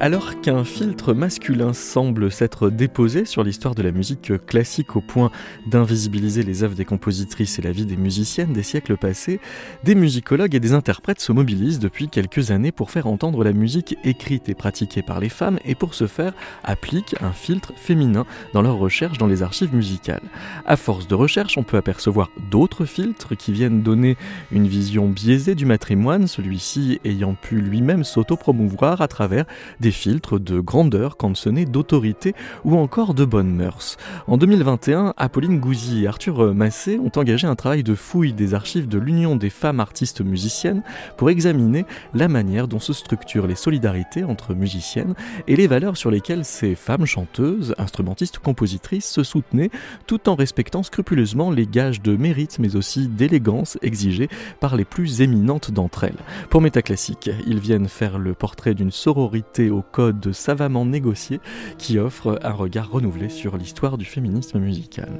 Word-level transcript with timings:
Alors 0.00 0.40
qu'un 0.40 0.64
filtre 0.64 1.14
masculin 1.14 1.72
semble 1.72 2.30
s'être 2.32 2.68
déposé 2.68 3.24
sur 3.24 3.44
l'histoire 3.44 3.76
de 3.76 3.82
la 3.82 3.92
musique 3.92 4.32
classique 4.44 4.96
au 4.96 5.00
point 5.00 5.30
d'invisibiliser 5.66 6.42
les 6.42 6.64
œuvres 6.64 6.74
des 6.74 6.84
compositrices 6.84 7.60
et 7.60 7.62
la 7.62 7.70
vie 7.70 7.86
des 7.86 7.96
musiciennes 7.96 8.52
des 8.52 8.64
siècles 8.64 8.96
passés, 8.96 9.40
des 9.84 9.94
musicologues 9.94 10.56
et 10.56 10.60
des 10.60 10.72
interprètes 10.72 11.20
se 11.20 11.30
mobilisent 11.30 11.78
depuis 11.78 12.08
quelques 12.08 12.50
années 12.50 12.72
pour 12.72 12.90
faire 12.90 13.06
entendre 13.06 13.44
la 13.44 13.52
musique 13.52 13.96
écrite 14.02 14.48
et 14.48 14.54
pratiquée 14.54 15.00
par 15.00 15.20
les 15.20 15.28
femmes 15.28 15.60
et 15.64 15.76
pour 15.76 15.94
ce 15.94 16.08
faire 16.08 16.34
appliquent 16.64 17.14
un 17.22 17.32
filtre 17.32 17.72
féminin 17.76 18.26
dans 18.52 18.62
leurs 18.62 18.78
recherches 18.78 19.18
dans 19.18 19.28
les 19.28 19.42
archives 19.42 19.74
musicales. 19.74 20.22
À 20.66 20.76
force 20.76 21.06
de 21.06 21.14
recherche, 21.14 21.56
on 21.56 21.62
peut 21.62 21.76
apercevoir 21.76 22.30
d'autres 22.50 22.84
filtres 22.84 23.36
qui 23.36 23.52
viennent 23.52 23.82
donner 23.82 24.16
une 24.50 24.66
vision 24.66 25.08
biaisée 25.08 25.54
du 25.54 25.66
matrimoine, 25.66 26.26
celui-ci 26.26 27.00
ayant 27.04 27.34
pu 27.34 27.60
lui-même 27.60 28.02
s'auto-promouvoir 28.02 29.00
à 29.00 29.08
travers 29.08 29.46
des 29.84 29.90
filtres 29.90 30.40
de 30.40 30.60
grandeur, 30.60 31.18
n'est 31.46 31.66
d'autorité 31.66 32.34
ou 32.64 32.78
encore 32.78 33.12
de 33.12 33.26
bonnes 33.26 33.54
mœurs. 33.54 33.98
En 34.26 34.38
2021, 34.38 35.12
Apolline 35.18 35.60
Gouzy 35.60 36.04
et 36.04 36.06
Arthur 36.06 36.54
Massé 36.54 36.98
ont 36.98 37.12
engagé 37.16 37.46
un 37.46 37.54
travail 37.54 37.82
de 37.82 37.94
fouille 37.94 38.32
des 38.32 38.54
archives 38.54 38.88
de 38.88 38.98
l'Union 38.98 39.36
des 39.36 39.50
femmes 39.50 39.80
artistes 39.80 40.22
musiciennes 40.22 40.82
pour 41.18 41.28
examiner 41.28 41.84
la 42.14 42.28
manière 42.28 42.66
dont 42.66 42.78
se 42.78 42.94
structurent 42.94 43.46
les 43.46 43.56
solidarités 43.56 44.24
entre 44.24 44.54
musiciennes 44.54 45.14
et 45.48 45.56
les 45.56 45.66
valeurs 45.66 45.98
sur 45.98 46.10
lesquelles 46.10 46.46
ces 46.46 46.74
femmes 46.74 47.04
chanteuses, 47.04 47.74
instrumentistes, 47.76 48.38
compositrices 48.38 49.10
se 49.10 49.22
soutenaient 49.22 49.70
tout 50.06 50.30
en 50.30 50.34
respectant 50.34 50.82
scrupuleusement 50.82 51.50
les 51.50 51.66
gages 51.66 52.00
de 52.00 52.16
mérite 52.16 52.58
mais 52.58 52.74
aussi 52.74 53.06
d'élégance 53.06 53.76
exigés 53.82 54.30
par 54.60 54.76
les 54.76 54.86
plus 54.86 55.20
éminentes 55.20 55.72
d'entre 55.72 56.04
elles. 56.04 56.24
Pour 56.48 56.62
Métaclassique, 56.62 57.28
ils 57.46 57.60
viennent 57.60 57.88
faire 57.88 58.18
le 58.18 58.32
portrait 58.32 58.72
d'une 58.72 58.90
sororité 58.90 59.70
code 59.82 60.32
savamment 60.32 60.84
négocié 60.84 61.40
qui 61.78 61.98
offre 61.98 62.38
un 62.42 62.52
regard 62.52 62.90
renouvelé 62.90 63.28
sur 63.28 63.56
l'histoire 63.56 63.98
du 63.98 64.04
féminisme 64.04 64.58
musical. 64.58 65.10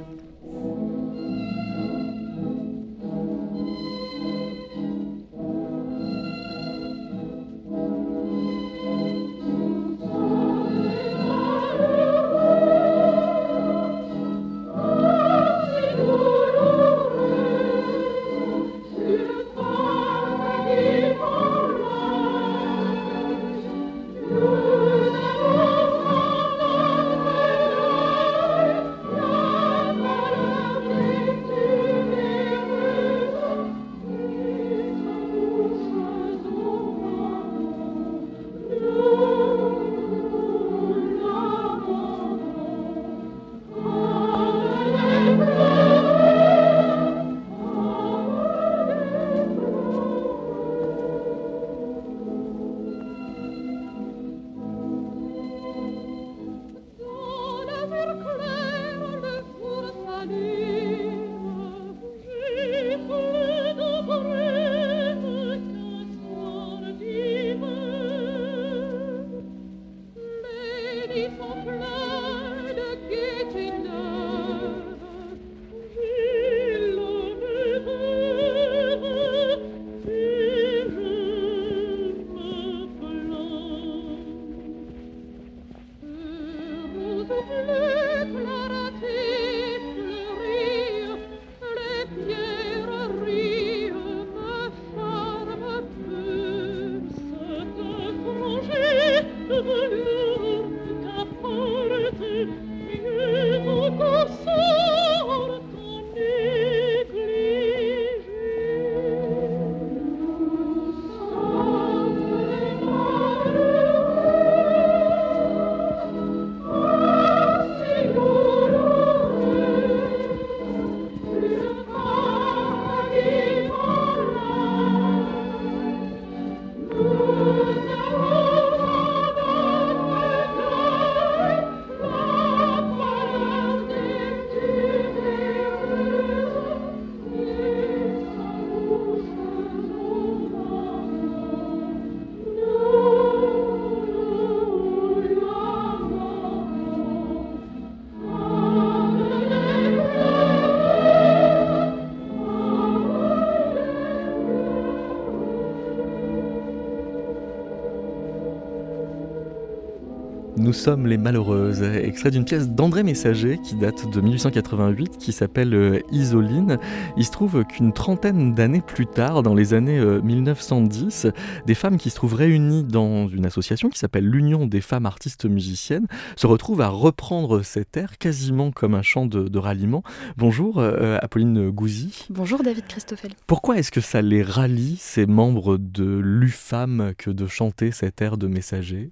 Nous 160.65 160.73
sommes 160.73 161.05
les 161.05 161.19
malheureuses, 161.19 161.83
extrait 161.83 162.31
d'une 162.31 162.43
pièce 162.43 162.71
d'André 162.71 163.03
Messager 163.03 163.59
qui 163.63 163.75
date 163.75 164.09
de 164.09 164.19
1888 164.19 165.19
qui 165.19 165.31
s'appelle 165.31 165.75
euh, 165.75 165.99
Isoline. 166.11 166.79
Il 167.17 167.23
se 167.23 167.29
trouve 167.29 167.63
qu'une 167.65 167.93
trentaine 167.93 168.55
d'années 168.55 168.81
plus 168.81 169.05
tard, 169.05 169.43
dans 169.43 169.53
les 169.53 169.75
années 169.75 169.99
1910, 169.99 171.25
euh, 171.25 171.31
des 171.67 171.75
femmes 171.75 171.97
qui 171.99 172.09
se 172.09 172.15
trouvent 172.15 172.33
réunies 172.33 172.83
dans 172.83 173.27
une 173.27 173.45
association 173.45 173.91
qui 173.91 173.99
s'appelle 173.99 174.25
l'Union 174.25 174.65
des 174.65 174.81
femmes 174.81 175.05
artistes 175.05 175.45
musiciennes 175.45 176.07
se 176.35 176.47
retrouvent 176.47 176.81
à 176.81 176.89
reprendre 176.89 177.61
cet 177.61 177.95
air 177.95 178.17
quasiment 178.17 178.71
comme 178.71 178.95
un 178.95 179.03
chant 179.03 179.27
de, 179.27 179.59
ralliement. 179.59 180.01
Bonjour 180.35 180.79
euh, 180.79 181.19
Apolline 181.21 181.69
Gouzy. 181.69 182.25
Bonjour 182.31 182.63
David 182.63 182.87
Christoffel. 182.87 183.33
Pourquoi 183.45 183.77
est-ce 183.77 183.91
que 183.91 184.01
ça 184.01 184.23
les 184.23 184.41
rallie, 184.41 184.97
ces 184.99 185.27
membres 185.27 185.77
de 185.77 186.19
l'UFAM, 186.23 187.13
que 187.19 187.29
de 187.29 187.45
chanter 187.45 187.91
cet 187.91 188.19
air 188.19 188.39
de 188.39 188.47
Messager? 188.47 189.11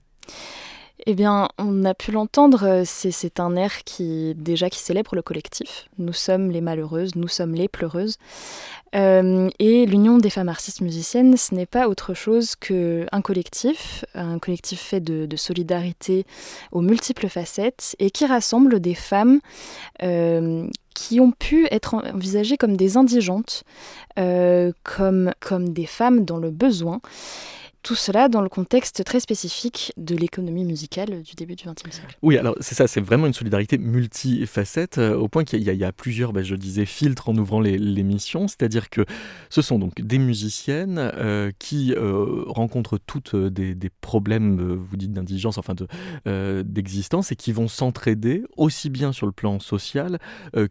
Eh 1.06 1.16
bien, 1.16 1.50
on 1.58 1.84
a 1.86 1.94
pu 1.94 2.12
l'entendre, 2.12 2.64
euh, 2.64 2.84
c'est 2.86 3.40
un 3.40 3.56
air 3.56 3.84
qui 3.84 4.36
déjà 4.36 4.70
qui 4.70 4.80
célèbre 4.80 5.16
le 5.16 5.22
collectif. 5.22 5.90
Nous 5.98 6.14
sommes 6.14 6.52
les 6.52 6.62
malheureuses, 6.62 7.16
nous 7.16 7.28
sommes 7.28 7.56
les 7.56 7.68
pleureuses. 7.68 8.18
Euh, 8.96 9.50
et 9.60 9.86
l'Union 9.86 10.18
des 10.18 10.30
femmes 10.30 10.50
artistes 10.50 10.82
musiciennes, 10.82 11.36
ce 11.36 11.56
n'est 11.56 11.66
pas 11.66 11.90
autre 11.90 12.14
chose 12.14 12.56
qu'un 12.56 13.22
collectif, 13.22 14.06
un 14.14 14.38
collectif 14.38 14.80
fait 14.80 15.02
de, 15.02 15.36
solidarité 15.36 16.26
aux 16.72 16.82
multiples 16.82 17.28
facettes 17.28 17.96
et 17.98 18.12
qui 18.12 18.26
rassemble 18.28 18.80
des 18.80 18.94
femmes 18.94 19.40
euh, 20.04 20.68
qui 20.94 21.20
ont 21.20 21.32
pu 21.32 21.68
être 21.72 21.96
envisagées 21.96 22.56
comme 22.56 22.78
des 22.78 22.98
indigentes, 22.98 23.64
comme, 24.16 25.32
comme 25.40 25.74
des 25.74 25.88
femmes 25.88 26.24
dans 26.24 26.38
le 26.38 26.52
besoin 26.52 27.02
Tout 27.84 27.96
cela 27.96 28.30
dans 28.30 28.40
le 28.40 28.48
contexte 28.48 29.04
très 29.04 29.20
spécifique 29.20 29.92
de 29.98 30.16
l'économie 30.16 30.64
musicale 30.64 31.22
du 31.22 31.34
début 31.36 31.58
du 31.58 31.66
XXe 31.66 31.94
siècle. 31.94 32.18
Oui, 32.22 32.38
alors 32.38 32.56
c'est 32.62 32.76
ça, 32.76 32.88
c'est 32.88 33.02
vraiment 33.02 33.28
une 33.28 33.34
solidarité 33.34 33.78
multifacette, 33.78 35.00
euh, 35.00 35.18
au 35.18 35.28
point 35.28 35.44
qu'il 35.44 35.62
y, 35.62 35.84
a 35.84 35.92
plusieurs, 35.92 36.32
bah, 36.32 36.44
je 36.44 36.56
disais, 36.56 36.86
filtres 36.86 37.28
en 37.28 37.36
ouvrant 37.36 37.60
l'émission, 37.60 38.48
c'est-à-dire 38.48 38.90
que 38.90 39.06
ce 39.50 39.62
sont 39.62 39.80
donc 39.80 40.00
des 40.00 40.18
musiciennes 40.18 40.98
euh, 40.98 41.52
qui 41.60 41.94
euh, 41.94 42.46
rencontrent 42.48 42.98
toutes 42.98 43.36
des, 43.36 43.76
problèmes, 44.00 44.76
vous 44.76 44.96
dites 44.96 45.12
d'indigence, 45.12 45.58
enfin 45.58 45.76
d'existence, 46.64 47.34
et 47.34 47.36
qui 47.36 47.52
vont 47.52 47.68
s'entraider 47.68 48.44
aussi 48.56 48.90
bien 48.90 49.12
sur 49.12 49.26
le 49.26 49.34
plan 49.34 49.60
social 49.60 50.20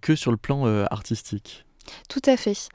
que 0.00 0.14
sur 0.16 0.30
le 0.30 0.38
plan 0.38 0.64
artistique. 0.86 1.66
Tout 2.08 2.22
à 2.26 2.36
fait. 2.36 2.68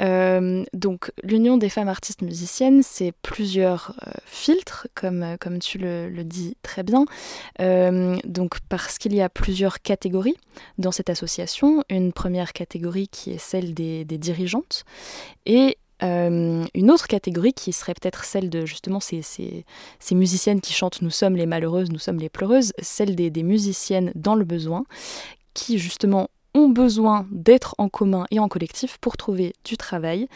Euh, 0.00 0.64
donc 0.72 1.12
l'Union 1.22 1.56
des 1.56 1.68
femmes 1.68 1.88
artistes 1.88 2.22
musiciennes, 2.22 2.82
c'est 2.82 3.12
plusieurs 3.22 3.94
euh, 4.06 4.10
filtres, 4.24 4.86
comme, 4.94 5.22
euh, 5.22 5.36
comme 5.38 5.58
tu 5.58 5.78
le, 5.78 6.10
dis 6.24 6.56
très 6.62 6.82
bien. 6.82 7.06
donc 7.58 8.60
parce 8.68 8.98
qu'il 8.98 9.14
y 9.14 9.22
a 9.22 9.28
plusieurs 9.28 9.80
catégories 9.80 10.36
dans 10.78 10.92
cette 10.92 11.10
association. 11.10 11.82
Une 11.88 12.12
première 12.12 12.52
catégorie 12.52 13.08
qui 13.08 13.32
est 13.32 13.38
celle 13.38 13.74
des, 13.74 14.04
dirigeantes 14.04 14.84
et 15.46 15.78
une 16.02 16.90
autre 16.90 17.06
catégorie 17.08 17.52
qui 17.52 17.72
serait 17.72 17.94
peut-être 17.94 18.24
celle 18.24 18.48
de 18.48 18.64
justement 18.66 19.00
ces, 19.00 19.22
ces, 19.22 19.64
musiciennes 20.14 20.60
qui 20.60 20.72
chantent 20.72 21.02
Nous 21.02 21.10
sommes 21.10 21.36
les 21.36 21.46
malheureuses, 21.46 21.90
nous 21.90 21.98
sommes 21.98 22.18
les 22.18 22.28
pleureuses, 22.28 22.72
celle 22.80 23.14
des, 23.14 23.30
des 23.30 23.42
musiciennes 23.42 24.12
dans 24.14 24.34
le 24.34 24.44
besoin, 24.44 24.84
qui 25.54 25.78
justement 25.78 26.28
ont 26.54 26.68
besoin 26.68 27.26
d'être 27.30 27.74
en 27.78 27.88
commun 27.88 28.26
et 28.30 28.38
en 28.38 28.48
collectif 28.48 28.98
pour 28.98 29.16
trouver 29.16 29.54
du 29.64 29.76
travail 29.76 30.28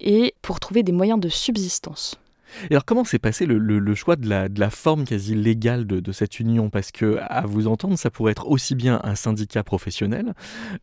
et 0.00 0.34
pour 0.42 0.60
trouver 0.60 0.82
des 0.82 0.92
moyens 0.92 1.20
de 1.20 1.28
subsistance. 1.28 2.18
Et 2.64 2.74
alors 2.74 2.84
comment 2.84 3.04
s'est 3.04 3.18
passé 3.18 3.46
le, 3.46 3.94
choix 3.94 4.16
de 4.16 4.28
la, 4.28 4.70
forme 4.70 5.04
quasi 5.04 5.34
légale 5.34 5.86
de, 5.86 6.12
cette 6.12 6.40
union? 6.40 6.70
Parce 6.70 6.90
que, 6.90 7.18
à 7.20 7.46
vous 7.46 7.66
entendre, 7.66 7.98
ça 7.98 8.10
pourrait 8.10 8.32
être 8.32 8.48
aussi 8.48 8.74
bien 8.74 9.00
un 9.04 9.14
syndicat 9.14 9.62
professionnel 9.62 10.34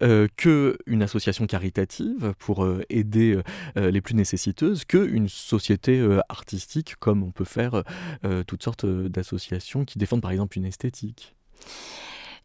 euh, 0.02 0.28
qu'une 0.38 1.02
association 1.02 1.48
caritative 1.48 2.34
pour 2.40 2.64
euh, 2.64 2.84
aider 2.90 3.40
euh, 3.78 3.92
les 3.92 4.02
plus 4.02 4.16
nécessiteuses, 4.16 4.86
qu'une 4.86 5.28
société 5.28 6.00
euh, 6.00 6.20
artistique 6.30 6.96
comme 7.00 7.24
on 7.24 7.32
peut 7.32 7.46
faire 7.46 7.84
toutes 8.48 8.64
sortes 8.64 8.86
d'associations 8.86 9.86
qui 9.86 9.98
défendent 9.98 10.22
par 10.22 10.32
exemple 10.32 10.58
une 10.58 10.66
esthétique. 10.66 11.36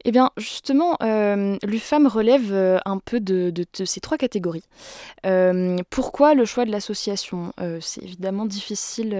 Eh 0.04 0.12
bien, 0.12 0.30
justement, 0.36 0.96
euh, 1.02 1.58
l'UFAM 1.62 2.06
relève 2.06 2.52
euh, 2.52 2.78
un 2.86 2.98
peu 2.98 3.20
de, 3.20 3.52
ces 3.84 4.00
trois 4.00 4.16
catégories. 4.16 4.64
Euh, 5.26 5.76
pourquoi 5.90 6.34
le 6.34 6.44
choix 6.44 6.64
de 6.64 6.70
l'association? 6.70 7.52
C'est 7.80 8.02
évidemment 8.02 8.46
difficile, 8.46 9.16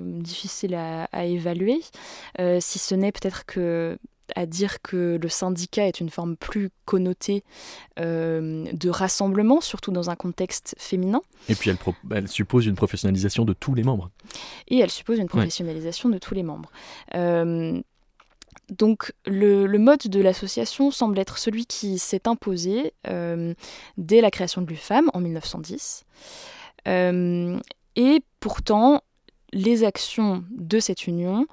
difficile 0.00 0.74
à, 0.74 1.24
évaluer, 1.24 1.80
si 2.60 2.78
ce 2.78 2.94
n'est 2.94 3.12
peut-être 3.12 3.44
que 3.46 3.98
à 4.34 4.46
dire 4.46 4.80
que 4.80 5.18
le 5.20 5.28
syndicat 5.28 5.86
est 5.86 6.00
une 6.00 6.08
forme 6.08 6.36
plus 6.36 6.70
connotée 6.86 7.44
de 7.98 8.88
rassemblement, 8.88 9.60
surtout 9.60 9.90
dans 9.92 10.10
un 10.10 10.16
contexte 10.16 10.74
féminin. 10.78 11.20
Et 11.48 11.54
puis 11.54 11.70
elle, 12.10 12.28
suppose 12.28 12.66
une 12.66 12.76
professionnalisation 12.76 13.44
de 13.44 13.52
tous 13.52 13.74
les 13.74 13.82
membres. 13.82 14.10
Et 14.68 14.78
elle 14.78 14.90
suppose 14.90 15.18
une 15.18 15.28
professionnalisation 15.28 16.08
de 16.08 16.18
tous 16.18 16.34
les 16.34 16.42
membres. 16.42 16.70
Donc 18.70 19.12
le, 19.26 19.66
mode 19.78 20.00
de 20.00 20.20
l'association 20.20 20.90
semble 20.90 21.18
être 21.18 21.38
celui 21.38 21.66
qui 21.66 21.98
s'est 21.98 22.26
imposé 22.26 22.94
euh, 23.06 23.54
dès 23.96 24.20
la 24.20 24.30
création 24.30 24.62
de 24.62 24.66
l'UFAM 24.66 25.10
en 25.12 25.20
1910. 25.20 26.04
Euh, 26.88 27.58
et 27.96 28.22
pourtant, 28.40 29.02
les 29.52 29.84
actions 29.84 30.44
de 30.50 30.80
cette 30.80 31.06
union 31.06 31.46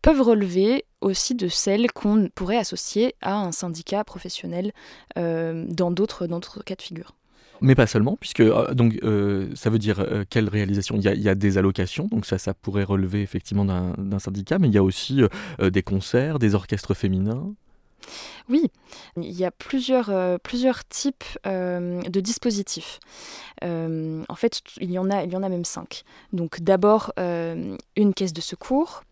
peuvent 0.00 0.22
relever 0.22 0.84
aussi 1.00 1.34
de 1.34 1.48
celles 1.48 1.92
qu'on 1.92 2.28
pourrait 2.34 2.56
associer 2.56 3.14
à 3.20 3.34
un 3.34 3.52
syndicat 3.52 4.02
professionnel 4.04 4.72
euh, 5.18 5.64
dans 5.68 5.90
d'autres 5.90 6.26
cas 6.64 6.74
de 6.74 6.82
figure. 6.82 7.14
Mais 7.62 7.76
pas 7.76 7.86
seulement, 7.86 8.16
puisque 8.20 8.40
euh, 8.40 8.74
donc 8.74 8.98
euh, 9.04 9.48
ça 9.54 9.70
veut 9.70 9.78
dire 9.78 10.00
euh, 10.00 10.24
quelle 10.28 10.48
réalisation? 10.48 10.96
Il 10.96 11.02
y, 11.02 11.28
a, 11.28 11.34
des 11.34 11.58
allocations, 11.58 12.08
donc 12.10 12.26
ça, 12.26 12.36
ça 12.38 12.54
pourrait 12.54 12.82
relever 12.82 13.22
effectivement 13.22 13.64
d'un 13.64 14.18
syndicat, 14.18 14.58
mais 14.58 14.68
il 14.68 14.74
y 14.74 14.78
a 14.78 14.82
aussi 14.82 15.22
des 15.60 15.82
concerts, 15.82 16.38
des 16.38 16.54
orchestres 16.54 16.94
féminins. 16.94 17.54
Oui, 18.48 18.64
il 19.16 19.30
y 19.30 19.44
a 19.44 19.52
plusieurs, 19.52 20.10
plusieurs 20.40 20.84
types 20.86 21.24
de 21.44 22.20
dispositifs. 22.20 22.98
en 23.62 24.34
fait, 24.34 24.60
il 24.80 24.90
y 24.90 24.98
en 24.98 25.08
a, 25.10 25.22
il 25.24 25.32
y 25.32 25.36
en 25.36 25.42
a 25.42 25.48
même 25.48 25.64
cinq. 25.64 26.02
Donc 26.32 26.60
d'abord 26.60 27.12
une 27.16 28.14
caisse 28.14 28.32
de 28.32 28.40
secours, 28.40 29.04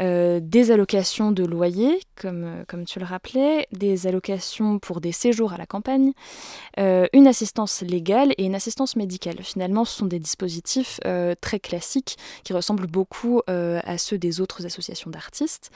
euh, 0.00 0.38
des 0.40 0.70
allocations 0.70 1.32
de 1.32 1.44
loyer, 1.44 2.00
comme, 2.14 2.44
euh, 2.44 2.64
comme 2.68 2.84
tu 2.84 3.00
le 3.00 3.04
rappelais, 3.04 3.66
des 3.72 4.06
allocations 4.06 4.78
pour 4.78 5.00
des 5.00 5.12
séjours 5.12 5.52
à 5.52 5.56
la 5.56 5.66
campagne, 5.66 6.12
euh, 6.78 7.06
une 7.12 7.26
assistance 7.26 7.82
légale 7.82 8.32
et 8.38 8.44
une 8.44 8.54
assistance 8.54 8.94
médicale. 8.94 9.42
Finalement, 9.42 9.84
ce 9.84 9.98
sont 9.98 10.06
des 10.06 10.20
dispositifs 10.20 11.00
très 11.40 11.60
classiques 11.60 12.16
qui 12.44 12.52
ressemblent 12.52 12.86
beaucoup 12.86 13.42
à 13.46 13.98
ceux 13.98 14.18
des 14.18 14.40
autres 14.40 14.66
associations 14.66 15.10
d'artistes. 15.10 15.70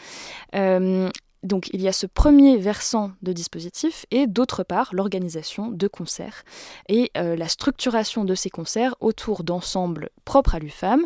Donc 1.42 1.68
il 1.72 1.82
y 1.82 1.88
a 1.88 1.92
ce 1.92 2.06
premier 2.06 2.56
versant 2.56 3.12
de 3.22 3.32
dispositif 3.32 4.06
et 4.10 4.26
d'autre 4.26 4.62
part 4.62 4.90
l'organisation 4.92 5.70
de 5.70 5.88
concerts 5.88 6.44
et 6.88 7.10
la 7.14 7.48
structuration 7.48 8.24
de 8.24 8.34
ces 8.34 8.50
concerts 8.50 8.94
autour 9.00 9.44
d'ensembles 9.44 10.10
propres 10.24 10.54
à 10.54 10.58
l'UFAM, 10.58 11.04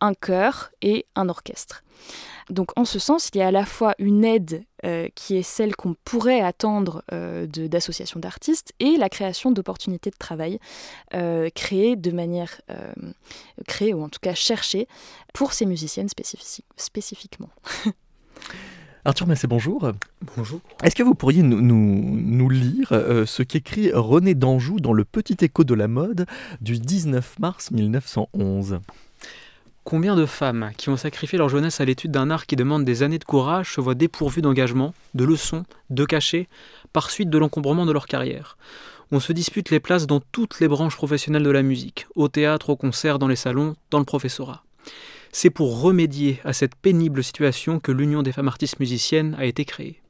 un 0.00 0.14
chœur 0.14 0.70
et 0.82 1.06
un 1.14 1.28
orchestre. 1.28 1.82
Donc 2.52 2.70
en 2.76 2.84
ce 2.84 2.98
sens, 2.98 3.30
il 3.34 3.38
y 3.38 3.42
a 3.42 3.48
à 3.48 3.50
la 3.50 3.64
fois 3.64 3.94
une 3.98 4.24
aide 4.24 4.64
euh, 4.84 5.08
qui 5.14 5.36
est 5.36 5.42
celle 5.42 5.74
qu'on 5.74 5.94
pourrait 6.04 6.42
attendre 6.42 7.02
euh, 7.12 7.46
d'associations 7.46 8.20
d'artistes 8.20 8.72
et 8.78 8.96
la 8.98 9.08
création 9.08 9.50
d'opportunités 9.50 10.10
de 10.10 10.16
travail 10.16 10.58
euh, 11.14 11.48
créées 11.54 11.96
de 11.96 12.10
manière 12.10 12.60
créée 13.66 13.94
ou 13.94 14.02
en 14.02 14.08
tout 14.08 14.20
cas 14.20 14.34
cherchées 14.34 14.86
pour 15.32 15.52
ces 15.52 15.66
musiciennes 15.66 16.08
spécifiquement. 16.76 17.48
Arthur 19.04 19.26
Massé, 19.26 19.48
bonjour. 19.48 19.90
Bonjour. 20.36 20.60
Est-ce 20.84 20.94
que 20.94 21.02
vous 21.02 21.14
pourriez 21.14 21.42
nous, 21.42 21.60
nous, 21.60 22.48
lire 22.48 22.88
ce 23.26 23.42
qu'écrit 23.42 23.90
René 23.92 24.34
d'Anjou 24.34 24.78
dans 24.78 24.92
le 24.92 25.04
Petit 25.04 25.36
écho 25.40 25.64
de 25.64 25.74
la 25.74 25.88
mode 25.88 26.26
du 26.60 26.78
19 26.78 27.40
mars 27.40 27.72
1911 27.72 28.78
Combien 29.84 30.14
de 30.14 30.26
femmes 30.26 30.70
qui 30.76 30.90
ont 30.90 30.96
sacrifié 30.96 31.38
leur 31.38 31.48
jeunesse 31.48 31.80
à 31.80 31.84
l'étude 31.84 32.12
d'un 32.12 32.30
art 32.30 32.46
qui 32.46 32.54
demande 32.54 32.84
des 32.84 33.02
années 33.02 33.18
de 33.18 33.24
courage 33.24 33.74
se 33.74 33.80
voient 33.80 33.96
dépourvues 33.96 34.40
d'engagement, 34.40 34.94
de 35.14 35.24
leçons, 35.24 35.64
de 35.90 36.04
cachets, 36.04 36.48
par 36.92 37.10
suite 37.10 37.30
de 37.30 37.38
l'encombrement 37.38 37.84
de 37.84 37.92
leur 37.92 38.06
carrière? 38.06 38.56
On 39.10 39.18
se 39.18 39.32
dispute 39.32 39.70
les 39.70 39.80
places 39.80 40.06
dans 40.06 40.20
toutes 40.20 40.60
les 40.60 40.68
branches 40.68 40.96
professionnelles 40.96 41.42
de 41.42 41.50
la 41.50 41.62
musique, 41.62 42.06
au 42.14 42.28
théâtre, 42.28 42.70
au 42.70 42.76
concert, 42.76 43.18
dans 43.18 43.26
les 43.26 43.36
salons, 43.36 43.76
dans 43.90 43.98
le 43.98 44.04
professorat. 44.04 44.64
C'est 45.32 45.50
pour 45.50 45.80
remédier 45.80 46.40
à 46.44 46.52
cette 46.52 46.76
pénible 46.76 47.24
situation 47.24 47.80
que 47.80 47.92
l'Union 47.92 48.22
des 48.22 48.32
femmes 48.32 48.48
artistes 48.48 48.78
musiciennes 48.78 49.34
a 49.38 49.46
été 49.46 49.64
créée. 49.64 50.00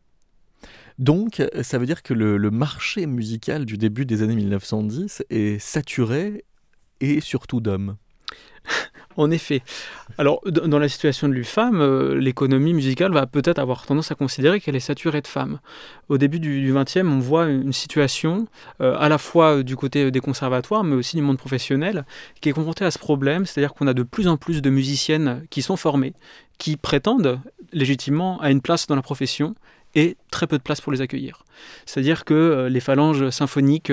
Donc, 0.98 1.42
ça 1.62 1.78
veut 1.78 1.86
dire 1.86 2.02
que 2.02 2.12
le, 2.12 2.36
le 2.36 2.50
marché 2.50 3.06
musical 3.06 3.64
du 3.64 3.78
début 3.78 4.04
des 4.04 4.22
années 4.22 4.36
1910 4.36 5.24
est 5.30 5.58
saturé 5.58 6.44
et 7.00 7.20
surtout 7.20 7.60
d'hommes. 7.60 7.96
En 9.16 9.30
effet. 9.30 9.62
Alors, 10.18 10.40
dans 10.46 10.78
la 10.78 10.88
situation 10.88 11.28
de 11.28 11.34
l'UFAM, 11.34 11.80
euh, 11.80 12.18
l'économie 12.18 12.72
musicale 12.72 13.12
va 13.12 13.26
peut-être 13.26 13.58
avoir 13.58 13.86
tendance 13.86 14.10
à 14.10 14.14
considérer 14.14 14.60
qu'elle 14.60 14.76
est 14.76 14.80
saturée 14.80 15.20
de 15.20 15.26
femmes. 15.26 15.58
Au 16.08 16.18
début 16.18 16.40
du 16.40 16.72
XXe, 16.72 16.96
on 17.04 17.18
voit 17.18 17.46
une 17.46 17.72
situation, 17.72 18.46
euh, 18.80 18.96
à 18.98 19.08
la 19.08 19.18
fois 19.18 19.62
du 19.62 19.76
côté 19.76 20.10
des 20.10 20.20
conservatoires, 20.20 20.84
mais 20.84 20.94
aussi 20.94 21.16
du 21.16 21.22
monde 21.22 21.38
professionnel, 21.38 22.04
qui 22.40 22.48
est 22.48 22.52
confrontée 22.52 22.84
à 22.84 22.90
ce 22.90 22.98
problème, 22.98 23.46
c'est-à-dire 23.46 23.74
qu'on 23.74 23.86
a 23.86 23.94
de 23.94 24.02
plus 24.02 24.28
en 24.28 24.36
plus 24.36 24.62
de 24.62 24.70
musiciennes 24.70 25.44
qui 25.50 25.62
sont 25.62 25.76
formées, 25.76 26.14
qui 26.58 26.76
prétendent 26.76 27.40
légitimement 27.72 28.40
à 28.40 28.50
une 28.50 28.60
place 28.60 28.86
dans 28.86 28.96
la 28.96 29.02
profession, 29.02 29.54
et 29.94 30.16
très 30.30 30.46
peu 30.46 30.56
de 30.56 30.62
place 30.62 30.80
pour 30.80 30.90
les 30.90 31.02
accueillir. 31.02 31.44
C'est-à-dire 31.84 32.24
que 32.24 32.32
euh, 32.32 32.68
les 32.70 32.80
phalanges 32.80 33.28
symphoniques 33.28 33.92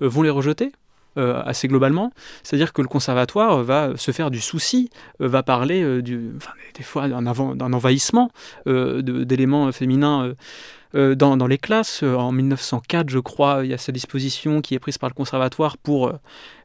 vont 0.00 0.22
les 0.22 0.30
rejeter 0.30 0.72
euh, 1.18 1.42
assez 1.44 1.68
globalement. 1.68 2.12
C'est-à-dire 2.42 2.72
que 2.72 2.82
le 2.82 2.88
conservatoire 2.88 3.62
va 3.62 3.96
se 3.96 4.10
faire 4.10 4.30
du 4.30 4.40
souci, 4.40 4.90
euh, 5.20 5.28
va 5.28 5.42
parler 5.42 5.82
euh, 5.82 6.02
des 6.02 6.82
fois 6.82 7.08
d'un 7.08 7.72
envahissement 7.72 8.30
d'éléments 8.66 9.70
féminins. 9.72 10.34
Dans, 10.94 11.46
les 11.46 11.58
classes. 11.58 12.02
En 12.02 12.32
1904, 12.32 13.10
je 13.10 13.18
crois, 13.18 13.60
il 13.64 13.70
y 13.70 13.74
a 13.74 13.78
cette 13.78 13.94
disposition 13.94 14.62
qui 14.62 14.74
est 14.74 14.78
prise 14.78 14.96
par 14.96 15.10
le 15.10 15.14
conservatoire 15.14 15.76
pour 15.76 16.10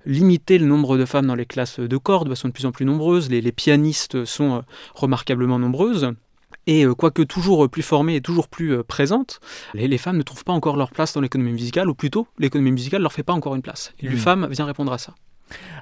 limiter 0.06 0.58
le 0.58 0.66
nombre 0.66 0.98
de 0.98 1.04
femmes 1.04 1.28
dans 1.28 1.36
les 1.36 1.46
classes 1.46 1.82
de 1.82 1.98
cordes, 1.98 2.30
elles 2.30 2.38
sont 2.38 2.48
de 2.48 2.54
plus 2.54 2.66
en 2.66 2.72
plus 2.72 2.86
nombreuses, 2.86 3.30
les 3.30 3.52
pianistes 3.52 4.24
sont 4.24 4.64
remarquablement 4.96 5.60
nombreuses. 5.60 6.14
Et 6.68 6.86
euh, 6.86 6.94
quoique 6.94 7.22
toujours 7.22 7.68
plus 7.70 7.82
formées 7.82 8.16
et 8.16 8.22
toujours 8.22 8.48
plus 8.48 8.74
euh, 8.74 8.84
présentes, 8.84 9.40
les, 9.74 9.98
femmes 9.98 10.18
ne 10.18 10.24
trouvent 10.24 10.44
pas 10.44 10.54
encore 10.54 10.78
leur 10.78 10.92
place 10.92 11.14
dans 11.14 11.22
l'économie 11.22 11.54
musicale, 11.54 11.90
ou 11.90 11.96
plutôt 11.96 12.28
l'économie 12.38 12.72
musicale 12.72 13.00
ne 13.00 13.04
leur 13.04 13.14
fait 13.14 13.24
pas 13.24 13.34
encore 13.34 13.56
une 13.56 13.62
place. 13.62 13.94
Et 14.00 14.08
mmh. 14.08 14.10
l'UFAM 14.10 14.48
vient 14.50 14.66
répondre 14.66 14.94
à 14.94 14.98
ça. 14.98 15.16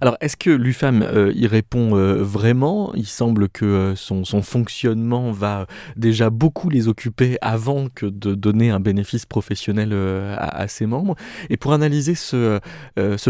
Alors, 0.01 0.17
est-ce 0.21 0.37
que 0.37 0.49
l'UFAM 0.49 1.01
euh, 1.01 1.31
y 1.35 1.45
répond 1.47 1.95
euh, 1.95 2.23
vraiment? 2.23 2.93
Il 2.95 3.05
semble 3.05 3.49
que 3.49 3.65
euh, 3.65 3.95
son, 3.95 4.23
fonctionnement 4.41 5.31
va 5.31 5.67
déjà 5.97 6.29
beaucoup 6.29 6.69
les 6.69 6.87
occuper 6.87 7.37
avant 7.41 7.89
que 7.89 8.05
de 8.05 8.33
donner 8.33 8.69
un 8.69 8.79
bénéfice 8.79 9.25
professionnel 9.25 9.93
à, 10.37 10.67
ses 10.67 10.85
membres. 10.85 11.15
Et 11.49 11.57
pour 11.57 11.73
analyser 11.73 12.15
ce, 12.15 12.59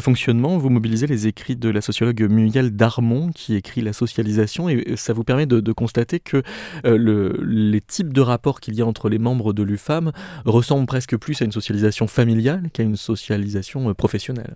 fonctionnement, 0.02 0.58
vous 0.58 0.70
mobilisez 0.70 1.08
les 1.08 1.28
écrits 1.28 1.56
de 1.56 1.70
la 1.70 1.82
sociologue 1.82 2.22
Muriel 2.30 2.76
Darmon, 2.76 3.32
qui 3.34 3.56
écrit 3.56 3.82
La 3.82 3.94
socialisation, 3.94 4.70
et 4.70 4.96
ça 4.96 5.14
vous 5.14 5.24
permet 5.24 5.46
de, 5.46 5.72
constater 5.72 6.20
que 6.20 6.44
le, 6.84 7.40
les 7.44 7.82
types 7.82 8.14
de 8.14 8.22
rapports 8.22 8.60
qu'il 8.60 8.76
y 8.76 8.82
a 8.82 8.86
entre 8.86 9.10
les 9.10 9.20
membres 9.20 9.54
de 9.54 9.64
l'UFAM 9.64 10.12
ressemblent 10.46 10.86
presque 10.88 11.18
plus 11.18 11.42
à 11.42 11.46
une 11.46 11.52
socialisation 11.52 12.08
familiale 12.08 12.70
qu'à 12.72 12.84
une 12.84 12.96
socialisation 12.98 13.94
professionnelle 13.94 14.56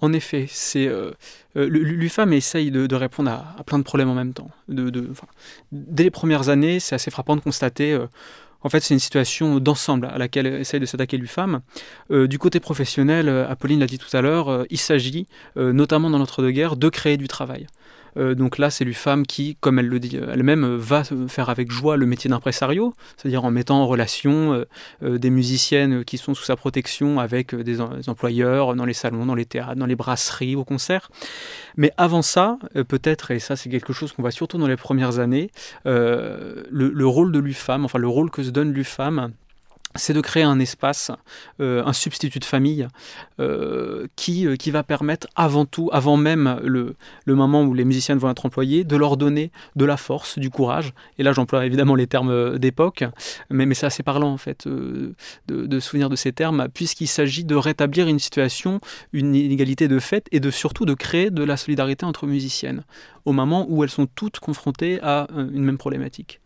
en 0.00 0.12
effet, 0.12 0.46
c'est 0.48 0.86
euh, 0.86 1.12
euh 1.56 1.66
l'UFAM 1.68 2.32
essaye 2.32 2.70
de, 2.70 2.94
répondre 2.94 3.30
à, 3.30 3.62
plein 3.64 3.78
de 3.78 3.84
problèmes 3.84 4.10
en 4.10 4.14
même 4.14 4.32
temps. 4.32 4.50
dès 5.72 6.02
les 6.02 6.10
premières 6.10 6.48
années, 6.48 6.80
c'est 6.80 6.94
assez 6.94 7.10
frappant 7.10 7.36
de 7.36 7.40
constater. 7.40 7.92
Euh, 7.92 8.06
en 8.62 8.68
fait, 8.68 8.80
c'est 8.80 8.92
une 8.92 9.00
situation 9.00 9.58
d'ensemble 9.58 10.06
à 10.06 10.18
laquelle 10.18 10.46
essaye 10.46 10.80
de 10.80 10.84
s'attaquer 10.84 11.16
l'UFAM. 11.16 11.62
Du 12.10 12.38
côté 12.38 12.60
professionnel, 12.60 13.30
Apolline 13.48 13.80
l'a 13.80 13.86
dit 13.86 13.96
tout 13.96 14.14
à 14.14 14.20
l'heure, 14.20 14.66
il 14.68 14.76
s'agit, 14.76 15.26
notamment 15.56 16.10
dans 16.10 16.18
l'entre-deux-guerres, 16.18 16.76
de 16.76 16.90
créer 16.90 17.16
du 17.16 17.26
travail. 17.26 17.66
Euh, 18.16 18.34
donc 18.34 18.58
là, 18.58 18.70
c'est 18.70 18.84
femme 18.92 19.26
qui, 19.26 19.56
comme 19.60 19.78
elle 19.78 19.86
le 19.86 20.00
dit 20.00 20.16
elle-même, 20.16 20.76
va 20.76 21.04
faire 21.28 21.48
avec 21.48 21.70
joie 21.70 21.96
le 21.96 22.06
métier 22.06 22.28
d'impresario, 22.28 22.94
c'est-à-dire 23.16 23.44
en 23.44 23.50
mettant 23.50 23.82
en 23.82 23.86
relation 23.86 24.52
euh, 24.52 24.64
euh, 25.02 25.18
des 25.18 25.30
musiciennes 25.30 26.04
qui 26.04 26.18
sont 26.18 26.34
sous 26.34 26.44
sa 26.44 26.56
protection 26.56 27.20
avec 27.20 27.54
des, 27.54 27.80
employeurs 27.80 28.74
dans 28.74 28.84
les 28.84 28.94
salons, 28.94 29.26
dans 29.26 29.34
les 29.34 29.44
théâtres, 29.44 29.76
dans 29.76 29.86
les 29.86 29.96
brasseries, 29.96 30.56
au 30.56 30.64
concert. 30.64 31.10
Mais 31.76 31.92
avant 31.96 32.22
ça, 32.22 32.58
peut-être, 32.88 33.30
et 33.30 33.38
ça 33.38 33.56
c'est 33.56 33.70
quelque 33.70 33.92
chose 33.92 34.12
qu'on 34.12 34.22
voit 34.22 34.30
surtout 34.30 34.58
dans 34.58 34.66
les 34.66 34.76
premières 34.76 35.18
années, 35.18 35.50
le, 35.84 36.66
le, 36.70 37.06
rôle 37.06 37.32
de 37.32 37.38
l'UFAM, 37.38 37.84
enfin 37.84 37.98
le 37.98 38.08
rôle 38.08 38.30
que 38.30 38.42
se 38.42 38.50
donne 38.50 38.72
l'UFAM, 38.72 39.32
c'est 39.96 40.12
de 40.12 40.20
créer 40.20 40.44
un 40.44 40.60
espace, 40.60 41.10
euh, 41.60 41.82
un 41.84 41.92
substitut 41.92 42.38
de 42.38 42.44
famille, 42.44 42.86
euh, 43.40 44.06
qui, 44.14 44.46
euh, 44.46 44.54
qui 44.54 44.70
va 44.70 44.84
permettre 44.84 45.26
avant 45.34 45.64
tout, 45.64 45.90
avant 45.92 46.16
même 46.16 46.60
le, 46.62 46.94
le, 47.24 47.34
moment 47.34 47.62
où 47.64 47.74
les 47.74 47.84
musiciens 47.84 48.14
vont 48.16 48.30
être 48.30 48.46
employés, 48.46 48.84
de 48.84 48.96
leur 48.96 49.16
donner 49.16 49.50
de 49.74 49.84
la 49.84 49.96
force, 49.96 50.38
du 50.38 50.48
courage. 50.48 50.92
Et 51.18 51.24
là, 51.24 51.32
j'emploie 51.32 51.66
évidemment 51.66 51.96
les 51.96 52.06
termes 52.06 52.58
d'époque, 52.58 53.04
mais, 53.50 53.66
mais 53.66 53.74
c'est 53.74 53.86
assez 53.86 54.04
parlant 54.04 54.32
en 54.32 54.36
fait 54.36 54.68
de, 54.68 55.14
de 55.48 55.80
souvenir 55.80 56.08
de 56.08 56.16
ces 56.16 56.32
termes, 56.32 56.68
puisqu'il 56.72 57.08
s'agit 57.08 57.44
de 57.44 57.56
rétablir 57.56 58.06
une 58.06 58.20
situation, 58.20 58.80
une 59.12 59.34
inégalité 59.34 59.88
de 59.88 59.98
fait, 59.98 60.26
et 60.30 60.38
de 60.38 60.50
surtout 60.50 60.84
de 60.84 60.94
créer 60.94 61.30
de 61.30 61.42
la 61.42 61.56
solidarité 61.56 62.06
entre 62.06 62.26
musiciennes, 62.26 62.84
au 63.24 63.32
moment 63.32 63.66
où 63.68 63.82
elles 63.82 63.90
sont 63.90 64.06
toutes 64.06 64.38
confrontées 64.38 65.00
à 65.02 65.26
une 65.36 65.64
même 65.64 65.78
problématique. 65.78 66.40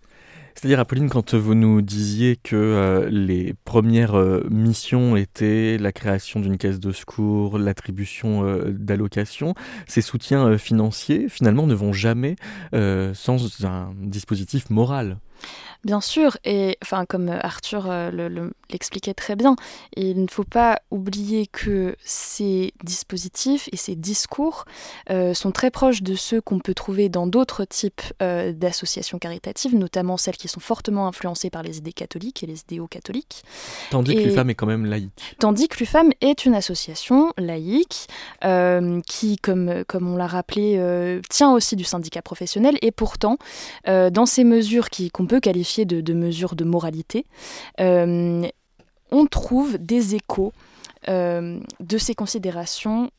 C'est-à-dire, 0.54 0.78
Apolline, 0.78 1.08
quand 1.08 1.34
vous 1.34 1.54
nous 1.54 1.82
disiez 1.82 2.37
que 2.37 2.54
euh, 2.54 3.08
les 3.11 3.54
premières 3.64 4.14
euh, 4.14 4.46
missions 4.50 5.16
étaient 5.16 5.78
la 5.78 5.90
création 5.90 6.38
d'une 6.38 6.58
caisse 6.58 6.78
de 6.78 6.92
secours, 6.92 7.58
l'attribution 7.58 8.46
euh, 8.46 8.70
d'allocations, 8.70 9.54
ces 9.87 10.00
soutiens 10.00 10.56
financiers, 10.56 11.28
finalement, 11.28 11.66
ne 11.66 11.75
vont 11.75 11.92
jamais 11.92 12.37
sans 12.73 13.64
un 13.64 13.92
dispositif 14.02 14.70
moral. 14.70 15.18
Bien 15.85 16.00
sûr, 16.00 16.38
et 16.45 16.79
enfin 16.83 17.05
comme 17.05 17.29
Arthur 17.29 17.91
l'expliquait 18.71 19.14
très 19.14 19.37
bien, 19.37 19.55
il 19.97 20.23
ne 20.23 20.29
faut 20.29 20.45
pas 20.45 20.81
oublier 20.91 21.47
que 21.47 21.95
ces 22.05 22.73
dispositifs 22.83 23.69
et 23.73 23.76
ces 23.76 23.95
discours 23.95 24.64
euh, 25.11 25.35
sont 25.35 25.53
très 25.53 25.71
proches 25.71 26.03
de 26.03 26.14
ceux 26.14 26.41
qu'on 26.41 26.59
peut 26.59 26.75
trouver 26.75 27.09
dans 27.09 27.26
d'autres 27.26 27.64
types 27.64 28.03
euh, 28.23 28.53
d'associations 28.53 29.19
caritatives, 29.19 29.76
notamment 29.76 30.17
celles 30.17 30.37
qui 30.37 30.49
sont 30.49 30.61
fortement 30.61 31.07
influencées 31.07 31.50
par 31.50 31.62
les 31.62 31.79
idées 31.79 31.93
catholiques 31.93 32.43
et 32.43 32.47
les 32.47 32.61
idéaux 32.61 32.87
catholiques. 32.87 33.43
Tandis 33.91 34.14
que 34.14 34.21
l'UFAM 34.21 34.50
est 34.50 34.55
quand 34.55 34.67
même 34.67 34.87
laïque. 34.87 35.37
Tandis 35.38 35.69
que 35.69 35.79
l'UFAM 35.79 36.11
est 36.21 36.47
une 36.47 36.55
association 36.55 37.33
laïque 37.37 38.09
euh, 38.45 39.00
qui, 39.07 39.37
comme, 39.37 39.85
comme 39.87 40.09
on 40.09 40.17
l'a 40.17 40.26
rappelé, 40.26 41.21
tient 41.29 41.53
aussi 41.53 41.76
du 41.76 41.85
syndicat 41.85 42.23
professionnel 42.23 42.79
et 42.83 42.91
pourtant, 42.91 43.37
dans 43.87 44.26
ces 44.26 44.45
mesures 44.45 44.88
qu'on 45.12 45.26
peut 45.26 45.41
qualifier 45.41 45.74
de, 45.83 46.12
mesures 46.12 46.54
de 46.54 46.64
moralité, 46.64 47.26
euh, 47.81 48.43
on 49.11 49.26
trouve 49.26 49.78
des 49.78 50.14
échos 50.14 50.52
euh, 51.09 51.61
de 51.81 51.99
ces 51.99 52.14
considérations 52.14 53.11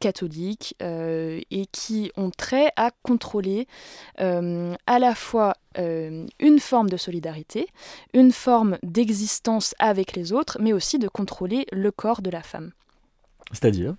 catholiques 0.00 0.76
euh, 0.82 1.40
et 1.50 1.66
qui 1.66 2.12
ont 2.16 2.30
trait 2.30 2.70
à 2.76 2.90
contrôler 3.02 3.66
à 4.16 4.98
la 4.98 5.14
fois 5.14 5.54
une 5.76 6.58
forme 6.58 6.90
de 6.90 6.96
solidarité, 6.96 7.68
une 8.14 8.32
forme 8.32 8.78
d'existence 8.82 9.74
avec 9.78 10.14
les 10.14 10.32
autres, 10.32 10.58
mais 10.60 10.72
aussi 10.72 10.98
de 10.98 11.08
contrôler 11.08 11.66
le 11.70 11.92
corps 11.92 12.20
de 12.20 12.30
la 12.30 12.42
femme. 12.42 12.72
C'est-à-dire? 13.52 13.94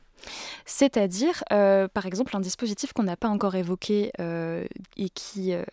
C'est-à-dire, 0.66 1.44
euh, 1.52 1.88
par 1.88 2.06
exemple, 2.06 2.36
un 2.36 2.40
dispositif 2.40 2.94
qu'on 2.94 3.04
n'a 3.04 3.18
pas 3.18 3.30
encore 3.30 3.56
évoqué 3.56 4.12
euh, 4.20 4.66
et, 4.98 5.10
qui, 5.10 5.54
euh, 5.54 5.64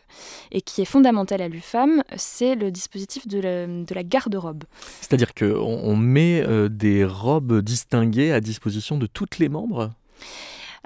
et 0.52 0.60
qui 0.60 0.82
est 0.82 0.86
fondamental 0.86 1.42
à 1.42 1.48
l'UFAM, 1.48 2.02
c'est 2.16 2.54
le 2.54 2.70
dispositif 2.70 3.26
de 3.28 3.40
la, 3.40 3.66
de 3.66 3.94
la 3.94 4.02
garde-robe. 4.02 4.64
C'est-à-dire 5.00 5.34
qu'on 5.34 5.54
on 5.54 5.96
met 5.96 6.44
des 6.68 7.04
robes 7.04 7.60
distinguées 7.60 8.32
à 8.32 8.40
disposition 8.40 8.98
de 8.98 9.06
toutes 9.06 9.38
les 9.38 9.48
membres? 9.48 9.92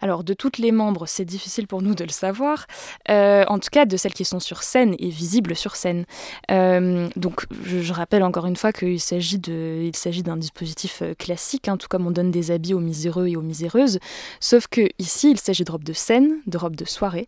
Alors 0.00 0.24
de 0.24 0.34
toutes 0.34 0.58
les 0.58 0.72
membres, 0.72 1.06
c'est 1.06 1.24
difficile 1.24 1.66
pour 1.66 1.82
nous 1.82 1.94
de 1.94 2.04
le 2.04 2.10
savoir, 2.10 2.66
euh, 3.10 3.44
en 3.48 3.58
tout 3.58 3.68
cas 3.70 3.84
de 3.84 3.96
celles 3.96 4.14
qui 4.14 4.24
sont 4.24 4.40
sur 4.40 4.62
scène 4.62 4.94
et 4.98 5.08
visibles 5.08 5.54
sur 5.54 5.76
scène. 5.76 6.04
Euh, 6.50 7.08
donc 7.16 7.46
je, 7.64 7.92
rappelle 7.92 8.22
encore 8.22 8.46
une 8.46 8.56
fois 8.56 8.72
qu'il 8.72 9.00
s'agit 9.00 9.38
d'un 9.38 10.36
dispositif 10.36 11.02
euh, 11.02 11.14
classique, 11.14 11.68
hein, 11.68 11.76
tout 11.76 11.88
comme 11.88 12.06
on 12.06 12.10
donne 12.10 12.30
des 12.30 12.50
habits 12.50 12.74
aux 12.74 12.80
miséreux 12.80 13.28
et 13.28 13.36
aux 13.36 13.42
miséreuses, 13.42 13.98
sauf 14.40 14.66
que 14.68 14.88
ici 14.98 15.30
il 15.30 15.38
s'agit 15.38 15.64
de 15.64 15.72
robes 15.72 15.84
de 15.84 15.92
scène, 15.92 16.38
de 16.46 16.56
robes 16.56 16.76
de 16.76 16.84
soirée 16.84 17.26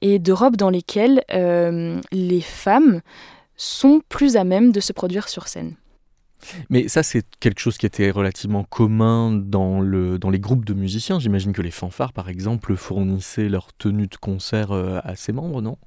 et 0.00 0.18
de 0.18 0.32
robes 0.32 0.56
dans 0.56 0.70
lesquelles 0.70 1.22
les 1.30 2.40
femmes 2.40 3.00
sont 3.56 4.00
plus 4.08 4.36
à 4.36 4.44
même 4.44 4.72
de 4.72 4.80
se 4.80 4.92
produire 4.92 5.28
sur 5.28 5.48
scène. 5.48 5.74
Mais 6.70 6.88
ça, 6.88 7.02
c'est 7.02 7.24
quelque 7.40 7.60
chose 7.60 7.78
qui 7.78 7.86
était 7.86 8.10
relativement 8.10 8.64
commun 8.64 9.32
dans, 9.32 9.80
le, 9.80 10.18
dans 10.18 10.30
les 10.30 10.40
groupes 10.40 10.64
de 10.64 10.74
musiciens. 10.74 11.18
J'imagine 11.18 11.52
que 11.52 11.62
les 11.62 11.70
fanfares, 11.70 12.12
par 12.12 12.28
exemple, 12.28 12.76
fournissaient 12.76 13.48
leur 13.48 13.72
tenue 13.72 14.06
de 14.06 14.16
concert 14.16 14.72
euh, 14.72 15.00
à 15.04 15.16
ses 15.16 15.32
membres, 15.32 15.62
non? 15.62 15.78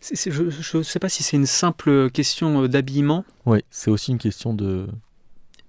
Je 0.00 0.78
ne 0.78 0.82
sais 0.82 0.98
pas 0.98 1.08
si 1.08 1.22
c'est 1.22 1.36
une 1.36 1.46
simple 1.46 2.10
question 2.10 2.62
euh, 2.62 2.68
d'habillement. 2.68 3.24
Oui, 3.46 3.60
c'est 3.70 3.90
aussi 3.90 4.12
une 4.12 4.18
question 4.18 4.54
de, 4.54 4.86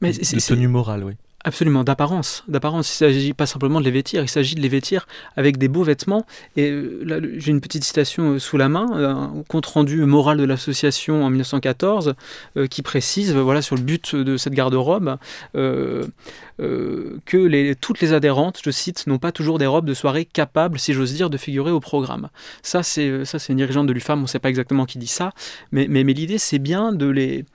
Mais 0.02 0.12
de 0.12 0.48
tenue 0.48 0.68
morale, 0.68 1.04
oui. 1.04 1.14
Absolument, 1.46 1.86
d'apparence. 1.86 2.44
D'apparence, 2.50 3.00
il 3.00 3.06
ne 3.06 3.12
s'agit 3.12 3.34
pas 3.34 3.46
simplement 3.46 3.80
de 3.80 3.86
les 3.86 3.92
vêtir, 3.92 4.22
il 4.22 4.28
s'agit 4.28 4.56
de 4.56 4.60
les 4.60 4.68
vêtir 4.68 5.08
avec 5.38 5.58
des 5.58 5.70
beaux 5.70 5.84
vêtements. 5.84 6.26
Et 6.58 6.70
euh, 6.70 7.02
là, 7.06 7.20
j'ai 7.38 7.52
une 7.52 7.62
petite 7.62 7.86
citation 7.86 8.32
euh, 8.32 8.40
sous 8.40 8.58
la 8.58 8.68
main, 8.68 8.88
un 8.92 9.44
compte 9.48 9.66
rendu 9.66 10.04
moral 10.04 10.38
de 10.38 10.44
l'association 10.44 11.24
en 11.24 11.30
1914, 11.30 12.16
euh, 12.58 12.68
qui 12.68 12.82
précise, 12.82 13.34
voilà, 13.34 13.62
sur 13.62 13.78
le 13.78 13.84
but 13.84 14.16
de 14.16 14.36
cette 14.36 14.54
garde-robe, 14.54 15.18
que 15.54 17.38
les, 17.38 17.76
toutes 17.76 18.02
les 18.02 18.12
adhérentes, 18.12 18.60
je 18.62 18.72
cite, 18.72 19.08
n'ont 19.08 19.18
pas 19.18 19.32
toujours 19.32 19.60
des 19.60 19.66
robes 19.66 19.86
de 19.86 19.94
soirée 19.94 20.26
capables, 20.26 20.78
si 20.78 20.92
j'ose 20.92 21.14
dire, 21.14 21.30
de 21.30 21.38
figurer 21.38 21.72
au 21.72 21.80
programme. 21.80 22.28
Ça, 22.64 22.84
c'est 22.84 23.24
une 23.48 23.56
dirigeante 23.56 23.88
de 23.88 23.94
l'UFAM, 23.94 24.20
on 24.20 24.24
ne 24.24 24.28
sait 24.28 24.40
pas 24.40 24.50
exactement 24.50 24.86
qui 24.86 24.98
dit 24.98 25.08
ça, 25.08 25.32
mais 25.72 25.88
l'idée, 25.88 26.38
c'est 26.38 26.60
bien 26.60 26.92
de 26.92 27.08
les 27.08 27.46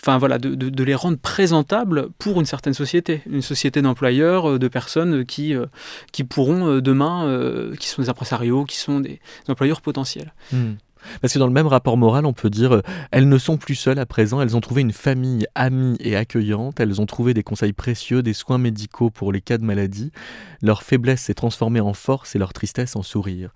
enfin 0.00 0.18
voilà, 0.18 0.38
de, 0.38 0.84
les 0.84 0.94
rendre 0.94 1.18
présentables 1.18 2.08
pour 2.18 2.40
une 2.40 2.46
certaine 2.46 2.74
société, 2.74 3.22
une 3.30 3.42
société 3.42 3.82
d'employeurs, 3.82 4.50
euh, 4.50 4.58
de 4.58 4.68
personnes 4.68 5.24
qui, 5.24 5.54
euh, 5.54 5.66
qui 6.12 6.24
pourront 6.24 6.66
euh, 6.66 6.80
demain, 6.80 7.08
qui 7.78 7.88
sont 7.88 8.02
des 8.02 8.08
impresarios, 8.08 8.64
qui 8.64 8.76
sont 8.76 9.00
des, 9.00 9.20
employeurs 9.48 9.80
potentiels. 9.80 10.32
Hmm. 10.52 10.74
Parce 11.20 11.32
que 11.32 11.38
dans 11.38 11.46
le 11.46 11.52
même 11.52 11.68
rapport 11.68 11.96
moral, 11.96 12.26
on 12.26 12.32
peut 12.32 12.50
dire 12.50 12.82
elles 13.12 13.28
ne 13.28 13.38
sont 13.38 13.56
plus 13.56 13.76
seules 13.76 14.00
à 14.00 14.06
présent, 14.06 14.40
elles 14.40 14.56
ont 14.56 14.60
trouvé 14.60 14.82
une 14.82 14.92
famille 14.92 15.46
amie 15.54 15.96
et 16.00 16.16
accueillante, 16.16 16.80
elles 16.80 17.00
ont 17.00 17.06
trouvé 17.06 17.34
des 17.34 17.44
conseils 17.44 17.72
précieux, 17.72 18.22
des 18.22 18.32
soins 18.32 18.58
médicaux 18.58 19.08
pour 19.08 19.32
les 19.32 19.40
cas 19.40 19.58
de 19.58 19.64
maladie. 19.64 20.10
Leur 20.60 20.82
faiblesse 20.82 21.22
s'est 21.22 21.34
transformée 21.34 21.80
en 21.80 21.94
force 21.94 22.34
et 22.34 22.38
leur 22.38 22.52
tristesse 22.52 22.96
en 22.96 23.02
sourire. 23.02 23.50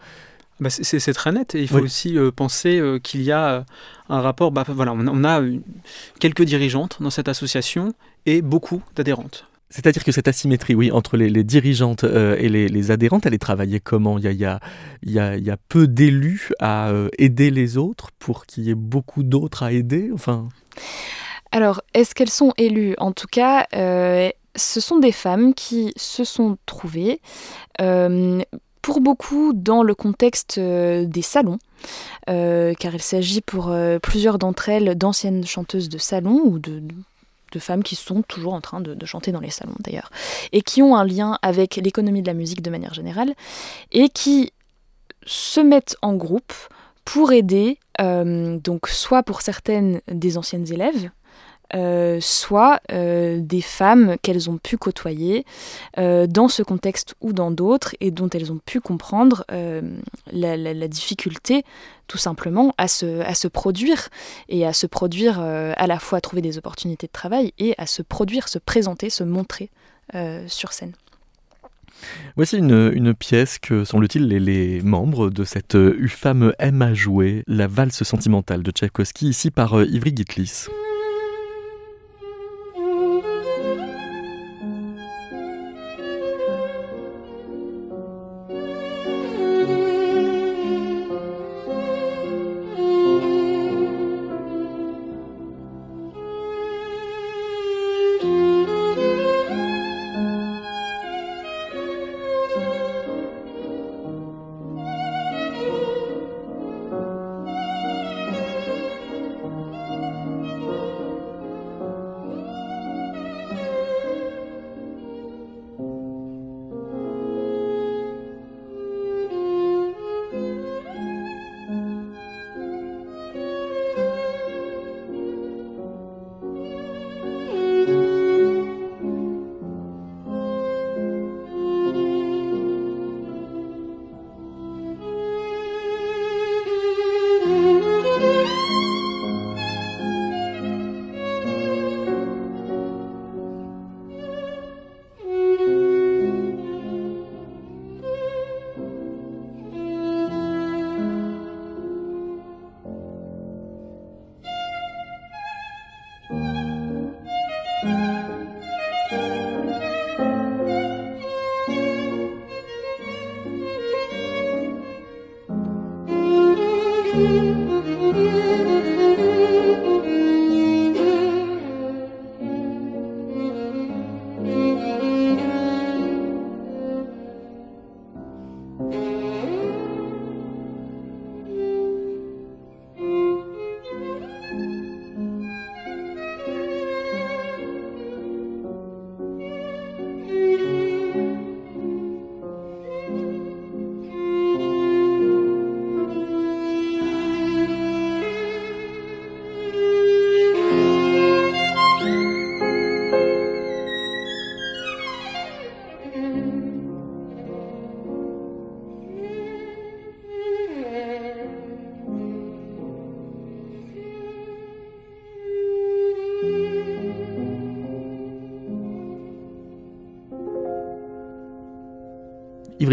Bah, 0.62 0.70
c'est 0.70 1.12
très 1.12 1.32
net. 1.32 1.56
Et 1.56 1.62
il 1.62 1.68
faut 1.68 1.80
aussi 1.80 2.16
euh, 2.16 2.30
penser 2.30 2.78
euh, 2.78 3.00
qu'il 3.00 3.22
y 3.22 3.32
a 3.32 3.48
euh, 3.48 3.62
un 4.08 4.20
rapport. 4.20 4.52
Bah, 4.52 4.64
voilà, 4.68 4.92
on, 4.92 5.24
a 5.24 5.42
quelques 6.20 6.44
dirigeantes 6.44 6.98
dans 7.00 7.10
cette 7.10 7.28
association 7.28 7.92
et 8.26 8.42
beaucoup 8.42 8.80
d'adhérentes. 8.94 9.46
C'est-à-dire 9.70 10.04
que 10.04 10.12
cette 10.12 10.28
asymétrie, 10.28 10.74
oui, 10.74 10.92
entre 10.92 11.16
les, 11.16 11.44
dirigeantes 11.44 12.04
et 12.04 12.48
les, 12.48 12.90
adhérentes, 12.90 13.24
elle 13.24 13.32
est 13.32 13.38
travaillée 13.38 13.80
comment? 13.80 14.18
Il 14.18 14.24
y, 14.24 14.44
a, 14.44 14.60
il, 15.02 15.12
y 15.12 15.18
a, 15.18 15.56
peu 15.68 15.88
d'élus 15.88 16.50
à 16.60 16.92
aider 17.16 17.50
les 17.50 17.78
autres 17.78 18.10
pour 18.18 18.44
qu'il 18.44 18.64
y 18.64 18.70
ait 18.70 18.74
beaucoup 18.74 19.22
d'autres 19.22 19.62
à 19.62 19.72
aider? 19.72 20.10
Enfin... 20.12 20.50
Alors, 21.52 21.80
est-ce 21.94 22.14
qu'elles 22.14 22.28
sont 22.28 22.52
élues? 22.58 22.94
En 22.98 23.12
tout 23.12 23.28
cas, 23.32 23.66
ce 23.72 24.80
sont 24.80 24.98
des 24.98 25.12
femmes 25.12 25.54
qui 25.54 25.94
se 25.96 26.22
sont 26.24 26.58
trouvées, 26.66 27.22
pour 28.82 29.00
beaucoup 29.00 29.52
dans 29.54 29.82
le 29.82 29.94
contexte 29.94 30.58
des 30.58 31.22
salons, 31.22 31.58
car 32.26 32.94
il 32.94 33.02
s'agit 33.02 33.40
pour 33.40 33.74
plusieurs 34.02 34.38
d'entre 34.38 34.68
elles 34.68 34.96
d'anciennes 34.96 35.46
chanteuses 35.46 35.88
de 35.88 35.98
salon 35.98 36.40
ou 36.44 36.58
de, 36.58 36.82
femmes 37.58 37.82
qui 37.82 37.96
sont 37.96 38.22
toujours 38.22 38.54
en 38.54 38.60
train 38.60 38.80
de, 38.80 39.06
chanter 39.06 39.30
dans 39.30 39.40
les 39.40 39.50
salons 39.50 39.76
d'ailleurs, 39.80 40.10
et 40.52 40.62
qui 40.62 40.82
ont 40.82 40.96
un 40.96 41.04
lien 41.04 41.38
avec 41.42 41.76
l'économie 41.76 42.22
de 42.22 42.26
la 42.26 42.34
musique 42.34 42.62
de 42.62 42.70
manière 42.70 42.94
générale, 42.94 43.34
et 43.92 44.08
qui 44.08 44.52
se 45.24 45.60
mettent 45.60 45.96
en 46.02 46.14
groupe 46.14 46.52
pour 47.04 47.32
aider, 47.32 47.78
euh, 48.00 48.58
donc 48.58 48.88
soit 48.88 49.22
pour 49.22 49.42
certaines 49.42 50.00
des 50.08 50.38
anciennes 50.38 50.70
élèves, 50.72 51.10
euh, 51.74 52.18
soit 52.20 52.80
euh, 52.90 53.38
des 53.40 53.60
femmes 53.60 54.16
qu'elles 54.22 54.50
ont 54.50 54.58
pu 54.58 54.76
côtoyer 54.76 55.44
dans 55.96 56.48
ce 56.48 56.62
contexte 56.62 57.14
ou 57.20 57.32
dans 57.32 57.50
d'autres 57.50 57.94
et 58.00 58.10
dont 58.10 58.28
elles 58.30 58.52
ont 58.52 58.60
pu 58.64 58.80
comprendre 58.80 59.44
la, 60.32 60.88
difficulté 60.88 61.64
tout 62.08 62.18
simplement 62.18 62.74
à 62.78 62.88
se, 62.88 63.48
produire 63.48 64.08
et 64.48 64.66
à 64.66 64.72
se 64.72 64.86
produire 64.86 65.40
à 65.40 65.86
la 65.86 65.98
fois 65.98 66.18
à 66.18 66.20
trouver 66.20 66.42
des 66.42 66.58
opportunités 66.58 67.06
de 67.06 67.12
travail 67.12 67.52
et 67.58 67.74
à 67.78 67.86
se 67.86 68.02
produire, 68.02 68.48
se 68.48 68.58
présenter, 68.58 69.10
se 69.10 69.24
montrer 69.24 69.70
sur 70.46 70.72
scène. 70.72 70.92
Voici 72.36 72.56
une, 72.56 73.14
pièce 73.14 73.58
que, 73.58 73.84
semble-t-il, 73.84 74.26
les, 74.26 74.82
membres 74.82 75.30
de 75.30 75.44
cette 75.44 75.74
UFAM 75.74 76.52
aiment 76.58 76.82
à 76.82 76.94
jouer, 76.94 77.44
la 77.46 77.66
valse 77.66 78.02
sentimentale 78.02 78.62
de 78.62 78.70
Tchaïkovski, 78.70 79.28
ici 79.28 79.50
par 79.50 79.78
euh, 79.78 79.86
Ivry 79.86 80.14
Gitlis. 80.16 80.66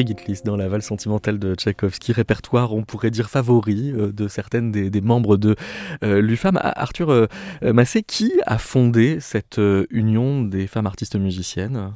Gitlis 0.06 0.42
dans 0.44 0.56
la 0.56 0.68
valse 0.68 0.86
sentimentale 0.86 1.40
de 1.40 1.56
Tchaïkovski, 1.56 2.14
répertoire, 2.14 2.74
on 2.74 2.84
pourrait 2.84 3.12
dire 3.12 3.30
favori 3.30 3.92
euh, 3.92 4.12
de 4.12 4.28
certaines 4.28 4.72
des, 4.72 5.02
membres 5.02 5.38
de 5.38 5.56
euh, 6.04 6.22
l'UFAM. 6.22 6.60
Arthur 6.62 7.10
euh, 7.10 7.28
Massé, 7.62 8.04
qui 8.04 8.34
a 8.46 8.58
fondé 8.58 9.20
cette 9.20 9.60
union 9.90 10.44
des 10.44 10.68
femmes 10.68 10.88
artistes 10.88 11.16
musiciennes? 11.16 11.94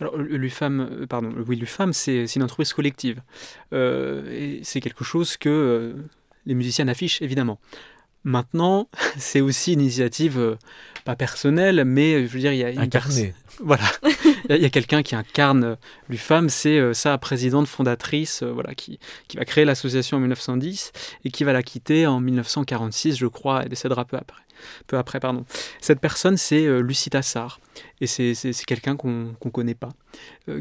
Alors, 0.00 0.16
l'UFAM, 0.16 1.06
pardon, 1.08 1.32
oui, 1.46 1.56
l'UFAM, 1.56 1.92
c'est 1.92 2.24
une 2.34 2.42
entreprise 2.42 2.72
collective. 2.72 3.20
et 3.72 4.60
c'est 4.62 4.80
quelque 4.80 5.04
chose 5.04 5.36
que 5.36 5.94
les 6.46 6.54
musiciennes 6.54 6.88
affichent, 6.88 7.22
évidemment. 7.22 7.58
Maintenant, 8.24 8.88
c'est 9.18 9.40
aussi 9.40 9.74
une 9.74 9.80
initiative 9.80 10.56
pas 11.04 11.16
personnelle, 11.16 11.84
mais 11.84 12.26
je 12.26 12.32
veux 12.32 12.40
dire, 12.40 12.52
il 12.52 12.58
y 12.58 12.64
a 12.64 12.80
incarné. 12.80 13.34
Voilà, 13.62 13.84
il 14.56 14.62
y 14.62 14.66
a 14.66 14.70
quelqu'un 14.70 15.02
qui 15.02 15.14
incarne 15.14 15.76
l'UFAM, 16.08 16.48
c'est 16.48 16.78
euh, 16.78 16.94
sa 16.94 17.16
présidente 17.18 17.66
fondatrice, 17.66 18.42
euh, 18.42 18.50
voilà, 18.50 18.74
qui, 18.74 18.98
qui 19.28 19.36
va 19.36 19.44
créer 19.44 19.64
l'association 19.64 20.16
en 20.16 20.20
1910 20.20 20.92
et 21.24 21.30
qui 21.30 21.44
va 21.44 21.52
la 21.52 21.62
quitter 21.62 22.06
en 22.06 22.20
1946, 22.20 23.16
je 23.16 23.26
crois, 23.26 23.64
et 23.64 23.68
décédera 23.68 24.04
peu 24.04 24.16
après. 24.16 24.42
Peu 24.86 24.98
après 24.98 25.20
pardon. 25.20 25.46
Cette 25.80 26.00
personne, 26.00 26.36
c'est 26.36 26.66
euh, 26.66 26.80
Lucie 26.80 27.10
Tassard, 27.10 27.60
et 28.00 28.06
c'est 28.06 28.34
quelqu'un 28.66 28.96
qu'on 28.96 29.34
ne 29.44 29.50
connaît 29.50 29.74
pas, 29.74 29.90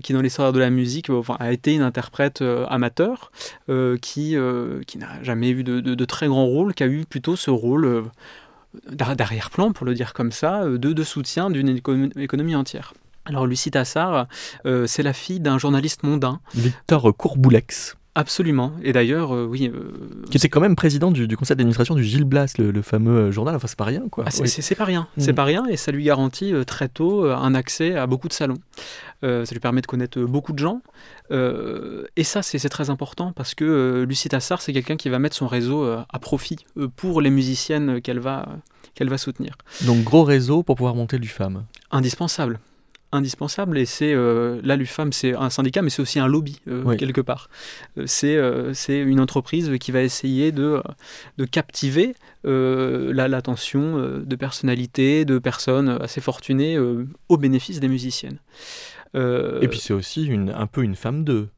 qui 0.03 0.13
dans 0.13 0.21
l'histoire 0.21 0.53
de 0.53 0.59
la 0.59 0.69
musique 0.69 1.09
a 1.39 1.51
été 1.51 1.73
une 1.73 1.81
interprète 1.81 2.41
amateur, 2.69 3.31
qui, 4.01 4.37
qui 4.87 4.97
n'a 4.97 5.23
jamais 5.23 5.49
eu 5.49 5.63
de, 5.63 5.79
de, 5.81 6.05
très 6.05 6.27
grand 6.27 6.45
rôle, 6.45 6.73
qui 6.73 6.83
a 6.83 6.87
eu 6.87 7.05
plutôt 7.05 7.35
ce 7.35 7.49
rôle 7.49 8.05
d'arrière-plan, 8.89 9.73
pour 9.73 9.85
le 9.85 9.93
dire 9.93 10.13
comme 10.13 10.31
ça, 10.31 10.65
de, 10.65 10.77
de 10.77 11.03
soutien 11.03 11.49
d'une 11.49 11.69
économie 12.17 12.55
entière. 12.55 12.93
Alors 13.29 13.45
Lucie 13.45 13.69
Tassard, 13.69 14.27
euh, 14.65 14.87
c'est 14.87 15.03
la 15.03 15.13
fille 15.13 15.39
d'un 15.39 15.59
journaliste 15.59 16.01
mondain. 16.03 16.41
Victor 16.55 17.15
Courboulex. 17.15 17.95
Absolument. 18.15 18.73
Et 18.81 18.91
d'ailleurs, 18.91 19.35
euh, 19.35 19.45
oui. 19.45 19.71
Euh, 19.73 19.93
qui 20.31 20.37
était 20.37 20.49
quand 20.49 20.59
même 20.59 20.75
président 20.75 21.11
du, 21.11 21.27
conseil 21.37 21.55
d'administration 21.55 21.93
du 21.93 22.03
Gilles 22.03 22.25
Blas, 22.25 22.51
le, 22.57 22.81
fameux 22.81 23.29
journal. 23.29 23.55
Enfin, 23.55 23.67
c'est 23.67 23.77
pas 23.77 23.85
rien, 23.85 24.09
quoi. 24.09 24.25
Ah, 24.27 24.31
c'est 24.31 24.75
pas 24.75 24.83
rien. 24.83 25.07
C'est 25.19 25.31
mm. 25.31 25.35
pas 25.35 25.43
rien, 25.43 25.65
et 25.67 25.77
ça 25.77 25.91
lui 25.91 26.03
garantit 26.03 26.53
très 26.65 26.89
tôt 26.89 27.25
un 27.25 27.53
accès 27.53 27.95
à 27.95 28.07
beaucoup 28.07 28.27
de 28.27 28.33
salons. 28.33 28.57
ça 29.21 29.43
lui 29.51 29.59
permet 29.59 29.81
de 29.81 29.87
connaître 29.87 30.19
beaucoup 30.21 30.53
de 30.53 30.59
gens. 30.59 30.81
et 31.31 32.23
ça, 32.23 32.41
c'est 32.41 32.69
très 32.69 32.89
important 32.89 33.31
parce 33.31 33.53
que 33.53 34.03
Lucie 34.09 34.27
Tassard, 34.27 34.63
c'est 34.63 34.73
quelqu'un 34.73 34.97
qui 34.97 35.09
va 35.09 35.19
mettre 35.19 35.35
son 35.35 35.47
réseau 35.47 35.85
à 35.85 36.19
profit 36.19 36.65
pour 36.95 37.21
les 37.21 37.29
musiciennes 37.29 38.01
qu'elle 38.01 38.19
va, 38.19 38.49
qu'elle 38.95 39.09
va 39.09 39.19
soutenir. 39.19 39.55
Donc, 39.85 40.03
gros 40.03 40.23
réseau 40.23 40.63
pour 40.63 40.75
pouvoir 40.75 40.95
monter 40.95 41.19
du 41.19 41.29
femme. 41.29 41.63
Indispensable 41.91 42.59
indispensable 43.11 43.77
et 43.77 43.85
c'est 43.85 44.13
là 44.13 44.75
l'UFAM 44.75 45.11
c'est 45.11 45.33
un 45.33 45.49
syndicat 45.49 45.81
mais 45.81 45.89
c'est 45.89 46.01
aussi 46.01 46.19
un 46.19 46.27
lobby 46.27 46.61
quelque 46.97 47.21
part. 47.21 47.49
C'est 48.05 48.37
c'est 48.73 48.99
une 48.99 49.19
entreprise 49.19 49.71
qui 49.79 49.91
va 49.91 50.01
essayer 50.01 50.51
de, 50.51 50.81
de 51.37 51.45
captiver 51.45 52.15
l'attention 52.43 53.97
de 54.19 54.35
personnalités 54.35 55.25
de 55.25 55.39
personnes 55.39 55.89
assez 56.01 56.21
fortunées 56.21 56.77
au 57.29 57.37
bénéfice 57.37 57.79
des 57.79 57.87
musiciennes. 57.87 58.39
Et 59.15 59.67
puis 59.67 59.79
c'est 59.79 59.93
aussi 59.93 60.25
une, 60.25 60.51
un 60.51 60.67
peu 60.67 60.83
une 60.83 60.95
femme 60.95 61.23
d'eux 61.23 61.49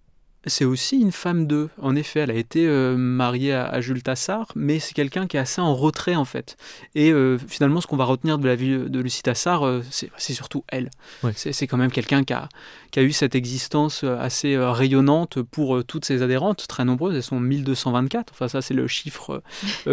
c'est 0.48 0.66
aussi 0.66 1.00
une 1.00 1.12
femme 1.12 1.46
d'eux. 1.46 1.70
En 1.80 1.96
effet, 1.96 2.22
elle 2.22 2.32
a 2.32 2.36
été 2.36 2.68
euh, 2.68 2.96
mariée 2.98 3.54
à, 3.54 3.80
Jules 3.80 4.02
Tassard, 4.02 4.48
mais 4.56 4.80
c'est 4.80 4.94
quelqu'un 4.94 5.28
qui 5.28 5.38
est 5.38 5.40
assez 5.40 5.62
en 5.62 5.76
retrait 5.76 6.16
en 6.16 6.26
fait. 6.26 6.58
Et 6.96 7.12
euh, 7.12 7.38
finalement, 7.38 7.80
ce 7.80 7.88
qu'on 7.88 7.98
va 7.98 8.06
retenir 8.06 8.40
de 8.40 8.48
la 8.48 8.56
vie 8.56 8.78
de 8.78 9.00
Lucie 9.00 9.22
Tassard, 9.22 9.64
euh, 9.66 9.84
c'est 9.92 10.34
surtout 10.34 10.64
elle. 10.68 10.90
C'est 11.36 11.68
quand 11.68 11.78
même 11.78 11.92
quelqu'un 11.92 12.24
qui 12.24 12.34
a, 12.34 12.50
qui 12.90 13.00
a, 13.00 13.04
eu 13.04 13.12
cette 13.12 13.36
existence 13.36 14.04
assez 14.04 14.58
rayonnante 14.58 15.42
pour 15.42 15.84
toutes 15.84 16.06
ses 16.06 16.24
adhérentes, 16.24 16.66
très 16.68 16.86
nombreuses. 16.86 17.16
Elles 17.16 17.24
sont 17.24 17.40
1224. 17.40 18.34
Enfin, 18.34 18.48
ça, 18.48 18.62
c'est 18.62 18.74
le 18.74 18.88
chiffre 18.88 19.44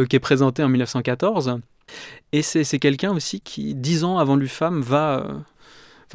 qui 0.09 0.17
est 0.17 0.21
présenté 0.21 0.63
en 0.63 0.69
1914. 0.69 1.61
Et 2.33 2.43
c'est 2.43 2.79
quelqu'un 2.79 3.13
aussi 3.13 3.41
qui, 3.41 3.75
dix 3.75 4.05
ans 4.05 4.19
avant 4.19 4.37
l'UFAM, 4.37 4.81
va 4.81 5.27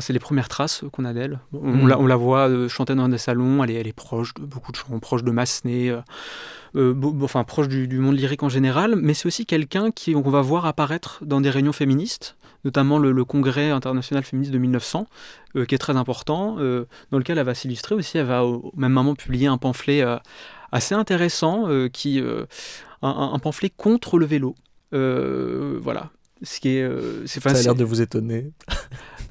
c'est 0.01 0.13
les 0.13 0.19
premières 0.19 0.49
traces 0.49 0.83
qu'on 0.91 1.05
a 1.05 1.13
d'elle. 1.13 1.39
On, 1.53 1.85
la, 1.85 1.99
on, 1.99 2.17
voit 2.17 2.49
euh, 2.49 2.67
chanter 2.67 2.95
dans 2.95 3.07
des 3.09 3.17
salons, 3.17 3.63
elle 3.63 3.71
est, 3.71 3.75
elle 3.75 3.87
est, 3.87 3.93
proche 3.93 4.33
de 4.33 4.45
beaucoup 4.45 4.71
de 4.71 4.77
chants, 4.77 4.97
proche 4.99 5.23
de 5.23 5.31
Massenet, 5.31 5.89
euh, 5.89 6.01
euh, 6.75 6.95
enfin 7.21 7.43
proche 7.43 7.67
du, 7.67 7.99
monde 7.99 8.17
lyrique 8.17 8.43
en 8.43 8.49
général, 8.49 8.95
mais 8.95 9.13
c'est 9.13 9.27
aussi 9.27 9.45
quelqu'un 9.45 9.91
qu'on 9.91 10.29
va 10.29 10.41
voir 10.41 10.65
apparaître 10.65 11.23
dans 11.23 11.41
des 11.41 11.51
réunions 11.51 11.73
féministes, 11.73 12.35
notamment 12.65 12.97
le, 12.97 13.25
Congrès 13.25 13.69
international 13.69 14.23
féministe 14.23 14.51
de 14.51 14.57
1900, 14.57 15.07
qui 15.67 15.75
est 15.75 15.77
très 15.77 15.95
important, 15.95 16.55
dans 16.55 17.17
lequel 17.17 17.37
elle 17.37 17.45
va 17.45 17.53
s'illustrer 17.53 17.93
aussi. 17.93 18.17
Elle 18.17 18.25
va 18.25 18.43
au 18.43 18.71
même 18.75 18.93
moment 18.93 19.13
publier 19.13 19.47
un 19.47 19.59
pamphlet 19.59 20.03
assez 20.71 20.95
intéressant, 20.95 21.67
qui, 21.91 22.19
un, 23.03 23.31
un, 23.33 23.39
pamphlet 23.39 23.69
contre 23.69 24.17
le 24.17 24.25
vélo. 24.25 24.55
voilà, 24.91 26.09
ce 26.41 26.59
qui 26.59 26.69
est, 26.69 26.89
c'est 27.27 27.39
Ça 27.39 27.51
a 27.51 27.61
l'air 27.61 27.75
de 27.75 27.83
vous 27.83 28.01
étonner. 28.01 28.51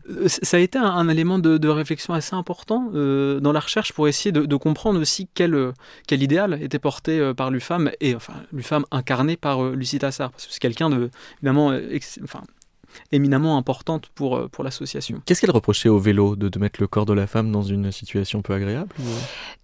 Euh, 0.09 0.29
ça 0.29 0.57
a 0.57 0.61
été 0.61 0.79
un, 0.79 1.09
élément 1.09 1.38
de, 1.38 1.69
réflexion 1.69 2.15
assez 2.15 2.35
important 2.35 2.91
euh, 2.95 3.41
dans 3.41 3.53
la 3.53 3.61
recherche 3.61 3.93
pour 3.93 4.09
essayer 4.09 4.33
de, 4.33 4.57
comprendre 4.57 5.01
aussi 5.01 5.29
quel, 5.35 5.55
euh, 5.55 5.73
quel 6.07 6.23
idéal 6.23 6.62
était 6.62 6.79
porté 6.79 7.33
par 7.37 7.51
l'UFAM 7.51 7.91
et 8.01 8.15
enfin 8.15 8.35
l'UFAM 8.53 8.85
incarné 8.91 9.37
par 9.37 9.71
Lucie 9.71 9.99
Tassard 9.99 10.31
parce 10.31 10.47
que 10.47 10.53
c'est 10.53 10.61
quelqu'un 10.61 10.91
de 10.91 11.11
évidemment 11.38 11.73
enfin, 12.23 12.43
éminemment 13.12 13.57
importante 13.57 14.09
pour, 14.14 14.37
euh, 14.37 14.48
pour 14.48 14.64
l'association. 14.64 15.20
Qu'est-ce 15.26 15.40
qu'elle 15.40 15.50
reprochait 15.50 15.88
au 15.88 15.98
vélo 15.98 16.37
de, 16.37 16.48
de, 16.48 16.59
mettre 16.59 16.81
le 16.81 16.87
corps 16.87 17.07
de 17.07 17.12
la 17.12 17.26
femme 17.26 17.50
dans 17.50 17.62
une 17.62 17.92
situation 17.92 18.42
peu 18.42 18.55
agréable 18.55 18.88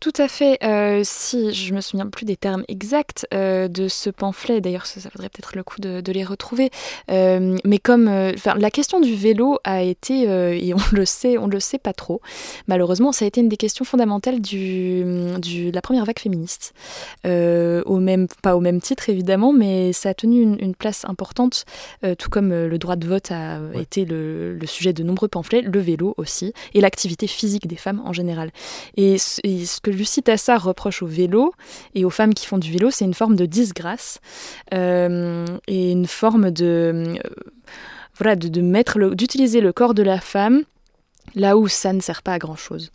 Tout 0.00 0.12
à 0.16 0.28
fait. 0.28 0.58
Euh, 0.62 1.02
si 1.04 1.52
je 1.52 1.74
me 1.74 1.80
souviens 1.80 2.06
plus 2.06 2.24
des 2.24 2.36
termes 2.36 2.64
exacts 2.68 3.26
euh, 3.32 3.68
de 3.68 3.88
ce 3.88 4.10
pamphlet, 4.10 4.60
d'ailleurs 4.60 4.86
ça, 4.86 5.00
ça 5.00 5.08
vaudrait 5.14 5.28
peut-être 5.28 5.56
le 5.56 5.62
coup 5.62 5.80
de, 5.80 6.00
de 6.00 6.12
les 6.12 6.24
retrouver. 6.24 6.70
mais 7.08 7.78
comme 7.78 8.06
la 8.06 8.70
question 8.70 9.00
du 9.00 9.14
vélo 9.14 9.58
a 9.64 9.82
été, 9.82 10.22
et 10.22 10.74
on 10.74 10.78
le 10.92 11.04
sait, 11.04 11.38
on 11.38 11.46
le 11.46 11.60
sait 11.60 11.78
pas 11.78 11.92
trop, 11.92 12.20
malheureusement, 12.66 13.12
ça 13.12 13.24
a 13.24 13.28
été 13.28 13.40
une 13.40 13.48
des 13.48 13.56
questions 13.56 13.84
fondamentales 13.84 14.40
du, 14.40 15.04
du 15.38 15.70
de 15.70 15.74
la 15.74 15.82
première 15.82 16.04
vague 16.04 16.18
féministe. 16.18 16.74
au 17.24 17.98
même, 17.98 18.26
pas 18.42 18.56
au 18.56 18.60
même 18.60 18.80
titre 18.80 19.08
évidemment, 19.08 19.52
mais 19.52 19.92
ça 19.92 20.10
a 20.10 20.14
tenu 20.14 20.42
une, 20.42 20.56
une 20.60 20.74
place 20.74 21.04
importante, 21.04 21.64
tout 22.18 22.30
comme 22.30 22.50
le 22.50 22.78
droit 22.78 22.96
de 22.96 23.06
vote 23.06 23.17
a 23.30 23.60
été 23.74 24.04
le, 24.04 24.58
sujet 24.64 24.92
de 24.92 25.02
nombreux 25.02 25.28
pamphlets, 25.28 25.62
le 25.62 25.80
vélo 25.80 26.14
aussi, 26.16 26.52
et 26.74 26.80
l'activité 26.80 27.26
physique 27.26 27.66
des 27.66 27.76
femmes 27.76 28.02
en 28.04 28.12
général. 28.12 28.50
Et, 28.96 29.18
ce 29.18 29.80
que 29.80 29.90
Lucie 29.90 30.22
Tassard 30.22 30.64
reproche 30.64 31.02
au 31.02 31.06
vélo 31.06 31.52
et 31.94 32.04
aux 32.04 32.10
femmes 32.10 32.34
qui 32.34 32.46
font 32.46 32.58
du 32.58 32.72
vélo, 32.72 32.90
c'est 32.90 33.04
une 33.04 33.14
forme 33.14 33.36
de 33.36 33.46
disgrâce 33.46 34.20
euh, 34.74 35.46
et 35.66 35.92
une 35.92 36.06
forme 36.06 36.50
de... 36.50 36.66
Euh, 36.68 37.18
voilà, 38.16 38.34
de, 38.34 38.60
mettre 38.60 38.98
d'utiliser 39.14 39.60
le 39.60 39.72
corps 39.72 39.94
de 39.94 40.02
la 40.02 40.20
femme 40.20 40.64
là 41.34 41.56
où 41.56 41.68
ça 41.68 41.92
ne 41.92 42.00
sert 42.00 42.22
pas 42.22 42.34
à 42.34 42.38
grand 42.38 42.56
chose. 42.56 42.90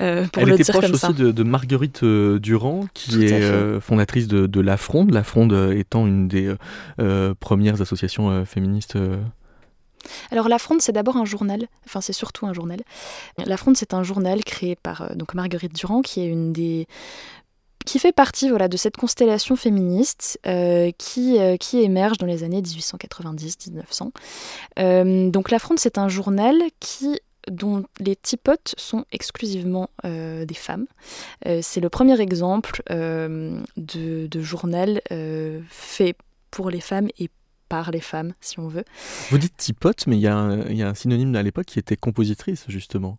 Euh, 0.00 0.26
pour 0.32 0.42
Elle 0.42 0.60
était 0.60 0.72
proche 0.72 0.90
aussi 0.90 1.14
de, 1.14 1.42
Marguerite 1.42 2.02
euh, 2.02 2.38
Durand, 2.38 2.86
qui 2.94 3.24
est 3.24 3.32
euh, 3.32 3.80
fondatrice 3.80 4.28
de, 4.28 4.60
La 4.60 4.76
Fronde, 4.76 5.12
La 5.12 5.22
Fronde 5.22 5.72
étant 5.74 6.06
une 6.06 6.28
des 6.28 6.54
premières 7.40 7.80
associations 7.80 8.44
féministes 8.44 8.98
alors 10.30 10.48
La 10.48 10.58
Fronde, 10.58 10.80
c'est 10.80 10.92
d'abord 10.92 11.16
un 11.16 11.24
journal, 11.24 11.66
enfin 11.86 12.00
c'est 12.00 12.12
surtout 12.12 12.46
un 12.46 12.52
journal. 12.52 12.80
La 13.38 13.56
Fronde, 13.56 13.76
c'est 13.76 13.94
un 13.94 14.02
journal 14.02 14.42
créé 14.44 14.76
par 14.76 15.02
euh, 15.02 15.14
donc 15.14 15.34
Marguerite 15.34 15.74
Durand, 15.74 16.02
qui 16.02 16.20
est 16.20 16.26
une 16.26 16.52
des 16.52 16.86
qui 17.86 17.98
fait 17.98 18.12
partie 18.12 18.50
voilà, 18.50 18.68
de 18.68 18.76
cette 18.76 18.98
constellation 18.98 19.56
féministe 19.56 20.38
euh, 20.46 20.90
qui, 20.98 21.38
euh, 21.38 21.56
qui 21.56 21.80
émerge 21.80 22.18
dans 22.18 22.26
les 22.26 22.44
années 22.44 22.60
1890-1900. 22.60 25.30
donc 25.30 25.50
La 25.50 25.58
Fronde, 25.58 25.78
c'est 25.78 25.96
un 25.96 26.10
journal 26.10 26.54
qui 26.80 27.18
dont 27.50 27.86
les 27.98 28.14
typotes 28.14 28.74
sont 28.76 29.06
exclusivement 29.10 29.88
des 30.04 30.54
femmes. 30.54 30.84
c'est 31.62 31.80
le 31.80 31.88
premier 31.88 32.20
exemple 32.20 32.82
de, 32.88 34.26
de, 34.26 34.40
journal 34.42 35.00
fait 35.70 36.14
pour 36.50 36.68
les 36.68 36.82
femmes 36.82 37.08
et 37.18 37.30
par 37.68 37.90
les 37.90 38.00
femmes, 38.00 38.32
si 38.40 38.58
on 38.58 38.68
veut. 38.68 38.84
Vous 39.30 39.38
dites 39.38 39.56
tipote, 39.56 40.06
mais 40.06 40.16
il 40.16 40.22
y, 40.22 40.26
a 40.26 40.36
un 40.36 40.94
synonyme 40.94 41.34
à 41.36 41.42
l'époque 41.42 41.66
qui 41.66 41.78
était 41.78 41.96
compositrice, 41.96 42.64
justement. 42.68 43.18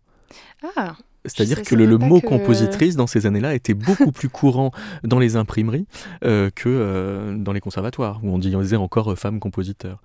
Ah 0.76 0.96
c'est-à-dire 1.24 1.62
que 1.62 1.74
le, 1.74 1.98
mot 1.98 2.20
compositrice 2.20 2.96
dans 2.96 3.06
ces 3.06 3.26
années-là 3.26 3.54
était 3.54 3.74
beaucoup 3.74 4.12
plus 4.12 4.28
courant 4.28 4.70
dans 5.02 5.18
les 5.18 5.36
imprimeries 5.36 5.86
euh, 6.24 6.50
que 6.54 6.68
euh, 6.68 7.36
dans 7.36 7.52
les 7.52 7.60
conservatoires, 7.60 8.20
où 8.22 8.32
on 8.32 8.38
disait 8.38 8.76
encore 8.76 9.12
euh, 9.12 9.16
femme 9.16 9.38
compositeur. 9.40 10.02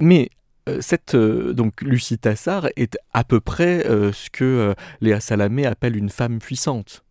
Mais 0.00 0.30
cette 0.80 1.16
donc 1.16 1.80
Lucie 1.82 2.18
Tassard 2.18 2.68
est 2.76 2.96
à 3.12 3.24
peu 3.24 3.40
près 3.40 3.82
ce 3.82 4.30
que 4.30 4.74
Léa 5.00 5.18
Salamé 5.18 5.66
appelle 5.66 5.96
une 5.96 6.10
femme 6.10 6.38
puissante 6.38 7.02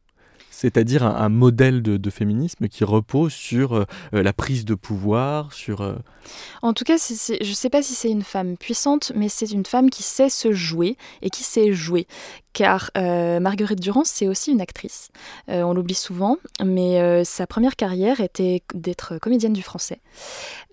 c'est-à-dire 0.60 1.06
un, 1.06 1.30
modèle 1.30 1.82
de, 1.82 2.10
féminisme 2.10 2.68
qui 2.68 2.84
repose 2.84 3.32
sur 3.32 3.76
euh, 3.76 3.86
la 4.12 4.34
prise 4.34 4.66
de 4.66 4.76
pouvoir, 4.76 5.54
sur... 5.54 5.80
Euh, 5.80 5.96
en 6.62 6.74
tout 6.74 6.84
cas, 6.84 6.98
je 6.98 7.48
ne 7.48 7.54
sais 7.54 7.70
pas 7.70 7.82
si 7.82 7.94
c'est 7.94 8.10
une 8.10 8.24
femme 8.24 8.58
puissante, 8.58 9.14
mais 9.16 9.30
c'est 9.30 9.52
une 9.52 9.66
femme 9.66 9.90
qui 9.90 10.04
sait 10.04 10.30
se 10.30 10.52
jouer 10.52 10.98
et 11.22 11.30
qui 11.30 11.44
sait 11.44 11.72
jouer, 11.72 12.08
car 12.54 12.92
euh, 12.98 13.40
Marguerite 13.40 13.80
Durand, 13.80 14.04
c'est 14.04 14.28
aussi 14.28 14.52
une 14.52 14.62
actrice. 14.62 15.10
Euh, 15.50 15.62
on 15.62 15.74
l'oublie 15.74 15.96
souvent, 15.96 16.38
mais 16.64 17.00
euh, 17.00 17.24
sa 17.24 17.48
première 17.48 17.76
carrière 17.76 18.20
était 18.20 18.64
d'être 18.74 19.18
comédienne 19.20 19.54
du 19.54 19.62
français. 19.62 20.00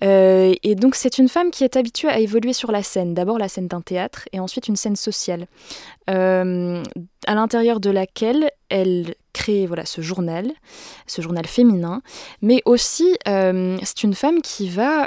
et 0.03 0.75
donc 0.75 0.95
c'est 0.95 1.19
une 1.19 1.29
femme 1.29 1.51
qui 1.51 1.65
est 1.65 1.77
habituée 1.77 2.09
à 2.09 2.19
évoluer 2.19 2.53
sur 2.53 2.73
la 2.73 2.83
scène, 2.83 3.15
d'abord 3.15 3.39
la 3.39 3.49
scène 3.49 3.69
d'un 3.69 3.81
théâtre 3.81 4.29
et 4.33 4.41
ensuite 4.41 4.69
une 4.69 4.77
scène 4.77 4.97
sociale, 4.97 5.47
à 6.07 7.35
l'intérieur 7.35 7.81
de 7.81 7.91
laquelle 7.91 8.51
elle 8.69 9.15
crée 9.37 9.67
voilà 9.67 9.85
ce 9.85 10.01
journal, 10.01 10.53
ce 11.07 11.23
journal 11.23 11.47
féminin, 11.47 12.03
mais 12.43 12.63
aussi 12.65 13.17
c'est 13.25 14.03
une 14.03 14.15
femme 14.15 14.43
qui 14.43 14.69
va 14.69 15.07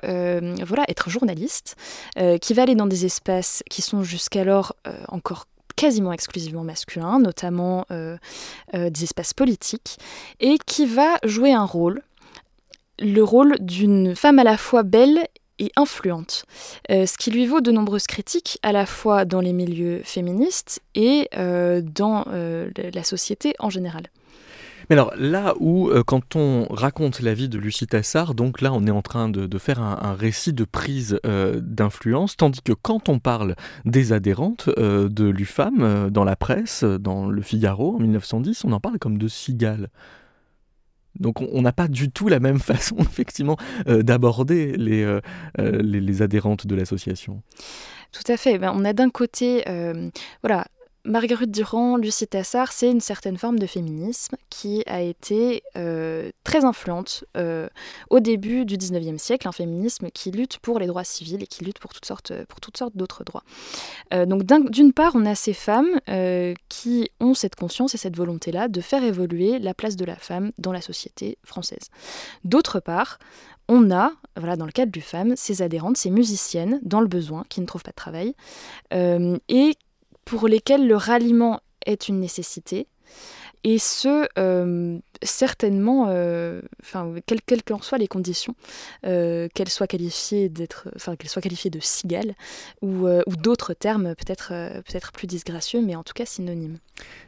voilà 0.65 0.85
être 0.87 1.09
journaliste, 1.09 1.75
qui 2.41 2.53
va 2.53 2.63
aller 2.63 2.75
dans 2.75 2.87
des 2.87 3.05
espaces 3.05 3.63
qui 3.69 3.81
sont 3.81 4.03
jusqu'alors 4.03 4.75
encore 5.07 5.45
quasiment 5.79 6.11
exclusivement 6.11 6.65
masculin, 6.65 7.19
notamment 7.19 7.85
euh, 7.89 8.17
euh, 8.73 8.89
des 8.89 9.05
espaces 9.05 9.33
politiques, 9.33 9.97
et 10.41 10.57
qui 10.65 10.85
va 10.85 11.15
jouer 11.23 11.53
un 11.53 11.63
rôle, 11.63 12.01
le 12.99 13.21
rôle 13.21 13.55
d'une 13.61 14.13
femme 14.13 14.39
à 14.39 14.43
la 14.43 14.57
fois 14.57 14.83
belle 14.83 15.25
et 15.57 15.71
influente, 15.77 16.43
euh, 16.91 17.05
ce 17.05 17.17
qui 17.17 17.31
lui 17.31 17.47
vaut 17.47 17.61
de 17.61 17.71
nombreuses 17.71 18.07
critiques, 18.07 18.59
à 18.61 18.73
la 18.73 18.85
fois 18.85 19.23
dans 19.23 19.39
les 19.39 19.53
milieux 19.53 20.01
féministes 20.03 20.81
et 20.95 21.29
dans 21.31 22.25
la 22.27 23.03
société 23.03 23.55
en 23.59 23.69
général. 23.69 24.03
Mais 24.89 24.95
alors 24.95 25.13
là 25.15 25.53
où, 25.59 25.89
euh, 25.89 26.03
quand 26.03 26.35
on 26.35 26.65
raconte 26.71 27.19
la 27.19 27.35
vie 27.35 27.47
de 27.47 27.59
Lucie 27.59 27.85
Tassard, 27.85 28.33
donc 28.33 28.59
là 28.59 28.73
on 28.73 28.87
est 28.87 28.91
en 28.91 29.03
train 29.03 29.29
de, 29.29 29.57
faire 29.59 29.79
un, 29.81 30.13
récit 30.13 30.51
de 30.51 30.63
prise 30.63 31.19
euh, 31.25 31.59
d'influence, 31.61 32.35
tandis 32.35 32.61
que 32.63 32.73
quand 32.73 33.07
on 33.07 33.19
parle 33.19 33.55
des 33.85 34.13
adhérentes 34.13 34.69
euh, 34.79 35.07
de 35.07 35.25
l'UFAM 35.25 36.09
dans 36.09 36.23
la 36.23 36.35
presse, 36.35 36.83
dans 36.83 37.27
le 37.27 37.41
Figaro 37.43 37.97
en 37.97 37.99
1910, 37.99 38.65
on 38.65 38.71
en 38.71 38.79
parle 38.79 38.97
comme 38.97 39.19
de 39.19 39.27
cigales. 39.27 39.89
Donc 41.19 41.41
on 41.41 41.61
n'a 41.61 41.73
pas 41.73 41.87
du 41.87 42.09
tout 42.09 42.27
la 42.27 42.39
même 42.39 42.59
façon 42.59 42.97
effectivement 42.97 43.57
d'aborder 43.85 44.75
les, 44.75 45.19
les, 45.57 46.21
adhérentes 46.23 46.65
de 46.65 46.75
l'association. 46.75 47.43
Tout 48.11 48.31
à 48.31 48.37
fait. 48.37 48.57
Ben, 48.57 48.73
on 48.75 48.85
a 48.85 48.93
d'un 48.93 49.09
côté, 49.09 49.63
voilà, 50.41 50.65
Marguerite 51.05 51.51
Durand, 51.51 51.95
Lucie 51.95 52.27
Tassard, 52.27 52.73
c'est 52.73 52.91
une 52.91 52.99
certaine 52.99 53.37
forme 53.37 53.57
de 53.57 53.65
féminisme 53.65 54.35
qui 54.49 54.83
a 54.85 55.01
été 55.01 55.63
euh, 55.77 56.29
très 56.43 56.65
influente 56.65 57.23
euh, 57.37 57.69
au 58.09 58.19
début 58.19 58.65
du 58.65 58.77
19e 58.77 59.17
siècle, 59.17 59.47
un 59.47 59.53
féminisme 59.53 60.09
qui 60.11 60.31
lutte 60.31 60.57
pour 60.59 60.77
les 60.77 60.87
droits 60.87 61.05
civils 61.05 61.41
et 61.41 61.47
qui 61.47 61.63
lutte 61.63 61.79
pour 61.79 61.93
toutes 61.93 62.05
sortes, 62.05 62.33
pour 62.49 62.59
toutes 62.59 62.75
sortes 62.75 62.97
d'autres 62.97 63.23
droits. 63.23 63.43
Euh, 64.13 64.25
donc 64.25 64.43
d'une 64.43 64.91
part, 64.91 65.13
on 65.15 65.25
a 65.25 65.35
ces 65.35 65.53
femmes 65.53 65.99
qui 66.67 67.09
ont 67.21 67.33
cette 67.33 67.55
conscience 67.55 67.95
et 67.95 67.97
cette 67.97 68.17
volonté-là 68.17 68.67
de 68.67 68.81
faire 68.81 69.03
évoluer 69.03 69.57
la 69.59 69.73
place 69.73 69.95
de 69.95 70.05
la 70.05 70.17
femme 70.17 70.51
dans 70.57 70.73
la 70.73 70.81
société 70.81 71.37
française. 71.43 71.89
D'autre 72.43 72.81
part, 72.81 73.19
on 73.69 73.91
a, 73.91 74.11
voilà, 74.35 74.57
dans 74.57 74.65
le 74.65 74.71
cadre 74.71 74.91
du 74.91 75.01
FEM, 75.01 75.35
ces 75.35 75.61
adhérentes, 75.61 75.95
ces 75.95 76.09
musiciennes 76.09 76.79
dans 76.81 77.01
le 77.01 77.07
besoin, 77.07 77.45
qui 77.49 77.61
ne 77.61 77.65
trouvent 77.65 77.83
pas 77.83 77.91
de 77.91 77.95
travail, 77.95 78.33
et 78.91 79.75
pour 80.29 80.47
lesquels 80.47 80.87
le 80.87 80.95
ralliement 80.95 81.59
est 81.87 82.07
une 82.07 82.19
nécessité, 82.19 82.85
et 83.63 83.79
ce, 83.79 84.27
euh, 84.37 84.99
certainement, 85.23 86.07
euh, 86.09 86.61
enfin, 86.81 87.13
quelles 87.25 87.63
qu'en 87.63 87.81
soient 87.81 87.97
les 87.97 88.07
conditions, 88.07 88.55
euh, 89.05 89.47
qu'elles 89.53 89.69
soient 89.69 89.87
qualifiées 89.87 90.49
d'être, 90.49 90.89
enfin, 90.95 91.15
qu'elles 91.15 91.29
soient 91.29 91.41
qualifiées 91.41 91.71
de 91.71 91.79
cigales 91.79 92.35
ou, 92.81 93.07
ou 93.07 93.35
d'autres 93.35 93.73
termes 93.73 94.15
peut-être 94.15 94.49
peut-être 94.49 95.11
plus 95.11 95.27
disgracieux, 95.27 95.81
mais 95.81 95.95
en 95.95 96.03
tout 96.03 96.13
cas 96.13 96.25
synonymes. 96.25 96.77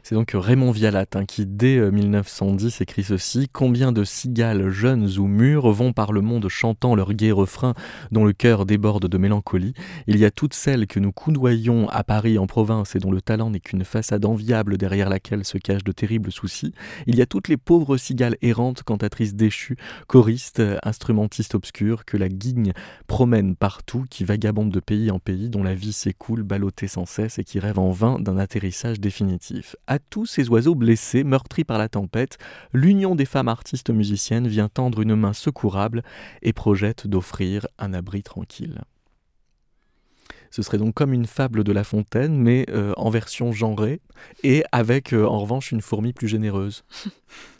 C'est 0.02 0.14
donc 0.14 0.32
Raymond 0.34 0.70
Vialat 0.70 1.06
hein, 1.14 1.24
qui, 1.24 1.46
dès 1.46 1.90
1910, 1.90 2.80
écrit 2.82 3.04
ceci 3.04 3.48
Combien 3.50 3.92
de 3.92 4.04
cigales 4.04 4.68
jeunes 4.68 5.08
ou 5.18 5.26
mûres 5.26 5.70
vont 5.70 5.92
par 5.92 6.12
le 6.12 6.20
monde 6.20 6.48
chantant 6.48 6.94
leur 6.94 7.14
gai 7.14 7.32
refrain 7.32 7.74
dont 8.10 8.24
le 8.24 8.32
cœur 8.32 8.66
déborde 8.66 9.06
de 9.06 9.18
mélancolie? 9.18 9.74
Il 10.06 10.18
y 10.18 10.24
a 10.24 10.30
toutes 10.30 10.54
celles 10.54 10.86
que 10.86 11.00
nous 11.00 11.12
coudoyons 11.12 11.88
à 11.88 12.04
Paris 12.04 12.38
en 12.38 12.46
province 12.46 12.96
et 12.96 12.98
dont 12.98 13.12
le 13.12 13.22
talent 13.22 13.50
n'est 13.50 13.60
qu'une 13.60 13.84
façade 13.84 14.24
enviable 14.24 14.76
derrière 14.76 15.08
laquelle 15.08 15.44
se 15.44 15.58
cachent 15.58 15.84
de 15.84 15.92
terribles 15.92 16.32
soucis. 16.32 16.74
Il 17.06 17.16
y 17.16 17.22
a 17.22 17.26
toutes 17.26 17.48
les 17.48 17.56
pauvres 17.56 17.81
cigales 17.96 18.36
errantes, 18.42 18.82
cantatrices 18.82 19.34
déchues, 19.34 19.76
choristes, 20.06 20.62
instrumentistes 20.82 21.54
obscurs 21.54 22.04
que 22.04 22.16
la 22.16 22.28
guigne 22.28 22.72
promène 23.06 23.56
partout, 23.56 24.04
qui 24.08 24.24
vagabondent 24.24 24.72
de 24.72 24.80
pays 24.80 25.10
en 25.10 25.18
pays, 25.18 25.50
dont 25.50 25.62
la 25.62 25.74
vie 25.74 25.92
s'écoule, 25.92 26.42
ballottée 26.42 26.88
sans 26.88 27.06
cesse 27.06 27.38
et 27.38 27.44
qui 27.44 27.58
rêvent 27.58 27.78
en 27.78 27.90
vain 27.90 28.18
d'un 28.18 28.38
atterrissage 28.38 29.00
définitif. 29.00 29.76
À 29.86 29.98
tous 29.98 30.26
ces 30.26 30.48
oiseaux 30.48 30.74
blessés, 30.74 31.24
meurtris 31.24 31.64
par 31.64 31.78
la 31.78 31.88
tempête, 31.88 32.38
l'Union 32.72 33.14
des 33.14 33.26
femmes 33.26 33.48
artistes 33.48 33.90
musiciennes 33.90 34.48
vient 34.48 34.68
tendre 34.68 35.00
une 35.00 35.14
main 35.14 35.32
secourable 35.32 36.02
et 36.42 36.52
projette 36.52 37.06
d'offrir 37.06 37.66
un 37.78 37.92
abri 37.94 38.22
tranquille. 38.22 38.82
Ce 40.52 40.62
serait 40.62 40.78
donc 40.78 40.92
comme 40.92 41.14
une 41.14 41.26
fable 41.26 41.64
de 41.64 41.72
La 41.72 41.82
Fontaine, 41.82 42.36
mais 42.36 42.66
euh, 42.68 42.92
en 42.98 43.08
version 43.08 43.52
genrée, 43.52 44.02
et 44.44 44.62
avec 44.70 45.14
euh, 45.14 45.26
en 45.26 45.38
revanche 45.38 45.72
une 45.72 45.80
fourmi 45.80 46.12
plus 46.12 46.28
généreuse. 46.28 46.84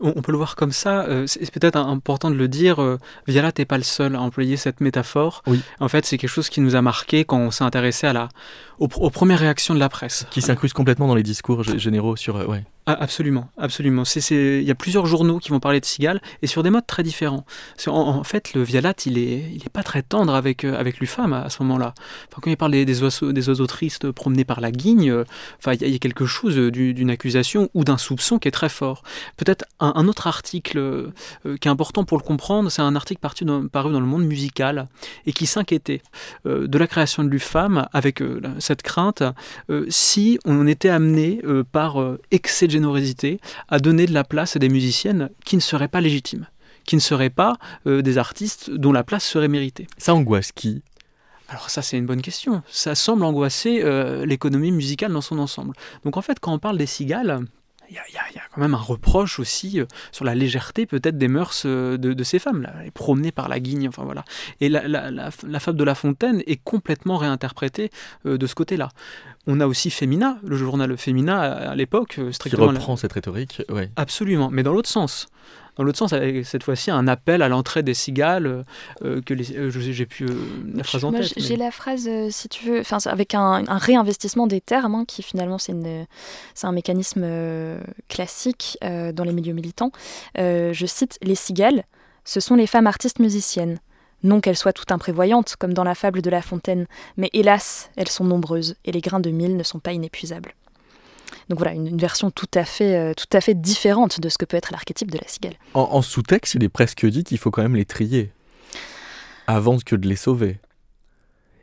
on 0.00 0.22
peut 0.22 0.32
le 0.32 0.38
voir 0.38 0.56
comme 0.56 0.72
ça. 0.72 1.04
Euh, 1.04 1.26
c'est 1.26 1.50
peut-être 1.52 1.76
important 1.76 2.30
de 2.30 2.34
le 2.34 2.48
dire. 2.48 2.80
Euh, 2.80 2.98
Viala, 3.26 3.52
t'es 3.52 3.66
pas 3.66 3.76
le 3.76 3.84
seul 3.84 4.16
à 4.16 4.20
employer 4.20 4.56
cette 4.56 4.80
métaphore. 4.80 5.42
Oui. 5.46 5.60
En 5.78 5.88
fait, 5.88 6.06
c'est 6.06 6.18
quelque 6.18 6.30
chose 6.30 6.48
qui 6.48 6.60
nous 6.60 6.74
a 6.74 6.82
marqué 6.82 7.24
quand 7.24 7.38
on 7.38 7.50
s'est 7.50 7.64
intéressé 7.64 8.06
à 8.06 8.12
la, 8.12 8.28
aux, 8.80 9.10
premières 9.10 9.38
réactions 9.38 9.74
de 9.74 9.78
la 9.78 9.88
presse. 9.88 10.26
Qui 10.30 10.40
s'incruse 10.40 10.72
complètement 10.72 11.06
dans 11.06 11.14
les 11.14 11.22
discours 11.22 11.62
généraux 11.62 12.16
sur. 12.16 12.36
Euh, 12.36 12.46
ouais. 12.46 12.64
Ah, 12.86 12.96
absolument, 12.98 13.48
absolument. 13.56 14.02
Il 14.30 14.62
y 14.62 14.70
a 14.70 14.74
plusieurs 14.74 15.06
journaux 15.06 15.38
qui 15.38 15.50
vont 15.50 15.60
parler 15.60 15.78
de 15.78 15.84
cigales 15.84 16.20
et 16.42 16.46
sur 16.48 16.64
des 16.64 16.70
modes 16.70 16.86
très 16.86 17.04
différents. 17.04 17.44
En, 17.86 18.24
fait, 18.24 18.52
le 18.54 18.62
Vialat, 18.62 18.94
il 19.04 19.16
est, 19.18 19.44
il 19.54 19.62
est 19.64 19.70
pas 19.72 19.84
très 19.84 20.02
tendre 20.02 20.34
avec, 20.34 20.64
euh, 20.64 20.76
avec 20.76 20.98
l'UFAM 20.98 21.32
à, 21.32 21.50
ce 21.50 21.62
moment-là. 21.62 21.94
Enfin, 22.28 22.40
quand 22.42 22.50
il 22.50 22.56
parle 22.56 22.72
des, 22.72 23.02
oiseaux, 23.02 23.32
des 23.32 23.48
oiseaux 23.48 23.66
tristes 23.66 24.10
promenés 24.10 24.44
par 24.44 24.60
la 24.60 24.72
guigne, 24.72 25.10
euh, 25.10 25.24
enfin, 25.58 25.74
il 25.74 25.88
y, 25.88 25.94
a 25.94 25.98
quelque 25.98 26.26
chose 26.26 26.56
d'une 26.56 27.10
accusation 27.10 27.68
ou 27.74 27.84
d'un 27.84 27.98
soupçon 27.98 28.40
qui 28.40 28.48
est 28.48 28.50
très 28.50 28.70
fort. 28.70 29.02
Peut-être 29.36 29.66
un, 29.78 30.08
autre 30.08 30.26
article 30.26 30.78
euh, 30.78 31.12
qui 31.60 31.68
est 31.68 31.70
important 31.70 32.04
pour 32.04 32.18
le 32.18 32.24
comprendre, 32.24 32.70
c'est 32.70 32.82
un 32.82 32.96
article 32.96 33.20
paru 33.20 33.44
dans, 33.44 33.68
paru 33.68 33.92
dans 33.92 34.00
le 34.00 34.06
monde 34.06 34.24
musical 34.24 34.88
et 35.26 35.32
qui 35.32 35.46
s'inquiétait 35.46 36.02
de 36.44 36.78
la 36.78 36.86
création 36.88 37.22
de 37.22 37.28
l'UFAM 37.28 37.86
avec 37.92 38.20
cette 38.70 38.82
crainte 38.82 39.24
si 39.88 40.38
on 40.44 40.68
était 40.68 40.90
amené 40.90 41.40
par 41.72 41.98
excès 42.30 42.68
générosité 42.68 43.40
à 43.68 43.80
donner 43.80 44.06
de 44.06 44.14
la 44.14 44.22
place 44.22 44.54
à 44.54 44.58
des 44.60 44.68
musiciennes 44.68 45.30
qui 45.44 45.56
ne 45.56 45.60
seraient 45.60 45.88
pas 45.88 46.00
légitimes, 46.00 46.46
qui 46.84 46.96
ne 46.96 47.00
seraient 47.00 47.30
pas 47.30 47.56
euh, 47.86 48.02
des 48.02 48.18
artistes 48.18 48.70
dont 48.70 48.92
la 48.92 49.04
place 49.04 49.24
serait 49.24 49.48
méritée. 49.48 49.86
Ça 49.98 50.14
angoisse 50.14 50.52
qui? 50.52 50.82
Alors 51.48 51.68
ça 51.68 51.82
c'est 51.82 51.98
une 51.98 52.06
bonne 52.06 52.22
question. 52.22 52.62
Ça 52.68 52.94
semble 52.94 53.24
angoisser 53.24 53.80
euh, 53.82 54.24
l'économie 54.24 54.70
musicale 54.70 55.12
dans 55.12 55.20
son 55.20 55.38
ensemble. 55.38 55.74
Donc 56.04 56.16
en 56.16 56.22
fait 56.22 56.38
quand 56.38 56.52
on 56.52 56.58
parle 56.58 56.78
des 56.78 56.86
cigales, 56.86 57.40
il 57.90 57.96
y, 58.14 58.18
a 58.38 58.42
quand 58.54 58.60
même 58.60 58.74
un 58.74 58.78
reproche 58.78 59.38
aussi 59.38 59.80
euh, 59.80 59.86
sur 60.12 60.24
la 60.24 60.34
légèreté 60.34 60.86
peut-être 60.86 61.18
des 61.18 61.28
mœurs 61.28 61.66
de, 61.66 62.22
ces 62.22 62.38
femmes, 62.38 62.62
là, 62.62 62.72
les 62.84 62.90
promenées 62.90 63.32
par 63.32 63.48
la 63.48 63.60
guigne, 63.60 63.88
enfin 63.88 64.04
voilà. 64.04 64.24
Et 64.60 64.68
la, 64.68 65.30
fable 65.58 65.78
de 65.78 65.84
La 65.84 65.94
Fontaine 65.94 66.42
est 66.46 66.62
complètement 66.62 67.16
réinterprétée 67.16 67.90
de 68.24 68.46
ce 68.46 68.54
côté-là. 68.54 68.90
On 69.46 69.60
a 69.60 69.66
aussi 69.66 69.90
Femina, 69.90 70.38
le 70.44 70.56
journal 70.56 70.96
Femina 70.96 71.40
à, 71.40 71.74
l'époque. 71.74 72.16
Euh, 72.18 72.30
Qui 72.30 72.54
reprend 72.54 72.96
cette 72.96 73.12
rhétorique, 73.12 73.62
oui. 73.70 73.84
Absolument, 73.96 74.50
mais 74.50 74.62
dans 74.62 74.72
l'autre 74.72 74.88
sens. 74.88 75.28
Dans 75.80 75.84
l'autre 75.84 75.96
sens, 75.96 76.12
avec 76.12 76.44
cette 76.44 76.62
fois-ci 76.62 76.90
un 76.90 77.08
appel 77.08 77.40
à 77.40 77.48
l'entrée 77.48 77.82
des 77.82 77.94
cigales, 77.94 78.66
euh, 79.02 79.22
que 79.22 79.32
les, 79.32 79.70
j'ai 79.70 80.04
pu 80.04 80.26
la 80.74 80.84
phrase 80.84 81.06
en 81.06 81.10
tête. 81.10 81.32
J'ai 81.38 81.56
la 81.56 81.70
phrase, 81.70 82.06
euh, 82.06 82.28
si 82.30 82.50
tu 82.50 82.66
veux, 82.66 82.80
enfin 82.80 82.98
avec 83.06 83.34
un, 83.34 83.64
réinvestissement 83.66 84.46
des 84.46 84.60
termes, 84.60 84.94
hein, 84.94 85.04
qui 85.08 85.22
finalement 85.22 85.56
c'est 85.56 85.72
un 86.64 86.72
mécanisme 86.72 87.26
classique 88.10 88.76
dans 88.82 89.24
les 89.24 89.32
milieux 89.32 89.54
militants. 89.54 89.90
je 90.36 90.84
cite 90.86 91.18
les 91.22 91.34
cigales, 91.34 91.84
ce 92.26 92.40
sont 92.40 92.56
les 92.56 92.66
femmes 92.66 92.86
artistes 92.86 93.18
musiciennes. 93.18 93.78
Non 94.22 94.42
qu'elles 94.42 94.58
soient 94.58 94.74
toutes 94.74 94.92
imprévoyantes, 94.92 95.56
comme 95.56 95.72
dans 95.72 95.82
la 95.84 95.94
fable 95.94 96.20
de 96.20 96.28
La 96.28 96.42
Fontaine, 96.42 96.88
mais 97.16 97.30
hélas, 97.32 97.90
elles 97.96 98.08
sont 98.08 98.24
nombreuses, 98.24 98.76
et 98.84 98.92
les 98.92 99.00
grains 99.00 99.20
de 99.20 99.30
mille 99.30 99.56
ne 99.56 99.62
sont 99.62 99.78
pas 99.78 99.94
inépuisables. 99.94 100.52
Donc 101.50 101.58
voilà, 101.58 101.74
une, 101.74 101.98
version 101.98 102.30
tout 102.30 102.48
à, 102.54 102.64
fait, 102.64 102.96
euh, 102.96 103.12
tout 103.12 103.26
à 103.36 103.40
fait 103.40 103.60
différente 103.60 104.20
de 104.20 104.28
ce 104.28 104.38
que 104.38 104.44
peut 104.44 104.56
être 104.56 104.70
l'archétype 104.70 105.10
de 105.10 105.18
la 105.18 105.26
cigale. 105.26 105.54
En, 105.74 106.00
sous-texte, 106.00 106.54
il 106.54 106.62
est 106.62 106.68
presque 106.68 107.04
dit 107.04 107.24
qu'il 107.24 107.38
faut 107.38 107.50
quand 107.50 107.62
même 107.62 107.74
les 107.74 107.84
trier, 107.84 108.30
avant 109.48 109.76
que 109.78 109.96
de 109.96 110.08
les 110.08 110.14
sauver. 110.14 110.60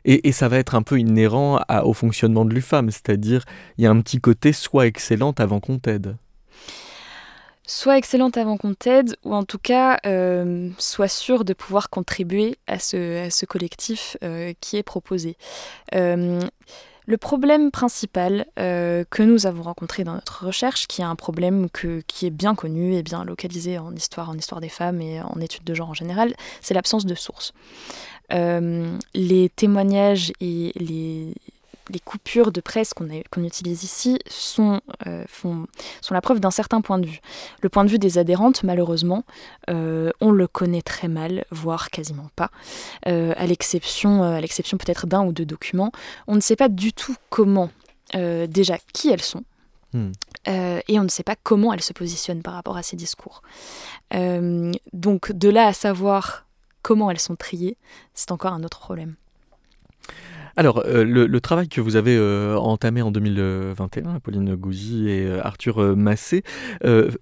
Et, 0.04 0.30
ça 0.32 0.48
va 0.48 0.58
être 0.58 0.74
un 0.74 0.82
peu 0.82 0.98
inhérent 0.98 1.60
au 1.84 1.94
fonctionnement 1.94 2.44
de 2.44 2.54
l'UFAM, 2.54 2.90
c'est-à-dire 2.90 3.44
il 3.78 3.84
y 3.84 3.86
a 3.86 3.90
un 3.90 4.00
petit 4.02 4.20
côté 4.20 4.52
soit 4.52 4.86
excellente 4.86 5.40
avant 5.40 5.58
qu'on 5.58 5.78
t'aide 5.78 6.16
soit 7.68 7.98
excellente 7.98 8.38
avant 8.38 8.56
qu'on 8.56 8.72
t'aide, 8.72 9.14
ou 9.24 9.34
en 9.34 9.44
tout 9.44 9.58
cas, 9.58 9.98
euh, 10.06 10.70
soit 10.78 11.06
sûr 11.06 11.44
de 11.44 11.52
pouvoir 11.52 11.90
contribuer 11.90 12.56
à 12.66 12.78
ce, 12.78 13.28
ce 13.30 13.44
collectif 13.44 14.16
euh, 14.24 14.54
qui 14.60 14.78
est 14.78 14.82
proposé. 14.82 15.36
Euh, 15.94 16.40
le 17.08 17.16
problème 17.16 17.70
principal 17.70 18.46
que 18.56 19.22
nous 19.22 19.46
avons 19.46 19.62
rencontré 19.62 20.04
dans 20.04 20.12
notre 20.12 20.44
recherche, 20.46 20.86
qui 20.86 21.00
est 21.00 21.04
un 21.04 21.16
problème 21.16 21.68
qui 21.70 22.26
est 22.26 22.30
bien 22.30 22.54
connu 22.54 22.94
et 22.94 23.02
bien 23.02 23.24
localisé 23.24 23.78
en 23.78 23.94
histoire, 23.94 24.28
en 24.28 24.34
histoire 24.34 24.60
des 24.60 24.68
femmes 24.68 25.00
et 25.00 25.22
en 25.22 25.40
études 25.40 25.64
de 25.64 25.74
genre 25.74 25.88
en 25.88 25.94
général, 25.94 26.34
c'est 26.60 26.74
l'absence 26.74 27.06
de 27.06 27.14
sources. 27.14 27.54
les 28.30 29.48
témoignages 29.56 30.32
et 30.40 30.72
les, 30.76 31.32
les 31.90 32.00
coupures 32.00 32.52
de 32.52 32.60
presse 32.60 32.92
qu'on 32.94 33.44
utilise 33.44 33.84
ici 33.84 34.18
sont, 34.28 34.80
euh, 35.06 35.24
font, 35.28 35.66
sont 36.00 36.14
la 36.14 36.20
preuve 36.20 36.40
d'un 36.40 36.50
certain 36.50 36.80
point 36.80 36.98
de 36.98 37.06
vue. 37.06 37.20
Le 37.62 37.68
point 37.68 37.84
de 37.84 37.90
vue 37.90 37.98
des 37.98 38.18
adhérentes, 38.18 38.62
malheureusement, 38.62 39.24
euh, 39.70 40.10
on 40.20 40.30
le 40.30 40.46
connaît 40.46 40.82
très 40.82 41.08
mal, 41.08 41.44
voire 41.50 41.90
quasiment 41.90 42.28
pas, 42.36 42.50
euh, 43.06 43.32
à 43.36 43.46
l'exception 43.46 44.38
peut-être 44.78 45.06
d'un 45.06 45.24
ou 45.24 45.32
deux 45.32 45.46
documents. 45.46 45.92
On 46.26 46.34
ne 46.34 46.40
sait 46.40 46.56
pas 46.56 46.68
du 46.68 46.92
tout 46.92 47.14
comment, 47.30 47.70
déjà, 48.14 48.78
qui 48.92 49.10
elles 49.10 49.22
sont. 49.22 49.44
Hmm. 49.94 50.12
et 50.46 51.00
on 51.00 51.02
ne 51.02 51.08
sait 51.08 51.22
pas 51.22 51.34
comment 51.34 51.72
elles 51.72 51.82
se 51.82 51.94
positionnent 51.94 52.42
par 52.42 52.52
rapport 52.52 52.76
à 52.76 52.82
ces 52.82 52.94
discours. 52.94 53.40
donc 54.12 55.32
de 55.32 55.48
là 55.48 55.66
à 55.66 55.72
savoir 55.72 56.44
comment 56.82 57.10
elles 57.10 57.18
sont 57.18 57.36
triées, 57.36 57.78
c'est 58.12 58.32
encore 58.32 58.52
un 58.52 58.64
autre 58.64 58.80
problème. 58.80 59.14
Alors, 60.58 60.82
euh, 60.86 61.04
le, 61.04 61.40
travail 61.40 61.68
que 61.68 61.80
vous 61.80 61.94
avez 61.94 62.16
euh, 62.16 62.56
entamé 62.56 63.00
en 63.00 63.12
2021, 63.12 64.18
Pauline 64.18 64.56
Gouzy 64.56 65.08
et 65.08 65.24
euh, 65.24 65.40
Arthur 65.40 65.96
Massé, 65.96 66.42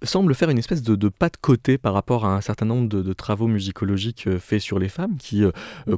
semble 0.02 0.34
faire 0.34 0.48
une 0.48 0.56
espèce 0.56 0.82
de, 0.82 1.08
pas 1.10 1.28
de 1.28 1.36
côté 1.38 1.76
par 1.76 1.92
rapport 1.92 2.24
à 2.24 2.34
un 2.34 2.40
certain 2.40 2.64
nombre 2.64 2.88
de, 2.88 3.12
travaux 3.12 3.46
musicologiques 3.46 4.38
faits 4.38 4.62
sur 4.62 4.78
les 4.78 4.88
femmes, 4.88 5.18
qui 5.18 5.44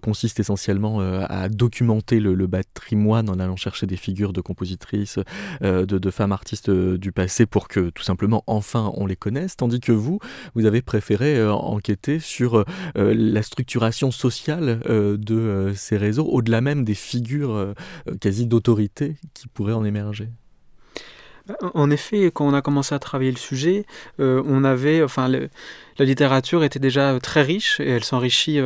consistent 0.03 0.41
essentiellement 0.41 0.99
à 0.99 1.49
documenter 1.49 2.19
le, 2.19 2.35
le, 2.35 2.49
patrimoine 2.49 3.31
en 3.31 3.39
allant 3.39 3.55
chercher 3.55 3.87
des 3.87 3.97
figures 3.97 4.33
de 4.33 4.41
compositrices, 4.41 5.21
de, 5.61 6.11
femmes 6.11 6.33
artistes 6.33 6.71
du 6.71 7.13
passé 7.13 7.47
pour 7.47 7.69
que 7.69 7.91
tout 7.91 8.03
simplement, 8.03 8.43
enfin, 8.49 8.91
on 8.97 9.07
les 9.07 9.17
connaisse, 9.17 9.57
tandis 9.57 9.81
que 9.81 9.93
vous, 9.93 10.19
vous 10.55 10.67
avez 10.67 10.83
préféré 10.83 11.47
enquêter 11.47 12.19
sur 12.19 12.65
la 12.97 13.43
structuration 13.43 14.11
sociale 14.11 14.81
de 14.89 15.73
ces 15.77 15.97
réseaux, 15.97 16.27
au-delà 16.27 16.61
même 16.61 16.85
des 16.85 16.95
figures 16.95 17.28
euh, 17.37 17.75
quasi 18.21 18.47
d'autorité 18.47 19.17
qui 19.35 19.49
pourraient 19.49 19.73
en 19.73 19.85
émerger 19.85 20.29
En 21.75 21.91
effet, 21.91 22.31
quand 22.33 22.47
on 22.47 22.55
a 22.55 22.63
commencé 22.63 22.95
à 22.95 22.99
travailler 22.99 23.31
le 23.31 23.39
sujet, 23.39 23.87
on 24.19 24.65
avait, 24.65 25.03
enfin, 25.03 25.29
la 25.29 26.05
littérature 26.05 26.63
était 26.65 26.79
déjà 26.79 27.19
très 27.21 27.43
riche 27.43 27.81
et 27.81 27.89
elle 27.89 28.05
s'enrichit 28.05 28.61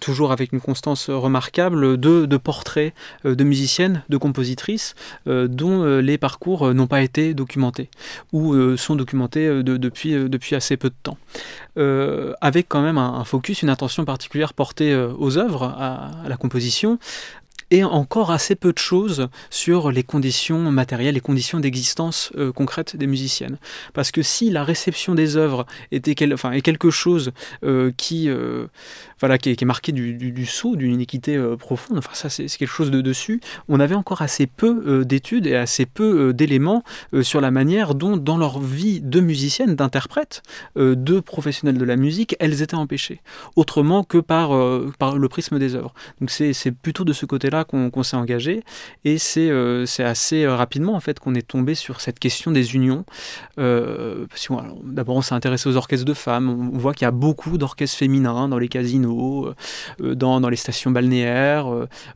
toujours 0.00 0.32
avec 0.32 0.52
une 0.52 0.60
constance 0.60 1.10
remarquable, 1.10 1.98
de, 1.98 2.36
portraits 2.36 2.94
euh, 3.24 3.34
de 3.34 3.44
musiciennes, 3.44 4.02
de 4.08 4.16
compositrices, 4.16 4.94
euh, 5.26 5.48
dont 5.48 5.82
euh, 5.82 6.00
les 6.00 6.18
parcours 6.18 6.72
n'ont 6.74 6.86
pas 6.86 7.02
été 7.02 7.34
documentés, 7.34 7.88
ou 8.32 8.76
sont 8.76 8.96
documentés 8.96 9.62
depuis, 9.62 10.12
depuis 10.28 10.54
assez 10.54 10.76
peu 10.76 10.90
de 10.90 10.94
temps. 11.02 11.18
avec 12.40 12.68
quand 12.68 12.82
même 12.82 12.98
un, 12.98 13.24
focus, 13.24 13.62
une 13.62 13.68
attention 13.68 14.04
particulière 14.04 14.54
portée 14.54 14.94
aux 14.94 15.38
œuvres, 15.38 15.64
à, 15.64 16.10
la 16.28 16.36
composition, 16.36 16.98
et 17.72 17.82
encore 17.84 18.30
assez 18.30 18.54
peu 18.54 18.72
de 18.72 18.78
choses 18.78 19.28
sur 19.48 19.90
les 19.90 20.02
conditions 20.02 20.70
matérielles, 20.70 21.14
les 21.14 21.20
conditions 21.20 21.58
d'existence 21.58 22.30
euh, 22.36 22.52
concrètes 22.52 22.96
des 22.96 23.06
musiciennes. 23.06 23.56
Parce 23.94 24.10
que 24.10 24.20
si 24.20 24.50
la 24.50 24.62
réception 24.62 25.14
des 25.14 25.38
œuvres 25.38 25.64
était 25.90 26.12
est 26.12 26.60
quelque 26.60 26.90
chose 26.90 27.32
euh, 27.64 27.90
qui, 27.96 28.28
euh, 28.28 28.66
voilà, 29.20 29.38
qui 29.38 29.48
est, 29.48 29.64
marqué 29.64 29.92
du, 29.92 30.46
saut, 30.46 30.76
d'une 30.76 30.92
iniquité 30.92 31.42
profonde, 31.58 31.96
enfin 31.96 32.12
ça 32.12 32.28
c'est 32.28 32.46
quelque 32.46 32.68
chose 32.68 32.90
de 32.90 33.00
dessus, 33.00 33.40
on 33.68 33.80
avait 33.80 33.94
encore 33.94 34.20
assez 34.20 34.46
peu 34.46 35.04
d'études 35.06 35.46
et 35.46 35.56
assez 35.56 35.86
peu 35.86 36.34
d'éléments 36.34 36.82
sur 37.22 37.40
la 37.40 37.50
manière 37.50 37.94
dont 37.94 38.18
dans 38.18 38.36
leur 38.36 38.60
vie 38.60 39.00
de 39.00 39.20
musicienne, 39.20 39.76
d'interprète, 39.76 40.42
de 40.76 41.20
professionnels 41.20 41.78
de 41.78 41.84
la 41.84 41.96
musique, 41.96 42.36
elles 42.38 42.60
étaient 42.60 42.74
empêchées, 42.74 43.20
autrement 43.56 44.04
que 44.04 44.18
par, 44.18 44.50
par 44.98 45.16
le 45.16 45.28
prisme 45.28 45.58
des 45.58 45.74
œuvres. 45.74 45.94
Donc 46.20 46.30
c'est 46.30 46.72
plutôt 46.72 47.04
de 47.04 47.12
ce 47.12 47.24
côté-là 47.24 47.61
qu'on 47.64 48.02
s'est 48.02 48.16
engagé. 48.16 48.62
Et 49.04 49.16
euh, 49.36 49.86
c'est 49.86 50.04
assez 50.04 50.44
euh, 50.44 50.54
rapidement 50.54 50.94
en 50.94 51.00
fait 51.00 51.18
qu'on 51.18 51.34
est 51.34 51.46
tombé 51.46 51.74
sur 51.74 52.00
cette 52.00 52.18
question 52.18 52.50
des 52.50 52.74
unions. 52.74 53.04
Euh, 53.58 54.26
D'abord, 54.84 55.16
on 55.16 55.22
s'est 55.22 55.34
intéressé 55.34 55.68
aux 55.68 55.76
orchestres 55.76 56.04
de 56.04 56.14
femmes. 56.14 56.48
On, 56.48 56.78
voit 56.78 56.94
qu'il 56.94 57.04
y 57.04 57.08
a 57.08 57.12
beaucoup 57.12 57.58
d'orchestres 57.58 57.96
féminins 57.96 58.48
dans 58.48 58.58
les 58.58 58.68
casinos, 58.68 59.52
euh, 60.00 60.14
dans, 60.14 60.40
dans, 60.40 60.48
les 60.48 60.56
stations 60.56 60.90
balnéaires, 60.90 61.66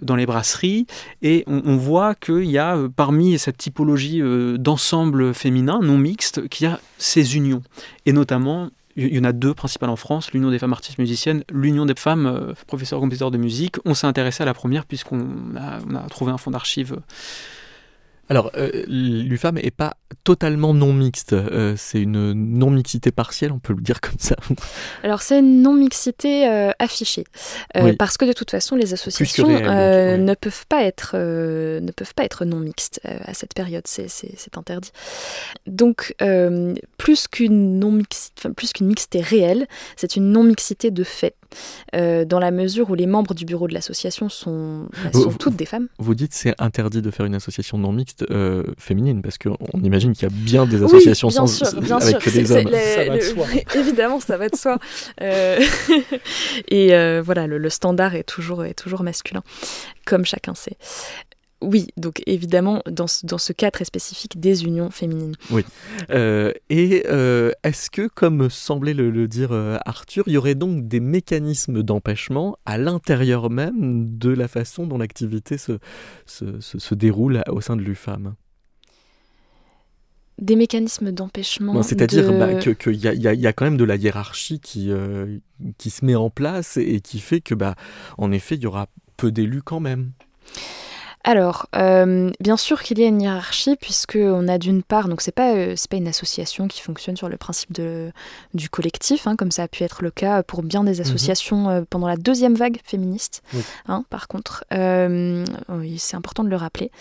dans 0.02 0.16
les 0.16 0.26
brasseries. 0.26 0.86
Et 1.22 1.44
on, 1.46 1.62
on 1.64 1.76
voit 1.76 2.14
qu'il 2.14 2.50
y 2.50 2.58
a 2.58 2.76
parmi 2.94 3.38
cette 3.38 3.56
typologie 3.56 4.20
d'ensemble 4.58 5.34
féminin 5.34 5.80
non 5.82 5.98
mixte, 5.98 6.48
qu'il 6.48 6.66
y 6.66 6.70
a 6.70 6.80
ces 6.98 7.36
unions. 7.36 7.62
Et 8.04 8.12
notamment 8.12 8.70
il 8.96 9.14
y 9.14 9.18
en 9.18 9.24
a 9.24 9.32
deux 9.32 9.54
principales 9.54 9.90
en 9.90 9.96
France, 9.96 10.32
l'Union 10.32 10.50
des 10.50 10.58
femmes 10.58 10.72
artistes 10.72 10.98
musiciennes, 10.98 11.44
l'Union 11.52 11.84
des 11.86 11.94
femmes 11.96 12.26
euh, 12.26 12.54
professeurs 12.66 12.98
compositeurs 13.00 13.30
de 13.30 13.38
musique. 13.38 13.76
On 13.84 13.94
s'est 13.94 14.06
intéressé 14.06 14.42
à 14.42 14.46
la 14.46 14.54
première 14.54 14.86
puisqu'on 14.86 15.26
a, 15.56 15.78
a 15.98 16.08
trouvé 16.08 16.32
un 16.32 16.38
fonds 16.38 16.50
d'archives 16.50 16.96
alors, 18.28 18.50
euh, 18.56 18.84
l'UFAM 18.88 19.54
n'est 19.54 19.70
pas 19.70 19.96
totalement 20.24 20.74
non 20.74 20.92
mixte. 20.92 21.32
Euh, 21.32 21.74
c'est 21.76 22.00
une 22.00 22.32
non-mixité 22.32 23.12
partielle, 23.12 23.52
on 23.52 23.60
peut 23.60 23.72
le 23.72 23.80
dire 23.80 24.00
comme 24.00 24.18
ça. 24.18 24.34
Alors, 25.04 25.22
c'est 25.22 25.38
une 25.38 25.62
non-mixité 25.62 26.48
euh, 26.48 26.70
affichée. 26.78 27.24
Parce 27.98 28.16
que 28.16 28.24
de 28.24 28.32
toute 28.32 28.50
façon, 28.50 28.74
les 28.74 28.92
associations 28.92 29.48
ne, 29.48 30.34
peuvent 30.34 30.66
pas 30.68 30.82
être, 30.82 31.16
ne 31.16 31.90
peuvent 31.92 32.14
pas 32.14 32.24
être 32.24 32.44
non 32.44 32.58
mixtes 32.58 33.00
à 33.04 33.34
cette 33.34 33.54
période. 33.54 33.86
C'est 33.86 34.56
interdit. 34.56 34.90
Donc, 35.66 36.14
plus 36.98 37.28
qu'une 37.28 37.78
non-mixité 37.78 38.48
plus 38.56 38.72
qu'une 38.72 38.86
mixité 38.86 39.20
réelle, 39.20 39.66
c'est 39.96 40.16
une 40.16 40.30
non-mixité 40.30 40.90
de 40.90 41.04
fait. 41.04 41.34
dans 41.92 42.38
la 42.40 42.50
mesure 42.50 42.90
où 42.90 42.94
les 42.94 43.06
membres 43.06 43.34
du 43.34 43.44
bureau 43.44 43.68
de 43.68 43.74
l'association 43.74 44.28
sont, 44.28 44.88
bah, 45.04 45.12
sont 45.12 45.32
toutes 45.32 45.56
des 45.56 45.66
femmes. 45.66 45.88
Vous 45.98 46.14
dites 46.14 46.32
c'est 46.32 46.54
interdit 46.58 47.02
de 47.02 47.10
faire 47.10 47.26
une 47.26 47.34
association 47.34 47.78
non 47.78 47.92
mixte 47.92 48.15
euh, 48.30 48.62
féminine 48.78 49.22
Parce 49.22 49.38
qu'on 49.38 49.56
imagine 49.82 50.12
qu'il 50.12 50.28
y 50.28 50.32
a 50.32 50.34
bien 50.34 50.66
des 50.66 50.82
associations 50.82 51.30
sans, 51.30 51.62
avec 51.62 52.32
des 52.32 52.52
hommes. 52.52 52.70
ça 52.70 53.04
va 53.04 53.16
de 53.16 53.22
soi. 53.22 53.46
Évidemment, 53.74 54.20
ça 54.20 54.36
va 54.36 54.48
de 54.48 54.56
soi. 54.56 54.78
Euh, 55.20 55.60
et 56.68 56.94
euh, 56.94 57.22
voilà, 57.24 57.46
le, 57.46 57.58
le, 57.58 57.70
standard 57.70 58.14
est 58.14 58.24
toujours, 58.24 58.64
est 58.64 58.74
toujours 58.74 59.02
masculin, 59.02 59.42
comme 60.04 60.24
chacun 60.24 60.54
sait. 60.54 60.76
Oui, 61.62 61.86
donc 61.96 62.22
évidemment, 62.26 62.82
dans 62.90 63.06
ce, 63.06 63.24
dans 63.24 63.38
ce, 63.38 63.54
cas 63.54 63.70
très 63.70 63.86
spécifique 63.86 64.38
des 64.38 64.64
unions 64.64 64.90
féminines. 64.90 65.34
Oui. 65.50 65.64
Euh, 66.10 66.52
et 66.68 67.04
euh, 67.06 67.50
est-ce 67.64 67.88
que, 67.88 68.08
comme 68.08 68.50
semblait 68.50 68.92
le, 68.92 69.26
dire 69.26 69.52
euh, 69.52 69.78
Arthur, 69.86 70.24
il 70.26 70.34
y 70.34 70.36
aurait 70.36 70.54
donc 70.54 70.86
des 70.86 71.00
mécanismes 71.00 71.82
d'empêchement 71.82 72.58
à 72.66 72.76
l'intérieur 72.76 73.48
même 73.48 74.18
de 74.18 74.28
la 74.30 74.48
façon 74.48 74.86
dont 74.86 74.98
l'activité 74.98 75.56
se, 75.56 75.78
se, 76.26 76.60
se, 76.60 76.94
déroule 76.94 77.42
au 77.48 77.62
sein 77.62 77.76
de 77.76 77.82
l'UFAM? 77.82 78.34
Des 80.38 80.56
mécanismes 80.56 81.12
d'empêchement. 81.12 81.82
C'est-à-dire 81.82 82.30
bah, 82.38 82.54
qu'il 82.56 82.96
y, 82.96 83.08
y, 83.08 83.46
a 83.46 83.52
quand 83.54 83.64
même 83.64 83.78
de 83.78 83.84
la 83.84 83.96
hiérarchie 83.96 84.60
qui, 84.60 84.90
qui 85.78 85.88
se 85.88 86.04
met 86.04 86.14
en 86.14 86.28
place 86.28 86.76
et, 86.76 87.00
qui 87.00 87.18
fait 87.18 87.40
que, 87.40 87.54
bah, 87.54 87.76
en 88.18 88.30
effet, 88.30 88.56
il 88.56 88.62
y 88.62 88.66
aura 88.66 88.88
peu 89.16 89.32
d'élus 89.32 89.62
quand 89.62 89.80
même. 89.80 90.12
Alors, 91.28 91.66
euh, 91.74 92.30
bien 92.38 92.56
sûr 92.56 92.84
qu'il 92.84 93.00
y 93.00 93.04
a 93.04 93.08
une 93.08 93.20
hiérarchie, 93.20 93.74
puisqu'on 93.74 94.46
a 94.46 94.58
d'une 94.58 94.84
part, 94.84 95.08
donc 95.08 95.20
c'est 95.20 95.32
pas, 95.32 95.56
euh, 95.56 95.74
pas 95.90 95.96
une 95.96 96.06
association 96.06 96.68
qui 96.68 96.80
fonctionne 96.80 97.16
sur 97.16 97.28
le 97.28 97.36
principe 97.36 97.72
de, 97.72 98.12
du 98.54 98.70
collectif, 98.70 99.26
hein, 99.26 99.34
comme 99.34 99.50
ça 99.50 99.64
a 99.64 99.68
pu 99.68 99.82
être 99.82 100.04
le 100.04 100.12
cas 100.12 100.44
pour 100.44 100.62
bien 100.62 100.84
des 100.84 100.94
mhm. 100.94 101.00
associations 101.00 101.68
euh, 101.68 101.82
pendant 101.90 102.06
la 102.06 102.16
deuxième 102.16 102.54
vague 102.54 102.78
féministe, 102.84 103.42
hein, 103.88 104.04
par 104.08 104.28
contre. 104.28 104.64
c'est 104.70 106.16
important 106.16 106.44
de 106.44 106.48
le 106.48 106.56
rappeler. 106.56 106.92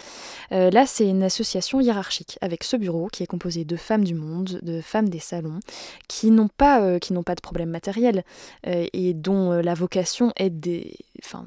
là, 0.49 0.87
c'est 0.87 1.07
une 1.07 1.21
association 1.21 1.79
hiérarchique, 1.79 2.39
avec 2.41 2.63
ce 2.63 2.77
bureau 2.77 3.09
qui 3.11 3.21
est 3.21 3.27
composé 3.27 3.63
de 3.63 3.75
femmes 3.75 4.03
du 4.03 4.15
monde, 4.15 4.59
de 4.63 4.81
femmes 4.81 5.09
des 5.09 5.19
salons, 5.19 5.59
qui 6.07 6.31
n'ont 6.31 6.47
pas, 6.47 6.99
qui 6.99 7.13
n'ont 7.13 7.21
pas 7.21 7.35
de 7.35 7.41
problème 7.41 7.69
matériel 7.69 8.23
et 8.63 9.13
dont 9.13 9.51
la 9.51 9.75
vocation 9.75 10.33
est 10.35 10.49
des, 10.49 10.95
enfin, 11.23 11.45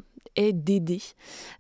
d'aider, 0.53 1.01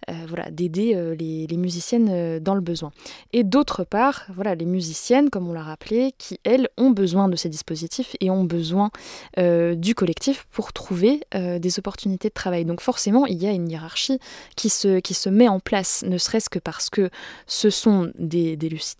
euh, 0.09 0.15
voilà, 0.29 0.51
d'aider 0.51 0.95
euh, 0.95 1.15
les, 1.15 1.57
musiciennes 1.57 2.09
euh, 2.11 2.41
dans 2.41 2.55
le 2.55 2.61
besoin. 2.61 2.93
Et 3.33 3.43
d'autre 3.45 3.85
part, 3.85 4.27
voilà, 4.33 4.55
les 4.55 4.65
musiciennes, 4.65 5.31
comme 5.31 5.49
on 5.49 5.53
l'a 5.53 5.63
rappelé, 5.63 6.15
qui 6.17 6.39
elles 6.45 6.69
ont 6.77 6.91
besoin 6.91 7.29
de 7.29 7.37
ces 7.37 7.49
dispositifs 7.49 8.17
et 8.21 8.31
ont 8.31 8.45
besoin 8.45 8.91
du 9.37 9.95
collectif 9.95 10.47
pour 10.51 10.73
trouver 10.73 11.21
des 11.35 11.79
opportunités 11.79 12.29
de 12.29 12.35
travail. 12.35 12.65
Donc 12.65 12.81
forcément, 12.81 13.27
il 13.27 13.43
y 13.43 13.47
a 13.47 13.53
une 13.53 13.69
hiérarchie 13.69 14.19
qui 14.57 14.69
se, 14.69 15.01
qui 15.01 15.15
se 15.15 15.29
met 15.29 15.49
en 15.49 15.61
place, 15.61 16.05
ne 16.07 16.19
serait-ce 16.19 16.49
que 16.49 16.59
parce 16.59 16.91
que 16.91 17.11
ce 17.47 17.71
sont 17.71 18.11
des, 18.19 18.57
des 18.57 18.69
Lucie 18.69 18.97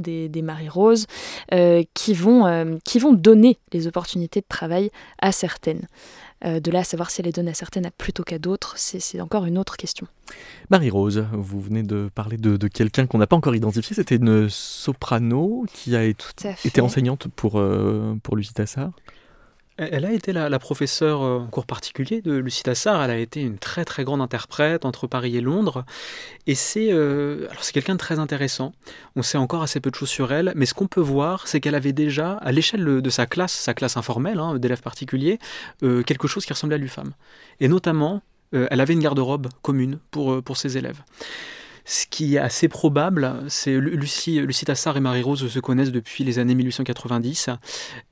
des, 0.00 0.42
Marie-Rose, 0.42 1.06
qui 1.94 2.14
vont 2.14 3.12
donner 3.12 3.58
les 3.72 3.86
opportunités 3.86 4.40
de 4.40 4.46
travail 4.48 4.90
à 5.18 5.32
certaines. 5.32 5.86
Euh, 6.44 6.60
de 6.60 6.70
là 6.70 6.80
à 6.80 6.84
savoir 6.84 7.10
si 7.10 7.20
elle 7.20 7.26
les 7.26 7.32
donne 7.32 7.48
à 7.48 7.54
certaines 7.54 7.90
plutôt 7.96 8.22
qu'à 8.22 8.38
d'autres, 8.38 8.74
c'est 8.76 9.20
encore 9.20 9.46
une 9.46 9.56
autre 9.56 9.76
question. 9.76 10.06
Marie-Rose, 10.70 11.26
vous 11.32 11.60
venez 11.60 11.82
de 11.82 12.10
parler 12.14 12.36
de, 12.36 12.68
quelqu'un 12.68 13.06
qu'on 13.06 13.18
n'a 13.18 13.26
pas 13.26 13.36
encore 13.36 13.54
identifié, 13.54 13.96
c'était 13.96 14.16
une 14.16 14.48
soprano 14.50 15.64
qui 15.72 15.96
a 15.96 16.04
été 16.04 16.80
enseignante 16.80 17.28
pour, 17.28 17.58
euh, 17.58 18.14
pour 18.22 18.36
Lucie 18.36 18.52
Tassard 18.52 18.92
elle 19.76 20.04
a 20.04 20.12
été 20.12 20.32
la, 20.32 20.58
professeure 20.58 21.22
euh, 21.22 21.38
en 21.38 21.46
cours 21.46 21.66
particulier 21.66 22.20
de 22.22 22.32
Lucie 22.34 22.62
Tassard. 22.62 23.02
Elle 23.02 23.10
a 23.10 23.18
été 23.18 23.40
une 23.40 23.58
très 23.58 23.84
très 23.84 24.04
grande 24.04 24.20
interprète 24.20 24.84
entre 24.84 25.06
Paris 25.06 25.36
et 25.36 25.40
Londres. 25.40 25.84
Et 26.46 26.54
c'est 26.54 26.92
euh, 26.92 27.48
c'est 27.60 27.72
quelqu'un 27.72 27.94
de 27.94 27.98
très 27.98 28.18
intéressant. 28.18 28.72
On 29.16 29.22
sait 29.22 29.38
encore 29.38 29.62
assez 29.62 29.80
peu 29.80 29.90
de 29.90 29.96
choses 29.96 30.10
sur 30.10 30.32
elle, 30.32 30.52
mais 30.54 30.66
ce 30.66 30.74
qu'on 30.74 30.86
peut 30.86 31.00
voir, 31.00 31.48
c'est 31.48 31.60
qu'elle 31.60 31.74
avait 31.74 31.92
déjà, 31.92 32.34
à 32.34 32.52
l'échelle 32.52 32.84
de 32.84 33.10
sa 33.10 33.26
classe, 33.26 33.52
sa 33.52 33.74
classe 33.74 33.96
informelle 33.96 34.38
hein, 34.38 34.56
d'élèves 34.56 34.82
particuliers, 34.82 35.38
euh, 35.82 36.02
quelque 36.02 36.28
chose 36.28 36.44
qui 36.44 36.52
ressemblait 36.52 36.76
à 36.76 36.78
l'UFAM. 36.78 37.12
Et 37.60 37.68
notamment, 37.68 38.22
elle 38.52 38.80
avait 38.80 38.92
une 38.92 39.00
garde-robe 39.00 39.48
commune 39.62 39.98
pour, 40.12 40.40
pour 40.40 40.56
ses 40.56 40.78
élèves. 40.78 41.02
Ce 41.84 42.06
qui 42.06 42.36
est 42.36 42.38
assez 42.38 42.68
probable, 42.68 43.44
c'est 43.48 43.78
Lucie, 43.78 44.40
Lucie 44.40 44.64
et 44.66 45.00
Marie-Rose 45.00 45.48
se 45.48 45.58
connaissent 45.60 45.92
depuis 45.92 46.24
les 46.24 46.38
années 46.38 46.54
1890. 46.54 47.50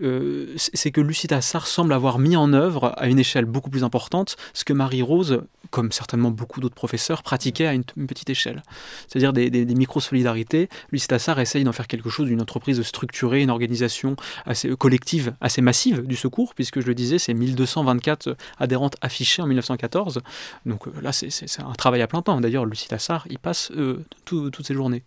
Euh, 0.02 0.52
c'est 0.56 0.90
que 0.90 1.00
Lucie 1.00 1.26
Tassard 1.26 1.66
semble 1.66 1.94
avoir 1.94 2.18
mis 2.18 2.37
en 2.37 2.52
œuvre, 2.52 2.92
à 2.96 3.08
une 3.08 3.18
échelle 3.18 3.46
beaucoup 3.46 3.70
plus 3.70 3.82
importante, 3.82 4.37
ce 4.52 4.64
que 4.64 4.74
Marie-Rose, 4.74 5.42
comme 5.70 5.90
certainement 5.90 6.30
beaucoup 6.30 6.61
d'autres 6.61 6.74
professeurs, 6.74 7.22
pratiquait 7.22 7.66
à 7.66 7.72
une, 7.72 7.85
petite 7.85 8.28
échelle. 8.28 8.62
C'est-à-dire 9.08 9.32
des, 9.32 9.64
micro-solidarités. 9.64 10.68
Lucie 10.90 11.08
Tassard 11.08 11.40
essaye 11.40 11.64
d'en 11.64 11.72
faire 11.72 11.87
quelque 11.87 12.11
chose 12.11 12.26
d'une 12.26 12.42
entreprise 12.42 12.82
structurée, 12.82 13.40
une 13.40 13.50
organisation 13.50 14.16
assez 14.44 14.68
collective, 14.76 15.32
assez 15.40 15.62
massive 15.62 16.06
du 16.06 16.16
secours, 16.16 16.54
puisque 16.54 16.80
je 16.80 16.87
le 16.87 16.94
disais, 16.94 17.18
c'est 17.18 17.32
1224 17.32 18.37
adhérentes 18.58 18.96
affichées 19.00 19.40
en 19.40 19.46
1914. 19.46 20.20
Donc 20.66 20.87
euh, 20.88 20.92
là, 21.00 21.12
c'est 21.12 21.30
un 21.61 21.72
travail 21.72 22.02
à 22.02 22.06
plein 22.06 22.20
temps. 22.20 22.40
D'ailleurs, 22.40 22.66
Lucie 22.66 22.88
Tassard, 22.88 23.26
il 23.30 23.38
passe 23.38 23.62
euh, 23.70 24.05
toutes 24.25 24.66
ces 24.66 24.75
journées. 24.75 25.03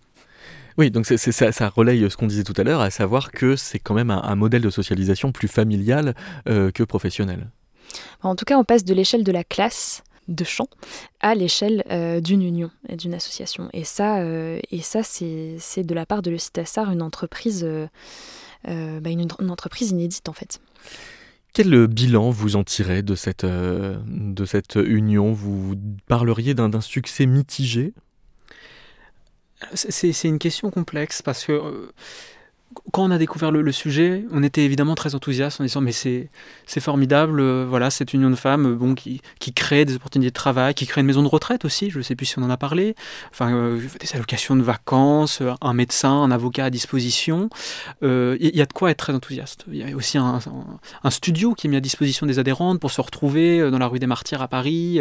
Oui, 0.78 0.91
donc 0.91 1.06
c'est, 1.06 1.18
ça, 1.18 1.52
ça, 1.52 1.70
relaye 1.70 2.10
ce 2.10 2.18
qu'on 2.18 2.28
disait 2.28 2.44
tout 2.44 2.54
à 2.58 2.63
l'heure, 2.63 2.82
à 2.82 2.89
savoir 2.89 3.32
que 3.32 3.56
c'est 3.56 3.80
quand 3.80 3.94
même 3.94 4.12
un, 4.12 4.36
modèle 4.36 4.62
de 4.62 4.70
socialisation 4.70 5.32
plus 5.32 5.48
familial 5.48 6.15
euh, 6.50 6.70
que 6.70 6.84
professionnel. 6.84 7.47
En 8.22 8.36
tout 8.36 8.43
cas, 8.43 8.58
on 8.58 8.66
passe 8.66 8.84
de 8.84 8.93
l'échelle 8.93 9.24
de 9.24 9.32
la 9.32 9.45
classe 9.45 10.03
de 10.28 10.43
chant 10.43 10.68
à 11.22 11.36
l'échelle 11.36 11.84
d'une 12.24 12.41
union 12.41 12.72
et 12.89 12.95
d'une 12.95 13.14
association. 13.14 13.70
Et 13.74 13.84
ça, 13.84 14.26
et 14.26 14.82
ça 14.82 15.01
c'est 15.03 15.84
de 15.84 15.93
la 15.93 16.08
part 16.08 16.24
de 16.24 16.32
l'Eustaceur 16.32 16.89
une 16.89 17.03
entreprise, 17.03 17.66
bah, 18.66 19.10
une, 19.10 19.28
entreprise 19.51 19.91
inédite 19.91 20.28
en 20.28 20.34
fait. 20.34 20.60
Quel 21.53 21.86
bilan 21.88 22.32
vous 22.32 22.56
en 22.56 22.64
tirez 22.64 23.03
de 23.03 23.14
cette, 23.14 23.45
de 23.45 24.45
cette 24.45 24.76
union? 24.84 25.32
Vous 25.32 25.76
parleriez 26.08 26.56
d'un 26.56 26.82
succès 26.82 27.28
mitigé? 27.28 27.93
C'est 29.74 30.28
une 30.28 30.39
question 30.39 30.70
complexe 30.70 31.22
parce 31.22 31.45
que 31.45 31.89
quand 32.91 33.03
on 33.03 33.12
a 33.12 33.18
découvert 33.18 33.51
le, 33.51 33.72
sujet, 33.72 34.26
on 34.32 34.43
était 34.43 34.64
évidemment 34.64 34.95
très 34.95 35.16
enthousiaste 35.16 35.62
en 35.62 35.64
disant 35.64 35.82
mais 35.82 35.91
c'est 35.91 36.30
formidable, 36.80 37.39
euh, 37.39 37.66
voilà 37.68 37.89
cette 37.89 38.14
union 38.14 38.30
de 38.30 38.36
femmes 38.36 38.66
euh, 38.66 38.76
bon 38.76 38.95
qui, 38.95 39.22
qui, 39.39 39.53
crée 39.53 39.86
des 39.86 39.95
opportunités 39.95 40.30
de 40.30 40.36
travail, 40.36 40.74
qui 40.74 40.86
crée 40.86 41.01
une 41.01 41.08
maison 41.08 41.24
de 41.24 41.28
retraite 41.28 41.66
aussi, 41.66 41.89
je 41.89 41.97
ne 41.97 42.03
sais 42.03 42.16
plus 42.16 42.26
si 42.26 42.39
on 42.39 42.43
en 42.43 42.49
a 42.49 42.58
parlé, 42.58 42.95
enfin 43.32 43.53
euh, 43.53 43.80
des 43.99 44.16
allocations 44.16 44.56
de 44.56 44.62
vacances, 44.62 45.41
un 45.62 45.74
médecin, 45.74 46.12
un 46.12 46.32
avocat 46.32 46.66
à 46.66 46.70
disposition, 46.70 47.49
il 48.01 48.38
y, 48.41 48.62
a 48.62 48.66
de 48.66 48.74
quoi 48.74 48.91
être 48.91 48.97
très 48.97 49.14
enthousiaste. 49.14 49.66
Il 49.72 49.78
y 49.78 49.91
a 49.91 49.95
aussi 49.95 50.18
un, 50.18 50.39
studio 51.10 51.53
qui 51.53 51.68
est 51.68 51.70
mis 51.70 51.78
à 51.78 51.82
disposition 51.82 52.26
des 52.26 52.39
adhérentes 52.39 52.80
pour 52.80 52.91
se 52.91 53.01
retrouver 53.01 53.70
dans 53.72 53.80
la 53.80 53.88
rue 53.88 53.99
des 53.99 54.08
Martyrs 54.08 54.41
à 54.41 54.47
Paris, 54.47 54.99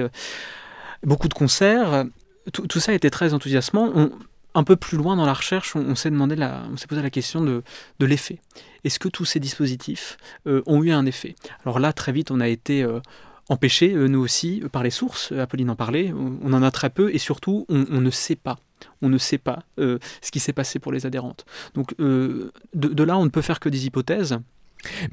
beaucoup 1.03 1.29
de 1.29 1.35
concerts, 1.35 2.05
tout, 2.53 2.81
ça 2.81 2.93
était 2.93 3.11
très 3.11 3.35
enthousiasmant. 3.35 4.11
Un 4.55 4.65
peu 4.65 4.77
plus 4.77 4.97
loin 4.97 5.17
dans 5.17 5.27
la 5.27 5.35
recherche, 5.35 5.75
on, 5.77 5.95
s'est 5.95 6.11
demandé, 6.11 6.37
on 6.73 6.77
s'est 6.77 6.87
posé 6.87 7.03
la 7.03 7.11
question 7.11 7.41
de, 7.43 7.63
l'effet. 8.01 8.39
Est-ce 8.85 8.99
que 8.99 9.09
tous 9.09 9.25
ces 9.25 9.41
dispositifs 9.41 10.17
euh, 10.47 10.63
ont 10.67 10.83
eu 10.83 10.93
un 10.93 11.07
effet? 11.07 11.35
Alors 11.65 11.79
là, 11.79 11.93
très 11.93 12.13
vite, 12.13 12.31
on 12.31 12.41
a 12.41 12.49
été 12.49 12.83
euh, 12.83 13.01
empêchés, 13.49 13.95
euh, 13.95 14.07
nous 14.07 14.21
aussi, 14.21 14.63
par 14.71 14.83
les 14.83 14.91
sources. 14.91 15.33
Apolline 15.33 15.71
en 15.71 15.77
parlait. 15.77 16.13
On, 16.13 16.53
en 16.53 16.63
a 16.63 16.71
très 16.71 16.91
peu 16.91 17.13
et 17.13 17.19
surtout, 17.19 17.67
on, 17.69 18.01
ne 18.01 18.11
sait 18.11 18.37
pas. 18.37 18.59
On 19.03 19.09
ne 19.09 19.19
sait 19.19 19.39
pas 19.39 19.65
ce 19.77 20.31
qui 20.31 20.41
s'est 20.41 20.53
passé 20.53 20.79
pour 20.79 20.93
les 20.93 21.07
adhérentes. 21.07 21.45
Donc 21.75 21.97
de, 21.99 22.53
là, 22.75 23.19
on 23.19 23.25
ne 23.25 23.31
peut 23.31 23.43
faire 23.43 23.61
que 23.61 23.69
des 23.69 23.87
hypothèses. 23.87 24.39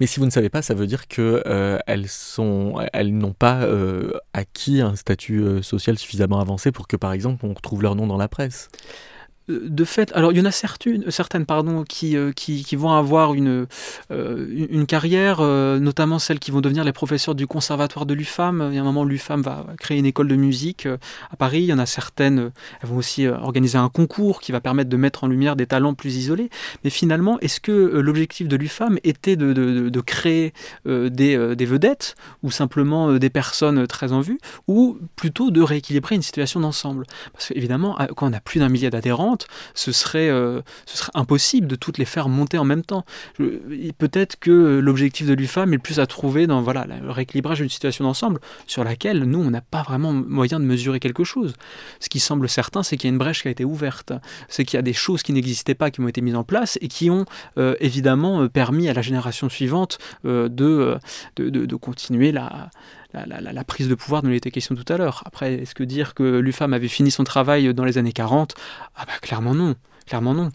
Mais 0.01 0.05
si 0.05 0.19
vous 0.19 0.25
ne 0.25 0.31
savez 0.31 0.49
pas, 0.49 0.61
ça 0.61 0.73
veut 0.73 0.85
dire 0.85 1.07
que 1.07 1.41
elles 1.87 2.09
sont, 2.09 2.75
elles 2.91 3.17
n'ont 3.17 3.33
pas 3.33 3.65
acquis 4.33 4.81
un 4.81 4.95
statut 4.97 5.63
social 5.63 5.97
suffisamment 5.97 6.41
avancé 6.41 6.73
pour 6.73 6.87
que, 6.87 6.97
par 6.97 7.13
exemple, 7.13 7.45
on 7.45 7.53
retrouve 7.53 7.81
leur 7.81 7.95
nom 7.95 8.05
dans 8.05 8.17
la 8.17 8.27
presse 8.27 8.69
de 9.47 9.83
fait, 9.83 10.11
alors 10.13 10.31
il 10.31 10.37
y 10.37 10.41
en 10.41 10.45
a 10.45 10.51
certaines, 10.51 11.45
pardon, 11.45 11.83
qui, 11.83 12.15
euh, 12.15 12.31
qui, 12.31 12.63
qui, 12.63 12.75
vont 12.75 12.91
avoir 12.91 13.33
une, 13.33 13.67
euh, 14.11 14.67
une 14.69 14.85
carrière, 14.85 15.39
euh, 15.41 15.79
notamment 15.79 16.19
celles 16.19 16.39
qui 16.39 16.51
vont 16.51 16.61
devenir 16.61 16.83
les 16.83 16.93
professeurs 16.93 17.35
du 17.35 17.47
conservatoire 17.47 18.05
de 18.05 18.13
l'UFAM. 18.13 18.69
Il 18.71 18.75
y 18.75 18.77
a 18.77 18.81
un 18.81 18.85
moment, 18.85 19.03
l'UFAM 19.03 19.41
va 19.41 19.65
créer 19.79 19.97
une 19.97 20.05
école 20.05 20.27
de 20.27 20.35
musique 20.35 20.85
à 20.85 21.35
Paris. 21.35 21.61
Il 21.63 21.65
y 21.65 21.73
en 21.73 21.79
a 21.79 21.85
certaines, 21.85 22.51
elles 22.81 22.89
vont 22.89 22.97
aussi 22.97 23.27
organiser 23.27 23.77
un 23.77 23.89
concours 23.89 24.41
qui 24.41 24.51
va 24.51 24.61
permettre 24.61 24.89
de 24.89 24.97
mettre 24.97 25.23
en 25.23 25.27
lumière 25.27 25.55
des 25.55 25.65
talents 25.65 25.93
plus 25.93 26.17
isolés. 26.17 26.49
Mais 26.83 26.89
finalement, 26.89 27.39
est-ce 27.39 27.59
que 27.59 27.71
l'objectif 27.71 28.47
de 28.47 28.55
l'UFAM 28.55 28.99
était 29.03 29.35
de, 29.35 29.53
de, 29.53 29.89
de 29.89 30.01
créer 30.01 30.53
des, 30.85 31.55
des, 31.55 31.65
vedettes 31.65 32.15
ou 32.43 32.51
simplement 32.51 33.13
des 33.13 33.29
personnes 33.29 33.87
très 33.87 34.11
en 34.11 34.21
vue, 34.21 34.39
ou 34.67 34.97
plutôt 35.15 35.51
de 35.51 35.61
rééquilibrer 35.61 36.15
une 36.15 36.21
situation 36.21 36.59
d'ensemble? 36.59 37.05
Parce 37.33 37.47
qu'évidemment, 37.47 37.97
quand 38.15 38.29
on 38.29 38.33
a 38.33 38.39
plus 38.39 38.59
d'un 38.59 38.69
millier 38.69 38.89
d'adhérents, 38.89 39.30
ce 39.73 39.91
serait, 39.91 40.29
euh, 40.29 40.61
ce 40.85 40.97
serait 40.97 41.11
impossible 41.13 41.67
de 41.67 41.75
toutes 41.75 41.97
les 41.97 42.05
faire 42.05 42.29
monter 42.29 42.57
en 42.57 42.63
même 42.63 42.83
temps. 42.83 43.05
Peut-être 43.37 44.37
que 44.39 44.79
l'objectif 44.79 45.27
de 45.27 45.33
l'UFAM 45.33 45.73
est 45.73 45.77
plus 45.77 45.99
à 45.99 46.05
trouver 46.05 46.47
dans 46.47 46.61
voilà, 46.61 46.85
le 46.85 47.11
rééquilibrage 47.11 47.59
d'une 47.59 47.69
situation 47.69 48.03
d'ensemble 48.03 48.39
sur 48.67 48.83
laquelle 48.83 49.23
nous, 49.23 49.39
on 49.39 49.51
n'a 49.51 49.61
pas 49.61 49.83
vraiment 49.83 50.13
moyen 50.13 50.59
de 50.59 50.65
mesurer 50.65 50.99
quelque 50.99 51.23
chose. 51.23 51.53
Ce 51.99 52.09
qui 52.09 52.19
semble 52.19 52.49
certain, 52.49 52.83
c'est 52.83 52.97
qu'il 52.97 53.09
y 53.09 53.11
a 53.11 53.13
une 53.13 53.19
brèche 53.19 53.41
qui 53.41 53.47
a 53.47 53.51
été 53.51 53.65
ouverte, 53.65 54.13
c'est 54.47 54.65
qu'il 54.65 54.77
y 54.77 54.79
a 54.79 54.83
des 54.83 54.93
choses 54.93 55.23
qui 55.23 55.33
n'existaient 55.33 55.75
pas, 55.75 55.91
qui 55.91 56.01
ont 56.01 56.07
été 56.07 56.21
mises 56.21 56.35
en 56.35 56.43
place 56.43 56.77
et 56.81 56.87
qui 56.87 57.09
ont 57.09 57.25
euh, 57.57 57.75
évidemment 57.79 58.47
permis 58.47 58.89
à 58.89 58.93
la 58.93 59.01
génération 59.01 59.49
suivante 59.49 59.97
euh, 60.25 60.49
de, 60.49 60.97
de, 61.37 61.75
continuer 61.75 62.31
la, 62.31 62.69
la, 63.13 63.63
prise 63.63 63.87
de 63.87 63.95
pouvoir 63.95 64.21
dont 64.21 64.29
il 64.29 64.35
était 64.35 64.51
question 64.51 64.75
tout 64.75 64.91
à 64.91 64.97
l'heure. 64.97 65.23
Après, 65.25 65.55
est-ce 65.55 65.75
que 65.75 65.83
dire 65.83 66.13
que 66.13 66.39
l'UFAM 66.39 66.73
avait 66.73 66.87
fini 66.87 67.11
son 67.11 67.23
travail 67.23 67.73
dans 67.73 67.85
les 67.85 67.97
années 67.97 68.13
40 68.13 68.55
Ah 68.95 69.05
bah 69.05 69.13
clairement 69.21 69.53
non, 69.53 69.75
clairement 70.05 70.33
non. 70.33 70.51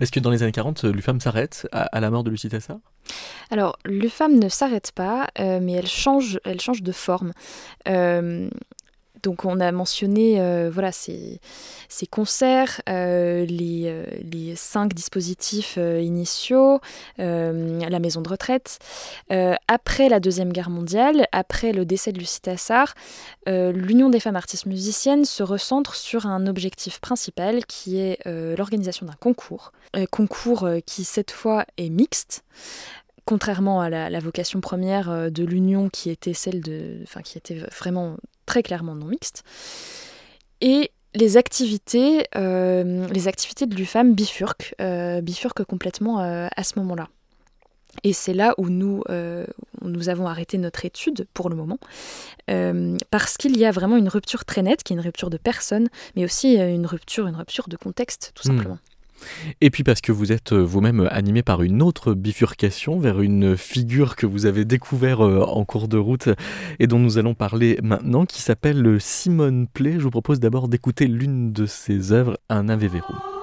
Est-ce 0.00 0.12
que 0.12 0.20
dans 0.20 0.30
les 0.30 0.42
années 0.42 0.52
40, 0.52 0.84
l'UFAM 0.84 1.20
s'arrête 1.20 1.68
à, 1.72 2.00
la 2.00 2.10
mort 2.10 2.24
de 2.24 2.30
Lucie 2.30 2.48
Tessa 2.48 2.78
Alors, 3.50 3.78
l'UFAM 3.84 4.38
ne 4.38 4.48
s'arrête 4.48 4.92
pas, 4.92 5.28
euh, 5.38 5.60
mais 5.62 5.72
elle 5.72 5.86
change, 5.86 6.40
elle 6.44 6.60
change 6.60 6.82
de 6.82 6.92
forme. 6.92 7.32
Euh, 7.86 8.48
donc 9.22 9.44
on 9.44 9.60
a 9.60 9.72
mentionné 9.72 10.40
euh, 10.40 10.70
voilà, 10.72 10.92
ces, 10.92 11.40
concerts, 12.10 12.80
euh, 12.88 13.46
euh, 13.50 14.06
les, 14.22 14.54
cinq 14.56 14.94
dispositifs 14.94 15.76
initiaux, 15.76 16.80
la 17.18 17.98
maison 17.98 18.20
de 18.20 18.28
retraite. 18.28 18.78
après 19.68 20.08
la 20.08 20.20
Deuxième 20.20 20.52
Guerre 20.52 20.70
mondiale, 20.70 21.26
après 21.32 21.72
le 21.72 21.84
décès 21.84 22.12
de 22.12 22.18
Lucie 22.18 22.40
Tassard, 22.40 22.94
l'Union 23.46 24.10
des 24.10 24.20
femmes 24.20 24.36
artistes 24.36 24.66
musiciennes 24.66 25.24
se 25.24 25.42
recentre 25.42 25.94
sur 25.94 26.26
un 26.26 26.46
objectif 26.46 27.00
principal 27.00 27.64
qui 27.66 27.98
est 27.98 28.18
l'organisation 28.26 29.06
d'un 29.06 29.16
concours. 29.18 29.72
concours 30.10 30.68
qui 30.86 31.04
cette 31.04 31.30
fois 31.30 31.64
est 31.76 31.90
mixte 31.90 32.44
contrairement 33.30 33.80
à 33.80 33.88
la, 33.88 34.18
vocation 34.18 34.60
première 34.60 35.30
de 35.30 35.44
l'union 35.44 35.88
qui 35.88 36.10
était 36.10 36.34
celle 36.34 36.60
de, 36.60 36.98
enfin 37.04 37.22
qui 37.22 37.38
était 37.38 37.54
vraiment 37.78 38.16
très 38.44 38.64
clairement 38.64 38.96
non 38.96 39.06
mixte. 39.06 39.44
Et 40.60 40.90
les 41.14 41.36
activités, 41.36 42.24
euh, 42.36 43.06
les 43.08 43.28
activités 43.28 43.66
de 43.66 43.74
l'UFAM 43.76 44.14
bifurquent, 44.14 44.74
euh, 44.80 45.20
bifurquent 45.20 45.64
complètement 45.64 46.20
euh, 46.20 46.48
à 46.56 46.64
ce 46.64 46.78
moment-là. 46.80 47.08
Et 48.02 48.12
c'est 48.12 48.34
là 48.34 48.54
où 48.56 48.68
nous, 48.68 49.02
nous 49.82 50.08
avons 50.08 50.28
arrêté 50.28 50.58
notre 50.58 50.84
étude 50.84 51.26
pour 51.34 51.50
le 51.50 51.56
moment, 51.56 51.78
parce 53.10 53.36
qu'il 53.36 53.58
y 53.58 53.64
a 53.64 53.72
vraiment 53.72 53.96
une 53.96 54.08
rupture 54.08 54.44
très 54.44 54.62
nette, 54.62 54.84
qui 54.84 54.92
est 54.92 54.96
une 54.96 55.02
rupture 55.02 55.28
de 55.28 55.36
personne, 55.36 55.88
mais 56.14 56.24
aussi 56.24 56.54
une 56.54 56.86
rupture, 56.86 57.26
une 57.26 57.34
rupture 57.34 57.68
de 57.68 57.76
contexte, 57.76 58.30
tout 58.36 58.48
hmm. 58.48 58.56
simplement. 58.56 58.78
Et 59.60 59.70
puis 59.70 59.84
parce 59.84 60.00
que 60.00 60.12
vous 60.12 60.32
êtes 60.32 60.52
euh, 60.52 60.62
vous-même 60.62 61.08
animé 61.10 61.42
par 61.42 61.62
une 61.62 61.82
autre 61.82 62.14
bifurcation 62.14 62.98
vers 62.98 63.20
une 63.20 63.56
figure 63.56 64.16
que 64.16 64.26
vous 64.26 64.46
avez 64.46 64.64
découvert 64.64 65.24
euh, 65.24 65.40
en 65.40 65.64
cours 65.64 65.88
de 65.88 65.98
route 65.98 66.28
et 66.78 66.86
dont 66.86 66.98
nous 66.98 67.18
allons 67.18 67.34
parler 67.34 67.78
maintenant, 67.82 68.26
qui 68.26 68.42
s'appelle 68.42 68.96
Simone 69.00 69.66
Play. 69.68 69.94
Je 69.98 70.04
vous 70.04 70.10
propose 70.10 70.40
d'abord 70.40 70.68
d'écouter 70.68 71.06
l'une 71.06 71.52
de 71.52 71.66
ses 71.66 72.12
œuvres, 72.12 72.38
Un 72.48 72.68
Ave 72.68 72.80
L'Ave 72.82 73.39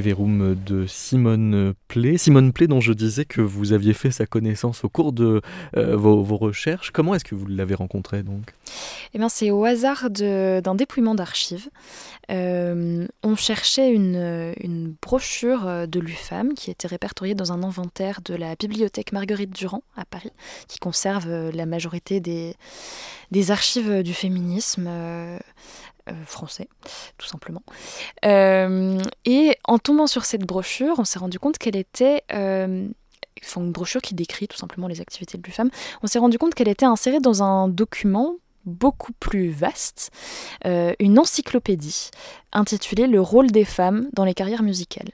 Verum 0.00 0.54
de 0.54 0.86
Simone 0.86 1.74
Play. 1.88 2.18
Simone 2.18 2.52
Play 2.52 2.66
dont 2.66 2.80
je 2.80 2.92
disais 2.92 3.24
que 3.24 3.40
vous 3.40 3.72
aviez 3.72 3.92
fait 3.92 4.10
sa 4.10 4.26
connaissance 4.26 4.84
au 4.84 4.88
cours 4.88 5.12
de 5.12 5.40
euh, 5.76 5.96
vos, 5.96 6.22
recherches. 6.36 6.90
Comment 6.90 7.14
est-ce 7.14 7.24
que 7.24 7.34
vous 7.34 7.46
l'avez 7.46 7.74
rencontrée 7.74 8.22
donc? 8.22 8.54
Eh 9.14 9.18
bien, 9.18 9.28
c'est 9.28 9.50
au 9.50 9.64
hasard 9.64 10.10
d'un 10.10 10.74
dépouillement 10.74 11.14
d'archives. 11.14 11.68
Euh, 12.30 13.06
on 13.22 13.36
cherchait 13.36 13.92
une, 13.92 14.94
brochure 15.00 15.86
de 15.86 16.00
l'UFAM 16.00 16.54
qui 16.54 16.70
était 16.70 16.88
répertoriée 16.88 17.34
dans 17.34 17.52
un 17.52 17.62
inventaire 17.62 18.20
de 18.24 18.34
la 18.34 18.54
bibliothèque 18.56 19.12
Marguerite 19.12 19.54
Durand 19.54 19.82
à 19.96 20.04
Paris, 20.04 20.32
qui 20.68 20.78
conserve 20.78 21.50
la 21.50 21.66
majorité 21.66 22.20
des, 22.20 22.54
archives 23.50 24.02
du 24.02 24.14
féminisme. 24.14 24.86
Euh, 24.88 25.38
français, 26.24 26.68
tout 27.18 27.26
simplement. 27.26 27.62
Euh, 28.24 29.00
et 29.24 29.56
en 29.64 29.78
tombant 29.78 30.06
sur 30.06 30.24
cette 30.24 30.42
brochure, 30.42 30.98
on 30.98 31.04
s'est 31.04 31.18
rendu 31.18 31.38
compte 31.38 31.58
qu'elle 31.58 31.76
était 31.76 32.22
euh, 32.32 32.88
une 33.56 33.72
brochure 33.72 34.02
qui 34.02 34.14
décrit 34.14 34.48
tout 34.48 34.56
simplement 34.56 34.88
les 34.88 35.00
activités 35.00 35.38
de 35.38 35.42
l'UFAM, 35.42 35.70
on 36.02 36.06
s'est 36.06 36.18
rendu 36.18 36.38
compte 36.38 36.54
qu'elle 36.54 36.68
était 36.68 36.86
insérée 36.86 37.20
dans 37.20 37.42
un 37.42 37.68
document 37.68 38.36
beaucoup 38.64 39.12
plus 39.20 39.50
vaste, 39.50 40.10
une 40.64 41.20
encyclopédie 41.20 42.10
intitulée 42.52 43.06
Le 43.06 43.20
rôle 43.20 43.52
des 43.52 43.64
femmes 43.64 44.08
dans 44.12 44.24
les 44.24 44.34
carrières 44.34 44.64
musicales. 44.64 45.12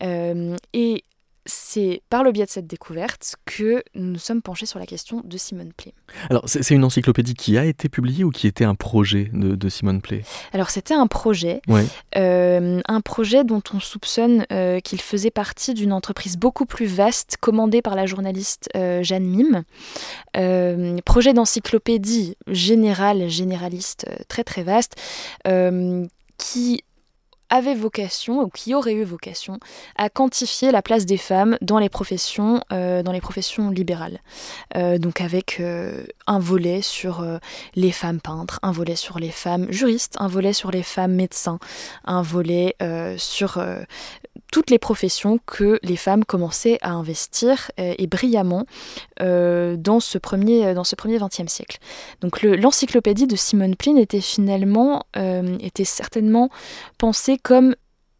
et 0.00 1.04
c'est 1.46 2.02
par 2.10 2.22
le 2.22 2.32
biais 2.32 2.44
de 2.44 2.50
cette 2.50 2.66
découverte 2.66 3.36
que 3.44 3.82
nous 3.94 4.18
sommes 4.18 4.42
penchés 4.42 4.66
sur 4.66 4.78
la 4.78 4.86
question 4.86 5.22
de 5.24 5.36
Simone 5.36 5.72
Play. 5.72 5.94
Alors, 6.30 6.42
c'est 6.46 6.74
une 6.74 6.84
encyclopédie 6.84 7.34
qui 7.34 7.56
a 7.56 7.64
été 7.64 7.88
publiée 7.88 8.24
ou 8.24 8.30
qui 8.30 8.46
était 8.46 8.64
un 8.64 8.74
projet 8.74 9.30
de, 9.32 9.68
Simone 9.68 10.00
Play? 10.00 10.22
Alors, 10.52 10.70
c'était 10.70 10.94
un 10.94 11.06
projet. 11.06 11.60
Euh, 12.16 12.80
un 12.86 13.00
projet 13.00 13.44
dont 13.44 13.62
on 13.74 13.80
soupçonne 13.80 14.46
euh, 14.52 14.80
qu'il 14.80 15.00
faisait 15.00 15.30
partie 15.30 15.74
d'une 15.74 15.92
entreprise 15.92 16.36
beaucoup 16.36 16.66
plus 16.66 16.86
vaste, 16.86 17.36
commandée 17.40 17.82
par 17.82 17.94
la 17.94 18.06
journaliste 18.06 18.68
euh, 18.76 19.02
Jeanne 19.02 19.24
Mime. 19.24 19.62
projet 21.04 21.32
d'encyclopédie 21.32 22.36
générale, 22.46 23.28
généraliste, 23.28 24.06
très 24.28 24.44
très 24.44 24.62
vaste, 24.62 24.96
qui 26.38 26.82
avait 27.50 27.74
vocation, 27.74 28.40
ou 28.40 28.48
qui 28.48 28.74
aurait 28.74 28.94
eu 28.94 29.04
vocation, 29.04 29.58
à 29.96 30.08
quantifier 30.08 30.70
la 30.70 30.82
place 30.82 31.06
des 31.06 31.16
femmes 31.16 31.56
dans 31.60 31.78
les 31.78 31.88
professions, 31.88 32.60
euh, 32.72 33.02
dans 33.02 33.12
les 33.12 33.20
professions 33.20 33.70
libérales. 33.70 34.20
Euh, 34.76 34.98
donc 34.98 35.20
avec 35.20 35.58
euh, 35.60 36.04
un 36.26 36.38
volet 36.38 36.82
sur 36.82 37.24
les 37.74 37.92
femmes 37.92 38.20
peintres, 38.20 38.58
un 38.62 38.72
volet 38.72 38.96
sur 38.96 39.18
les 39.18 39.30
femmes 39.30 39.70
juristes, 39.70 40.16
un 40.18 40.28
volet 40.28 40.52
sur 40.52 40.70
les 40.70 40.82
femmes 40.82 41.14
médecins, 41.14 41.58
un 42.04 42.22
volet 42.22 42.76
sur 43.16 43.62
toutes 44.52 44.70
les 44.70 44.78
professions 44.78 45.38
que 45.44 45.78
les 45.82 45.96
femmes 45.96 46.24
commençaient 46.24 46.78
à 46.82 46.90
investir 46.90 47.70
et 47.78 48.06
brillamment 48.06 48.66
dans 49.20 50.00
ce 50.00 50.18
premier 50.18 50.74
dans 50.74 50.84
ce 50.84 50.96
premier 50.96 51.18
XXe 51.18 51.46
siècle. 51.46 51.78
Donc 52.20 52.42
l'encyclopédie 52.42 53.26
de 53.26 53.36
Simone 53.36 53.76
Pline 53.76 53.98
était 53.98 54.20
finalement 54.20 55.04
était 55.60 55.84
certainement 55.84 56.50
pensée 56.98 57.35
comme 57.38 57.74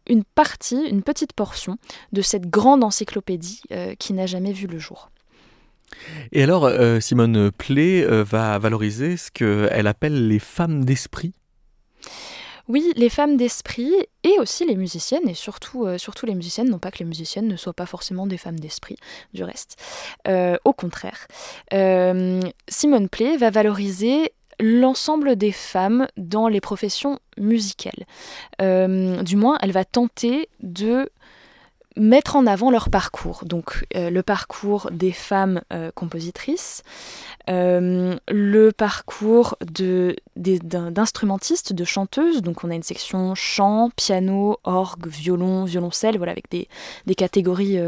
une 0.09 0.23
partie, 0.23 0.87
une 0.89 1.03
petite 1.03 1.33
portion 1.33 1.77
de 2.11 2.21
cette 2.21 2.49
grande 2.49 2.83
encyclopédie 2.83 3.61
euh, 3.71 3.93
qui 3.95 4.13
n'a 4.13 4.25
jamais 4.25 4.53
vu 4.53 4.67
le 4.67 4.79
jour. 4.79 5.09
Et 6.31 6.43
alors, 6.43 6.65
euh, 6.65 6.99
Simone 6.99 7.51
Play 7.51 8.03
euh, 8.03 8.23
va 8.23 8.57
valoriser 8.59 9.17
ce 9.17 9.31
qu'elle 9.31 9.87
appelle 9.87 10.27
les 10.27 10.39
femmes 10.39 10.85
d'esprit? 10.85 11.33
Oui, 12.67 12.91
les 12.97 13.07
femmes 13.07 13.37
d'esprit 13.37 13.93
et 14.25 14.39
aussi 14.39 14.65
les 14.65 14.75
musiciennes, 14.75 15.29
et 15.29 15.33
surtout, 15.33 15.87
surtout 15.97 16.25
les 16.25 16.35
musiciennes, 16.35 16.69
non 16.69 16.79
pas 16.79 16.91
que 16.91 16.99
les 16.99 17.05
musiciennes 17.05 17.47
ne 17.47 17.55
soient 17.55 17.73
pas 17.73 17.85
forcément 17.85 18.27
des 18.27 18.37
femmes 18.37 18.59
d'esprit, 18.59 18.97
du 19.33 19.41
reste. 19.45 19.77
au 20.65 20.73
contraire. 20.73 21.27
Simone 21.71 23.07
Play 23.07 23.37
va 23.37 23.51
valoriser 23.51 24.33
l'ensemble 24.59 25.35
des 25.35 25.51
femmes 25.51 26.07
dans 26.17 26.47
les 26.47 26.61
professions 26.61 27.19
musicales. 27.37 28.05
Euh, 28.61 29.21
du 29.23 29.35
moins, 29.35 29.57
elle 29.61 29.71
va 29.71 29.85
tenter 29.85 30.49
de 30.61 31.09
mettre 31.95 32.35
en 32.35 32.45
avant 32.45 32.69
leur 32.69 32.91
parcours. 32.91 33.41
Donc 33.43 33.87
euh, 33.95 34.11
le 34.11 34.21
parcours 34.21 34.91
des 34.91 35.11
femmes 35.11 35.61
euh, 35.73 35.89
compositrices, 35.95 36.83
le 37.47 38.69
parcours 38.71 39.55
d'instrumentistes, 39.61 41.73
de, 41.73 41.85
chanteuses. 41.85 42.43
Donc 42.43 42.63
on 42.63 42.69
a 42.69 42.75
une 42.75 42.83
section 42.83 43.33
chant, 43.33 43.89
piano, 43.95 44.59
orgue, 44.63 45.07
violon, 45.07 45.63
violoncelle, 45.63 46.17
voilà, 46.17 46.33
avec 46.33 46.51
des 46.51 46.67
catégories 47.15 47.79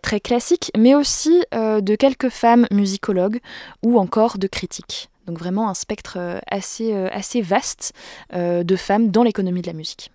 très 0.00 0.20
classiques, 0.20 0.70
mais 0.78 0.94
aussi 0.94 1.42
de 1.52 1.96
quelques 1.96 2.28
femmes 2.28 2.68
musicologues 2.70 3.40
ou 3.82 3.98
encore 3.98 4.38
de 4.38 4.46
critiques. 4.46 5.10
Donc 5.28 5.38
vraiment 5.38 5.68
un 5.68 5.74
spectre 5.74 6.16
euh, 6.18 6.38
assez, 6.50 6.94
euh, 6.94 7.08
assez 7.12 7.42
vaste 7.42 7.92
euh, 8.32 8.64
de 8.64 8.76
femmes 8.76 9.10
dans 9.10 9.22
l'économie 9.22 9.60
de 9.60 9.66
la 9.66 9.74
musique. 9.74 10.10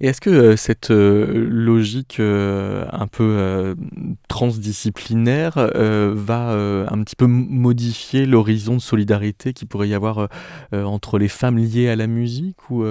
Et 0.00 0.08
est-ce 0.08 0.20
que 0.20 0.56
cette 0.56 0.88
logique 0.88 2.18
un 2.18 3.06
peu 3.06 3.76
transdisciplinaire 4.28 5.70
va 6.14 6.52
un 6.90 7.02
petit 7.02 7.16
peu 7.16 7.26
modifier 7.26 8.24
l'horizon 8.24 8.76
de 8.76 8.80
solidarité 8.80 9.52
qui 9.52 9.66
pourrait 9.66 9.90
y 9.90 9.94
avoir 9.94 10.28
entre 10.72 11.18
les 11.18 11.28
femmes 11.28 11.58
liées 11.58 11.90
à 11.90 11.96
la 11.96 12.06
musique 12.06 12.70
ou 12.70 12.86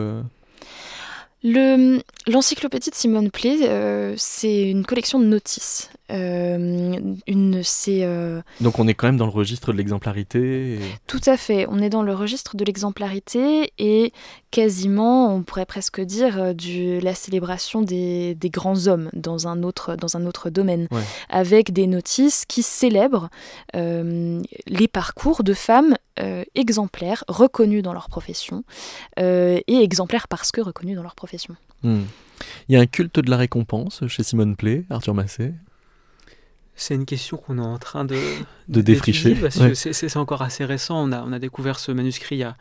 L'encyclopédie 1.43 2.89
de 2.89 2.95
Simone 2.95 3.31
Play, 3.31 4.15
c'est 4.17 4.69
une 4.69 4.85
collection 4.85 5.19
de 5.19 5.25
notices. 5.25 5.89
Euh, 6.11 6.99
une, 7.27 7.61
c'est, 7.63 7.99
euh, 8.03 8.41
Donc 8.61 8.79
on 8.79 8.87
est 8.87 8.95
quand 8.95 9.07
même 9.07 9.17
dans 9.17 9.27
le 9.27 9.31
registre 9.31 9.71
de 9.71 9.77
l'exemplarité 9.77 10.79
Tout 11.05 11.21
à 11.27 11.37
fait, 11.37 11.67
on 11.69 11.79
est 11.79 11.89
dans 11.89 12.01
le 12.01 12.15
registre 12.15 12.55
de 12.55 12.65
l'exemplarité 12.65 13.71
et 13.77 14.11
quasiment, 14.49 15.35
on 15.35 15.43
pourrait 15.43 15.67
presque 15.67 16.01
dire, 16.01 16.39
euh, 16.39 16.53
du, 16.53 16.99
la 16.99 17.13
célébration 17.13 17.83
des, 17.83 18.33
des 18.33 18.49
grands 18.49 18.87
hommes 18.87 19.11
dans 19.13 19.47
un 19.47 19.61
autre, 19.61 19.95
dans 19.95 20.17
un 20.17 20.25
autre 20.25 20.49
domaine, 20.49 20.87
avec 21.29 21.71
des 21.73 21.85
notices 21.85 22.45
qui 22.47 22.63
célèbrent 22.63 23.29
les 23.73 24.87
parcours 24.87 25.43
de 25.43 25.53
femmes 25.53 25.95
exemplaires, 26.55 27.23
reconnues 27.27 27.81
dans 27.81 27.93
leur 27.93 28.09
profession, 28.09 28.63
et 29.17 29.63
exemplaires 29.67 30.27
parce 30.27 30.51
que 30.51 30.61
reconnues 30.61 30.95
dans 30.95 31.03
leur 31.03 31.15
profession. 31.15 31.55
Hmm. 31.83 32.03
Il 32.67 32.75
y 32.75 32.77
a 32.77 32.81
un 32.81 32.85
culte 32.85 33.19
de 33.19 33.29
la 33.29 33.37
récompense 33.37 34.05
chez 34.07 34.23
Simone 34.23 34.55
Play, 34.55 34.85
Arthur 34.89 35.13
Massé 35.13 35.53
c'est 36.79 36.95
une 36.95 37.05
question 37.05 37.37
qu'on 37.37 37.57
est 37.57 37.61
en 37.61 37.77
train 37.77 38.05
de, 38.05 38.17
de, 38.69 38.81
défricher. 38.81 39.35
Parce 39.35 39.57
que 39.57 39.73
c'est 39.73 40.17
encore 40.17 40.41
assez 40.41 40.63
récent. 40.63 41.03
On 41.05 41.11
a, 41.11 41.21
on 41.23 41.33
a 41.33 41.39
découvert 41.39 41.77
ce 41.77 41.91
manuscrit 41.91 42.37
il 42.37 42.39
y 42.39 42.43
a, 42.43 42.55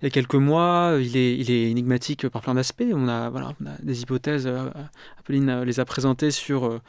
il 0.00 0.04
y 0.04 0.06
a 0.06 0.10
quelques 0.10 0.34
mois. 0.34 0.96
Il 1.00 1.16
est, 1.16 1.36
il 1.36 1.50
est 1.50 1.70
énigmatique 1.70 2.28
par 2.28 2.42
plein 2.42 2.54
d'aspects. 2.54 2.84
On, 2.92 3.08
a, 3.08 3.30
voilà, 3.30 3.54
des 3.82 4.02
hypothèses. 4.02 4.46
Euh, 4.46 4.70
Apolline 5.18 5.62
les 5.62 5.80
a 5.80 5.84
présentées 5.84 6.30
sur, 6.30 6.66
euh, 6.66 6.80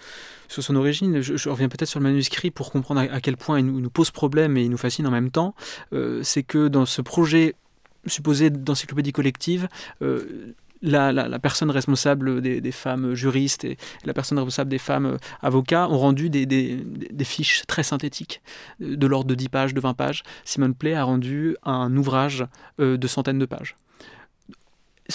son 0.48 0.76
origine. 0.76 1.22
Je, 1.22 1.50
reviens 1.50 1.70
peut-être 1.70 1.90
sur 1.90 2.00
le 2.00 2.06
manuscrit 2.06 2.52
pour 2.52 2.72
comprendre 2.72 3.02
à, 3.02 3.22
quel 3.22 3.38
point 3.38 3.60
il 3.60 3.66
nous, 3.66 3.90
pose 3.90 4.12
problème 4.12 4.58
et 4.58 4.64
il 4.64 4.70
nous 4.70 4.78
fascine 4.78 5.08
en 5.08 5.12
même 5.12 5.32
temps. 5.32 5.56
Euh, 5.94 6.22
c'est 6.24 6.44
que 6.44 6.68
dans 6.68 6.86
ce 6.86 7.02
projet 7.02 7.56
supposé 8.06 8.50
d'encyclopédie 8.50 9.12
collective, 9.12 9.68
la, 10.82 11.40
personne 11.40 11.72
responsable 11.72 12.42
des, 12.42 12.72
femmes 12.72 13.14
juristes 13.14 13.66
et 13.66 13.78
la 14.06 14.14
personne 14.14 14.38
responsable 14.38 14.70
des 14.70 14.78
femmes 14.78 15.06
euh, 15.06 15.18
avocats 15.42 15.90
ont 15.90 15.98
rendu 15.98 16.30
des, 16.30 16.80
fiches 17.24 17.64
très 17.68 17.84
synthétiques 17.84 18.42
de 18.80 19.08
l'ordre 19.08 19.28
de 19.28 19.36
10 19.36 19.50
pages, 19.50 19.74
de 19.74 19.82
20 19.82 19.94
pages. 19.94 20.24
Simone 20.46 20.74
Play 20.74 20.94
a 20.94 21.04
rendu 21.04 21.56
un 21.64 21.96
ouvrage 21.96 22.46
euh, 22.80 22.98
de 22.98 23.08
centaines 23.08 23.40
de 23.40 23.46
pages 23.46 23.76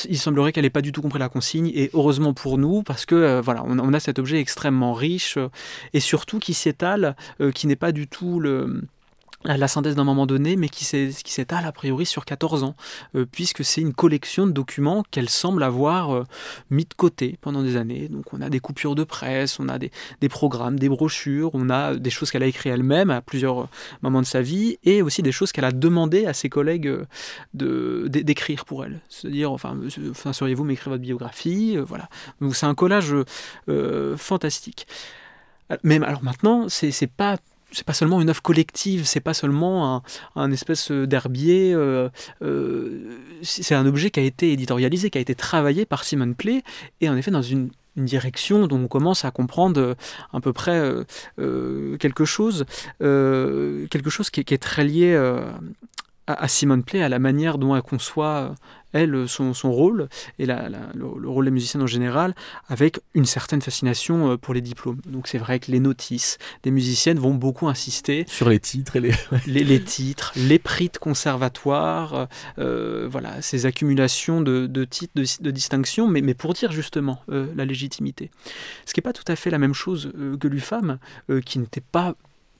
il 0.09 0.19
semblerait 0.19 0.51
qu'elle 0.51 0.65
n'ait 0.65 0.71
pas 0.71 0.83
du 0.83 0.91
tout 0.91 1.03
compris 1.03 1.21
la 1.21 1.29
consigne, 1.29 1.71
et 1.73 1.89
heureusement 1.95 2.35
pour 2.35 2.59
nous, 2.59 2.83
parce 2.83 3.07
que 3.07 3.15
euh, 3.15 3.41
voilà, 3.41 3.62
on, 3.65 3.93
a 3.93 4.01
cet 4.01 4.19
objet 4.19 4.41
extrêmement 4.41 4.93
riche, 4.93 5.39
et 5.93 6.01
surtout 6.01 6.41
qui 6.41 6.53
s'étale, 6.53 7.15
qui 7.55 7.69
n'est 7.69 7.77
pas 7.77 7.93
du 7.93 8.09
tout 8.09 8.41
le, 8.41 8.83
la 9.45 9.68
synthèse 9.68 9.95
d'un 9.95 10.05
moment 10.05 10.26
donné, 10.26 10.57
mais 10.57 10.68
qui 10.68 10.84
s'étale 10.84 11.66
a 11.66 11.72
priori 11.72 12.07
sur 12.07 12.24
14 12.24 12.64
ans, 12.64 12.76
euh, 13.14 13.26
puisque 13.30 13.64
c'est 13.64 13.80
une 13.80 13.92
collection 13.92 14.47
de 14.47 14.53
documents 14.53 15.05
qu'elle 15.11 15.28
semble 15.28 15.62
avoir 15.62 16.14
euh, 16.14 16.24
mis 16.70 16.84
de 16.84 16.95
côté 16.95 17.38
pendant 17.40 17.62
des 17.62 17.76
années. 17.76 18.09
Donc 18.09 18.32
on 18.32 18.40
a 18.40 18.49
des 18.49 18.61
coupures 18.61 18.95
de 18.95 19.05
presse, 19.05 19.61
on 19.61 19.68
a 19.68 19.78
des, 19.78 19.90
programmes, 20.28 20.78
des 20.78 20.88
brochures, 20.88 21.51
on 21.53 21.68
a 21.68 21.95
des 21.95 22.11
choses 22.11 22.30
qu'elle 22.30 22.42
a 22.42 22.47
écrites 22.47 22.72
elle-même 22.72 23.11
à 23.11 23.20
plusieurs 23.20 23.61
euh, 23.62 23.68
moments 24.03 24.22
de 24.22 24.26
sa 24.26 24.40
vie, 24.40 24.78
et 24.84 25.03
aussi 25.03 25.22
des 25.22 25.32
choses 25.32 25.53
qu'elle 25.53 25.64
a 25.64 25.72
demandé 25.72 26.26
à 26.26 26.32
ses 26.32 26.49
collègues 26.49 26.90
d'écrire 27.53 28.64
pour 28.64 28.84
elle. 28.84 29.01
C'est-à-dire, 29.09 29.53
enfin, 29.53 29.78
enfin 30.11 30.32
seriez-vous 30.32 30.64
m'écrire 30.64 30.90
votre 30.90 31.03
biographie 31.03 31.76
Voilà. 31.76 32.09
Donc 32.40 32.57
c'est 32.57 32.66
un 32.66 32.74
collage 32.74 33.14
fantastique. 34.16 34.86
Mais 35.82 35.97
alors 36.03 36.22
maintenant, 36.22 36.68
c'est 36.68 37.07
pas 37.07 37.36
c'est 37.73 37.85
pas 37.85 37.93
seulement 37.93 38.21
une 38.21 38.29
œuvre 38.29 38.43
collective, 38.43 39.05
c'est 39.05 39.21
pas 39.21 39.35
seulement 39.35 40.03
un, 40.37 40.53
espèce 40.53 40.91
d'herbier. 40.91 41.77
c'est 43.43 43.75
un 43.75 43.87
objet 43.87 44.11
qui 44.11 44.21
a 44.21 44.23
été 44.23 44.53
éditorialisé, 44.53 45.11
qui 45.11 45.19
a 45.19 45.21
été 45.21 45.35
travaillé 45.35 45.85
par 45.87 46.05
Simon 46.05 46.35
Play, 46.35 46.62
et 47.01 47.09
en 47.09 47.17
effet 47.17 47.31
dans 47.31 47.43
une 47.43 47.71
direction 47.97 48.67
dont 48.67 48.81
on 48.81 48.89
commence 48.89 49.25
à 49.25 49.31
comprendre 49.31 49.81
euh, 49.81 49.95
à 50.33 50.41
peu 50.41 50.53
près 50.53 50.79
euh, 50.79 51.05
euh, 51.39 51.97
quelque 51.99 52.25
chose, 52.25 52.65
quelque 53.01 54.11
chose 54.11 54.31
qui, 54.31 54.41
est 54.41 54.62
très 54.62 54.85
lié 54.85 55.15
à, 56.27 56.49
Simone 56.49 56.83
Play, 56.83 57.03
à 57.03 57.09
la 57.09 57.18
manière 57.18 57.59
dont 57.59 57.77
elle 57.77 57.83
conçoit 57.83 58.55
elle, 58.95 59.29
son, 59.29 59.53
rôle, 59.64 60.09
et 60.39 60.47
le, 60.47 61.29
rôle 61.29 61.47
des 61.47 61.51
musiciens 61.51 61.81
en 61.81 61.87
général, 61.87 62.35
avec 62.68 63.01
une 63.14 63.27
certaine 63.27 63.61
fascination 63.61 64.31
euh, 64.31 64.37
pour 64.39 64.55
les 64.55 64.61
diplômes. 64.61 65.01
Donc 65.07 65.27
c'est 65.27 65.39
vrai 65.39 65.59
que 65.59 65.70
les 65.72 65.81
notices 65.81 66.39
des 66.62 66.70
musiciennes 66.70 67.18
vont 67.18 67.35
beaucoup 67.35 67.68
insister 67.68 68.25
sur 68.29 68.49
les 68.49 68.61
titres 68.61 68.97
et 68.97 69.01
les... 69.01 69.12
les, 69.47 69.83
titres, 69.83 70.33
les 70.37 70.61
prix 70.61 70.89
de 70.89 70.99
conservatoire, 70.99 72.14
euh, 72.14 72.27
euh, 72.59 73.09
voilà, 73.11 73.43
ces 73.43 73.66
accumulations 73.66 74.41
de, 74.41 74.85
titres, 74.85 75.12
de, 75.16 75.51
distinctions, 75.51 76.07
mais, 76.07 76.20
mais, 76.20 76.35
pour 76.35 76.55
dire 76.55 76.70
justement 76.70 77.20
la 77.29 77.64
légitimité. 77.64 78.31
Ce 78.87 78.95
qui 78.95 79.01
n'est 79.01 79.03
pas 79.03 79.12
tout 79.12 79.25
à 79.27 79.35
fait 79.35 79.51
la 79.51 79.59
même 79.59 79.75
chose 79.75 80.12
que 80.39 80.47
l'UFAM, 80.47 80.99
qui 81.45 81.59
n'était 81.59 81.81
pas 81.81 82.14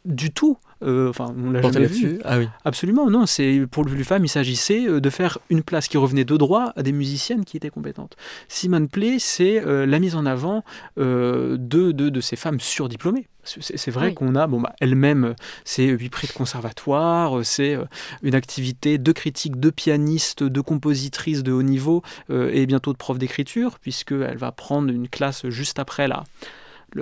du 0.05 0.33
tout. 0.33 0.59
Euh, 0.83 1.09
enfin, 1.09 1.35
on 1.37 1.51
l'a 1.51 1.63
jamais 1.63 1.87
vu. 1.87 2.19
Ah 2.25 2.39
oui. 2.39 2.49
Absolument, 2.65 3.09
non. 3.09 3.27
C'est 3.27 3.65
pour 3.71 3.85
le 3.85 4.05
femme, 4.05 4.25
il 4.25 4.29
s'agissait 4.29 4.87
euh, 4.87 5.01
de 5.01 5.11
faire 5.11 5.39
une 5.49 5.63
place 5.63 5.89
qui 5.89 5.97
revenait 5.97 6.25
de 6.25 6.37
droit 6.37 6.73
à 6.77 6.83
des 6.83 6.93
musiciennes 6.93 7.45
qui 7.45 7.57
étaient 7.57 7.71
compétentes. 7.71 8.17
Simone 8.49 8.89
Play, 8.89 9.17
c'est 9.19 9.65
euh, 9.65 9.87
la 9.87 9.99
mise 9.99 10.15
en 10.15 10.27
avant 10.27 10.63
de, 10.97 11.57
de, 11.59 11.91
de, 11.91 12.21
ces 12.21 12.37
femmes 12.37 12.61
surdiplômées. 12.61 13.27
C'est 13.45 13.91
vrai 13.91 14.15
qu'on 14.15 14.37
a, 14.37 14.47
bon, 14.47 14.61
bah, 14.61 14.75
elle-même, 14.81 15.35
c'est 15.65 15.87
huit 15.87 16.09
prix 16.09 16.27
de 16.27 16.33
conservatoire, 16.33 17.45
c'est 17.45 17.77
une 18.23 18.35
activité 18.35 18.97
de 18.97 19.13
critique, 19.13 19.61
de 19.61 19.69
pianiste, 19.69 20.43
de 20.43 20.61
compositrice 20.63 21.43
de 21.43 21.53
haut 21.53 21.63
niveau 21.63 22.03
et 22.31 22.65
bientôt 22.65 22.95
de 22.95 22.97
prof 22.97 23.19
d'écriture, 23.19 23.79
puisqu'elle 23.81 24.39
va 24.39 24.51
prendre 24.51 24.91
une 24.91 25.09
classe 25.09 25.47
juste 25.51 25.79
après 25.79 26.09
la, 26.09 26.25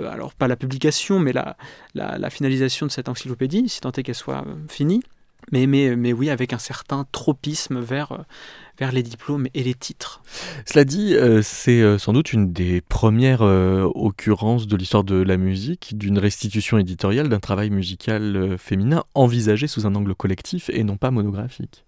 alors 0.01 0.33
pas 0.33 0.47
la 0.47 0.55
publication, 0.55 1.19
mais 1.19 1.33
la, 1.33 1.55
la, 1.93 2.29
finalisation 2.29 2.85
de 2.85 2.91
cette 2.91 3.09
encyclopédie, 3.09 3.69
si 3.69 3.81
tant 3.81 3.91
est 3.91 4.03
qu'elle 4.03 4.15
soit 4.15 4.45
euh, 4.47 4.55
finie. 4.67 5.01
Mais, 5.51 5.67
mais, 5.67 5.97
mais, 5.97 6.13
oui, 6.13 6.29
avec 6.29 6.53
un 6.53 6.57
certain 6.57 7.05
tropisme 7.11 7.79
vers, 7.81 8.13
euh, 8.13 8.19
vers 8.79 8.93
les 8.93 9.03
diplômes 9.03 9.47
et 9.53 9.61
les 9.61 9.73
titres. 9.73 10.23
Cela 10.65 10.85
dit, 10.85 11.15
euh, 11.15 11.41
c'est 11.43 11.99
sans 11.99 12.13
doute 12.13 12.31
une 12.31 12.53
des 12.53 12.79
premières 12.79 13.41
occurrences 13.41 14.67
de 14.67 14.77
l'histoire 14.77 15.03
de 15.03 15.21
la 15.21 15.35
musique, 15.35 15.97
d'une 15.97 16.17
restitution 16.17 16.77
éditoriale 16.77 17.27
d'un 17.27 17.41
travail 17.41 17.71
musical 17.71 18.55
féminin 18.57 19.03
envisagé 19.15 19.67
sous 19.67 19.85
un 19.85 19.95
angle 19.95 20.15
collectif 20.15 20.69
et 20.69 20.85
non 20.85 20.95
pas 20.95 21.11
monographique. 21.11 21.83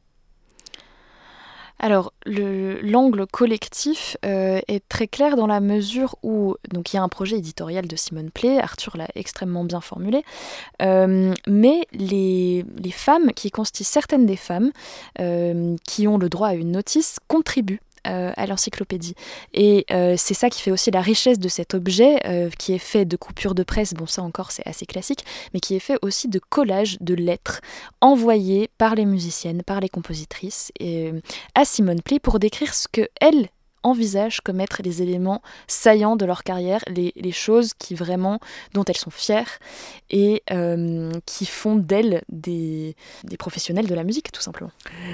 Alors, 1.80 2.14
l'angle 2.26 3.28
collectif 3.28 4.18
euh, 4.26 4.60
est 4.68 4.88
très 4.88 5.08
clair 5.08 5.36
dans 5.36 5.48
la 5.48 5.60
mesure 5.60 6.16
où 6.24 6.56
donc 6.72 6.94
il 6.94 6.96
y 6.96 7.00
a 7.00 7.04
un 7.04 7.10
projet 7.10 7.38
éditorial 7.38 7.88
de 7.88 7.96
Simone 7.96 8.32
Play, 8.32 8.60
Arthur 8.60 8.96
l'a 8.96 9.08
extrêmement 9.16 9.66
bien 9.66 9.82
formulé, 9.82 10.24
euh, 10.82 11.34
mais 11.48 11.86
les, 11.92 12.66
femmes 12.92 13.34
qui 13.34 13.52
constituent 13.52 13.84
certaines 13.84 14.26
des 14.26 14.38
femmes 14.38 14.72
euh, 15.20 15.76
qui 15.86 16.08
ont 16.08 16.18
le 16.18 16.30
droit 16.30 16.50
à 16.50 16.54
une 16.54 16.72
notice 16.72 17.18
contribuent 17.28 17.82
euh, 18.06 18.32
à 18.38 18.46
l'encyclopédie. 18.46 19.16
Et 19.54 19.86
euh, 19.92 20.16
c'est 20.18 20.34
ça 20.34 20.50
qui 20.50 20.62
fait 20.62 20.72
aussi 20.72 20.92
la 20.92 21.02
richesse 21.02 21.40
de 21.40 21.48
cet 21.48 21.74
objet, 21.74 22.20
euh, 22.26 22.50
qui 22.58 22.74
est 22.74 22.80
fait 22.80 23.06
de 23.06 23.18
coupures 23.18 23.56
de 23.56 23.64
presse, 23.64 23.94
bon 23.94 24.06
ça 24.06 24.22
encore 24.22 24.52
c'est 24.52 24.68
assez 24.68 24.86
classique, 24.86 25.26
mais 25.54 25.60
qui 25.60 25.76
est 25.76 25.80
fait 25.80 25.98
aussi 26.02 26.28
de 26.28 26.40
collages 26.40 26.98
de 27.02 27.16
lettres 27.16 27.62
envoyées 28.02 28.70
par 28.78 28.96
les 28.96 29.06
musiciennes, 29.06 29.64
par 29.64 29.80
les 29.80 29.90
compositrices, 29.90 30.72
à 31.56 31.66
Simone 31.66 32.02
Pli 32.02 32.20
pour 32.20 32.40
décrire 32.40 32.74
ce 32.74 32.88
que 32.88 33.08
elle 33.20 33.50
envisagent 33.84 34.42
comme 34.42 34.60
être 34.60 34.82
les 34.84 35.02
éléments 35.02 35.42
saillants 35.68 36.16
de 36.16 36.26
leur 36.26 36.44
carrière, 36.44 36.82
les, 36.88 37.32
choses 37.32 37.74
qui 37.74 37.94
vraiment, 37.94 38.40
dont 38.74 38.84
elles 38.84 38.98
sont 38.98 39.12
fières 39.12 39.60
et 40.10 40.44
qui 41.26 41.46
font 41.46 41.76
d'elles 41.76 42.24
des, 42.30 42.96
des 43.24 43.38
professionnels 43.38 43.88
de 43.88 43.96
la 43.96 44.04
musique, 44.04 44.32
tout 44.32 44.42
simplement. 44.42 44.72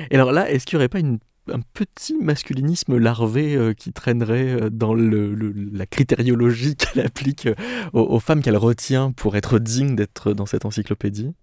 Et 0.09 0.15
alors 0.15 0.31
là, 0.31 0.49
est-ce 0.49 0.65
qu'il 0.65 0.77
n'y 0.77 0.81
aurait 0.81 0.89
pas 0.89 0.99
une 0.99 1.19
un 1.49 1.61
petit 1.73 2.15
masculinisme 2.15 2.97
larvé 2.97 3.55
euh, 3.55 3.73
qui 3.73 3.91
traînerait 3.91 4.61
euh, 4.61 4.69
dans 4.69 4.93
le, 4.93 5.33
la 5.73 5.85
critériologie 5.85 6.75
qu'elle 6.77 7.05
applique 7.05 7.47
euh, 7.47 7.55
aux, 7.93 8.19
femmes 8.19 8.41
qu'elle 8.41 8.57
retient 8.57 9.11
pour 9.11 9.35
être 9.35 9.57
digne 9.57 9.95
d'être 9.95 10.33
dans 10.33 10.45
cette 10.45 10.65
encyclopédie 10.65 11.33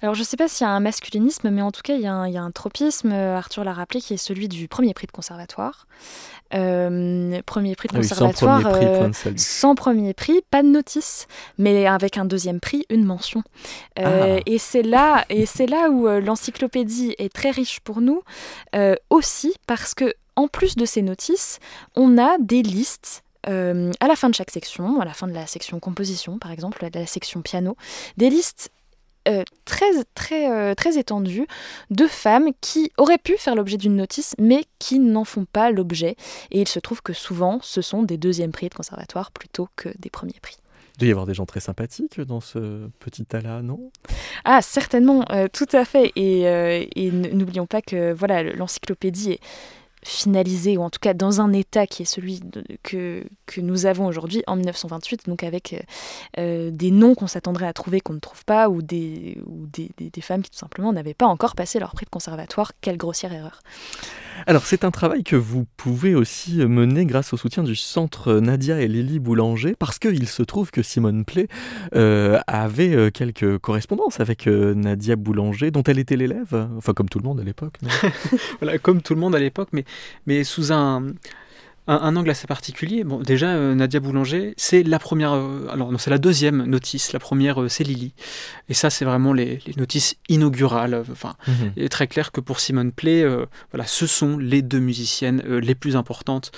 Alors 0.00 0.14
je 0.14 0.20
ne 0.20 0.24
sais 0.24 0.36
pas 0.36 0.48
s'il 0.48 0.66
y 0.66 0.70
a 0.70 0.72
un 0.72 0.80
masculinisme, 0.80 1.50
mais 1.50 1.62
en 1.62 1.70
tout 1.70 1.82
cas 1.82 1.94
il 1.94 2.00
y, 2.00 2.06
a 2.06 2.14
un, 2.14 2.50
tropisme, 2.50 3.12
Arthur 3.12 3.64
l'a 3.64 3.72
rappelé, 3.72 4.00
qui 4.00 4.14
est 4.14 4.18
celui 4.18 4.48
du 4.48 4.68
premier 4.68 4.94
prix 4.94 5.06
de 5.06 5.12
conservatoire. 5.12 5.86
premier 6.50 7.76
prix 7.76 7.88
de 7.88 7.96
conservatoire, 7.96 8.62
ah 8.64 8.70
sans, 8.70 8.70
premier 8.70 9.10
prix, 9.10 9.38
sans 9.38 9.74
premier 9.74 10.14
prix, 10.14 10.40
pas 10.50 10.62
de 10.62 10.68
notice, 10.68 11.26
mais 11.58 11.86
avec 11.86 12.16
un 12.16 12.24
deuxième 12.24 12.60
prix, 12.60 12.84
une 12.88 13.04
mention. 13.04 13.42
Ah. 13.98 14.38
Et 14.46 14.58
c'est 14.58 14.82
là, 14.82 15.24
et 15.28 15.46
c'est 15.46 15.66
là 15.66 15.90
où 15.90 16.08
l'encyclopédie 16.08 17.14
est 17.18 17.32
très 17.32 17.50
riche 17.50 17.80
pour 17.80 18.00
nous 18.00 18.22
aussi 19.10 19.41
parce 19.66 19.94
que 19.94 20.14
en 20.36 20.48
plus 20.48 20.76
de 20.76 20.84
ces 20.84 21.02
notices, 21.02 21.58
on 21.94 22.18
a 22.18 22.38
des 22.38 22.62
listes 22.62 23.22
euh, 23.48 23.90
à 24.00 24.06
la 24.06 24.16
fin 24.16 24.30
de 24.30 24.34
chaque 24.34 24.50
section, 24.50 25.00
à 25.00 25.04
la 25.04 25.14
fin 25.14 25.26
de 25.26 25.32
la 25.32 25.46
section 25.46 25.80
composition 25.80 26.38
par 26.38 26.50
exemple, 26.50 26.88
de 26.90 26.98
la 26.98 27.06
section 27.06 27.42
piano, 27.42 27.76
des 28.16 28.30
listes 28.30 28.70
euh, 29.28 29.44
très, 29.64 29.86
très, 30.14 30.50
euh, 30.50 30.74
très 30.74 30.98
étendues 30.98 31.46
de 31.90 32.06
femmes 32.08 32.48
qui 32.60 32.90
auraient 32.98 33.18
pu 33.18 33.36
faire 33.36 33.54
l'objet 33.54 33.76
d'une 33.76 33.94
notice, 33.94 34.34
mais 34.38 34.64
qui 34.80 34.98
n'en 34.98 35.24
font 35.24 35.44
pas 35.44 35.70
l'objet. 35.70 36.16
Et 36.50 36.60
il 36.60 36.68
se 36.68 36.80
trouve 36.80 37.02
que 37.02 37.12
souvent, 37.12 37.60
ce 37.62 37.82
sont 37.82 38.02
des 38.02 38.16
deuxièmes 38.16 38.50
prix 38.50 38.68
de 38.68 38.74
conservatoire 38.74 39.30
plutôt 39.30 39.68
que 39.76 39.90
des 39.98 40.10
premiers 40.10 40.40
prix. 40.42 40.56
Doit 41.02 41.08
y 41.08 41.10
avoir 41.10 41.26
des 41.26 41.34
gens 41.34 41.46
très 41.46 41.58
sympathiques 41.58 42.20
dans 42.20 42.40
ce 42.40 42.88
petit 43.00 43.24
tas-là, 43.24 43.60
non? 43.60 43.90
Ah, 44.44 44.62
certainement, 44.62 45.24
euh, 45.32 45.48
tout 45.52 45.66
à 45.72 45.84
fait. 45.84 46.12
Et, 46.14 46.46
euh, 46.46 46.84
n'oublions 47.32 47.66
pas 47.66 47.82
que 47.82 48.12
voilà, 48.12 48.44
l'encyclopédie 48.44 49.32
est 49.32 49.40
finalisée, 50.04 50.76
ou 50.76 50.82
en 50.82 50.90
tout 50.90 51.00
cas 51.00 51.12
dans 51.12 51.40
un 51.40 51.52
état 51.52 51.88
qui 51.88 52.02
est 52.02 52.06
celui 52.06 52.40
que, 52.84 53.24
que 53.46 53.60
nous 53.60 53.86
avons 53.86 54.06
aujourd'hui 54.06 54.44
en 54.46 54.54
1928, 54.54 55.26
donc 55.26 55.42
avec 55.42 55.84
euh, 56.38 56.70
des 56.70 56.92
noms 56.92 57.16
qu'on 57.16 57.26
s'attendrait 57.26 57.66
à 57.66 57.72
trouver 57.72 58.00
qu'on 58.00 58.12
ne 58.12 58.20
trouve 58.20 58.44
pas, 58.44 58.68
ou, 58.68 58.80
des, 58.80 59.38
ou 59.46 59.66
des, 59.66 59.90
des 59.98 60.20
femmes 60.20 60.42
qui 60.42 60.52
tout 60.52 60.58
simplement 60.58 60.92
n'avaient 60.92 61.14
pas 61.14 61.26
encore 61.26 61.56
passé 61.56 61.80
leur 61.80 61.94
prix 61.94 62.04
de 62.04 62.10
conservatoire. 62.10 62.70
Quelle 62.80 62.96
grossière 62.96 63.32
erreur 63.32 63.60
alors 64.46 64.66
c'est 64.66 64.84
un 64.84 64.90
travail 64.90 65.22
que 65.24 65.36
vous 65.36 65.66
pouvez 65.76 66.14
aussi 66.14 66.56
mener 66.66 67.06
grâce 67.06 67.32
au 67.32 67.36
soutien 67.36 67.62
du 67.62 67.76
centre 67.76 68.34
Nadia 68.34 68.80
et 68.80 68.88
Lily 68.88 69.18
Boulanger, 69.18 69.74
parce 69.78 69.98
qu'il 69.98 70.26
se 70.28 70.42
trouve 70.42 70.70
que 70.70 70.82
Simone 70.82 71.24
Play 71.24 71.48
euh, 71.94 72.40
avait 72.46 72.94
euh, 72.94 73.10
quelques 73.10 73.58
correspondances 73.58 74.20
avec 74.20 74.46
euh, 74.46 74.74
Nadia 74.74 75.16
Boulanger, 75.16 75.70
dont 75.70 75.82
elle 75.82 75.98
était 75.98 76.16
l'élève, 76.16 76.68
enfin 76.76 76.92
comme 76.92 77.08
tout 77.08 77.18
le 77.18 77.24
monde 77.24 77.40
à 77.40 77.44
l'époque. 77.44 77.78
voilà, 78.60 78.78
comme 78.78 79.02
tout 79.02 79.14
le 79.14 79.20
monde 79.20 79.34
à 79.34 79.38
l'époque, 79.38 79.68
mais, 79.72 79.84
mais 80.26 80.44
sous 80.44 80.72
un, 80.72 81.06
un, 81.88 82.14
angle 82.14 82.30
assez 82.30 82.46
particulier. 82.46 83.02
Bon, 83.02 83.18
déjà, 83.20 83.48
euh, 83.48 83.74
Nadia 83.74 83.98
Boulanger, 83.98 84.54
c'est 84.56 84.84
la 84.84 85.00
première, 85.00 85.32
euh, 85.32 85.66
alors 85.72 85.90
non, 85.90 85.98
c'est 85.98 86.10
la 86.10 86.18
deuxième 86.18 86.64
notice. 86.64 87.12
La 87.12 87.18
première, 87.18 87.60
euh, 87.60 87.68
c'est 87.68 87.82
Lily. 87.82 88.12
Et 88.68 88.74
ça, 88.74 88.88
c'est 88.88 89.04
vraiment 89.04 89.32
les, 89.32 89.58
notices 89.76 90.16
inaugurales. 90.28 91.02
Enfin, 91.10 91.34
mhm. 91.48 91.72
il 91.76 91.82
est 91.82 91.88
très 91.88 92.06
clair 92.06 92.30
que 92.30 92.40
pour 92.40 92.60
Simone 92.60 92.92
Play, 92.92 93.26
voilà, 93.72 93.86
ce 93.86 94.06
sont 94.06 94.38
les 94.38 94.62
deux 94.62 94.78
musiciennes 94.78 95.42
les 95.42 95.74
plus 95.74 95.96
importantes 95.96 96.52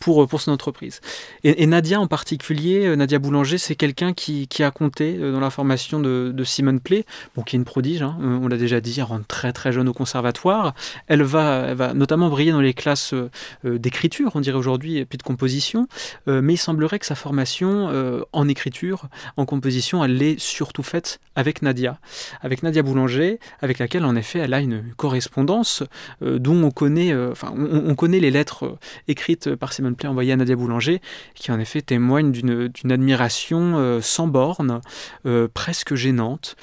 pour, 0.00 0.26
pour 0.28 0.40
son 0.40 0.50
entreprise. 0.50 1.00
Et, 1.44 1.66
Nadia 1.66 2.00
en 2.00 2.08
particulier, 2.08 2.96
Nadia 2.96 3.18
Boulanger, 3.18 3.58
c'est 3.58 3.76
quelqu'un 3.76 4.12
qui, 4.12 4.48
qui, 4.48 4.62
a 4.62 4.70
compté 4.70 5.16
dans 5.16 5.40
la 5.40 5.50
formation 5.50 6.00
de, 6.00 6.32
de 6.34 6.44
Simone 6.44 6.80
Play, 6.80 7.04
bon, 7.36 7.42
qui 7.42 7.56
est 7.56 7.58
une 7.58 7.64
prodige, 7.64 8.02
hein, 8.02 8.16
on 8.20 8.48
l'a 8.48 8.56
déjà 8.56 8.80
dit, 8.80 8.94
elle 8.98 9.04
rentre 9.04 9.26
très 9.26 9.52
très 9.52 9.72
jeune 9.72 9.88
au 9.88 9.94
conservatoire. 9.94 10.74
Elle 11.06 11.22
va, 11.22 11.66
elle 11.68 11.76
va 11.76 11.94
notamment 11.94 12.28
briller 12.28 12.52
dans 12.52 12.60
les 12.60 12.74
classes 12.74 13.14
euh, 13.64 13.78
d'écriture, 13.78 14.32
on 14.34 14.40
dirait 14.40 14.56
aujourd'hui, 14.56 14.98
et 14.98 15.04
puis 15.04 15.18
de 15.18 15.22
composition, 15.22 15.88
euh, 16.28 16.40
mais 16.42 16.54
il 16.54 16.58
semblerait 16.58 16.98
que 16.98 17.06
sa 17.06 17.14
formation 17.14 17.88
euh, 17.90 18.22
en 18.32 18.48
écriture, 18.48 19.08
en 19.36 19.44
composition, 19.44 20.04
elle 20.04 20.16
l'ait 20.16 20.36
surtout 20.38 20.82
faite 20.82 21.20
avec 21.34 21.62
Nadia, 21.62 21.98
avec 22.40 22.62
Nadia 22.62 22.82
Boulanger, 22.82 23.38
avec 23.60 23.78
laquelle 23.78 24.04
en 24.04 24.16
effet 24.16 24.40
elle 24.40 24.54
a 24.54 24.60
une 24.60 24.92
correspondance 24.96 25.82
dont 26.20 26.62
on 26.62 26.70
connaît, 26.70 27.14
on, 27.14 27.94
connaît 27.94 28.20
les 28.20 28.30
lettres 28.30 28.78
écrites 29.08 29.54
par 29.54 29.72
Simone 29.72 29.94
Play 29.94 30.08
envoyées 30.08 30.32
à 30.32 30.36
Nadia 30.36 30.56
Boulanger, 30.56 31.00
qui 31.34 31.50
en 31.52 31.58
effet 31.58 31.80
témoignent 31.80 32.32
d'une 32.32 32.92
admiration 32.92 34.00
sans 34.02 34.26
borne, 34.26 34.80
presque 35.54 35.94
gênante, 35.94 36.56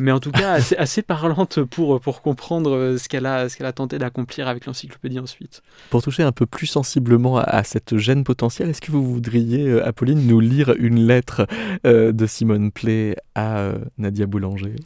mais 0.00 0.12
en 0.12 0.20
tout 0.20 0.30
cas 0.30 0.52
assez, 0.52 0.76
assez 0.76 1.02
parlante 1.02 1.62
pour, 1.64 2.00
pour 2.00 2.22
comprendre 2.22 2.96
ce 2.98 3.08
qu'elle 3.08 3.26
a, 3.26 3.46
a 3.60 3.72
tenté 3.72 3.98
d'accomplir 3.98 4.48
avec 4.48 4.66
l'encyclopédie 4.66 5.18
ensuite. 5.18 5.62
Toucher 6.00 6.22
un 6.22 6.32
peu 6.32 6.46
plus 6.46 6.66
sensiblement 6.66 7.38
à, 7.38 7.64
cette 7.64 7.96
gêne 7.96 8.24
potentielle, 8.24 8.70
est-ce 8.70 8.80
que 8.80 8.92
vous 8.92 9.04
voudriez, 9.04 9.80
Apolline, 9.82 10.26
nous 10.26 10.40
lire 10.40 10.74
une 10.78 11.06
lettre 11.06 11.46
de 11.84 12.26
Simone 12.26 12.70
Play 12.72 13.16
à 13.34 13.72
Nadia 13.98 14.26
Boulanger? 14.26 14.76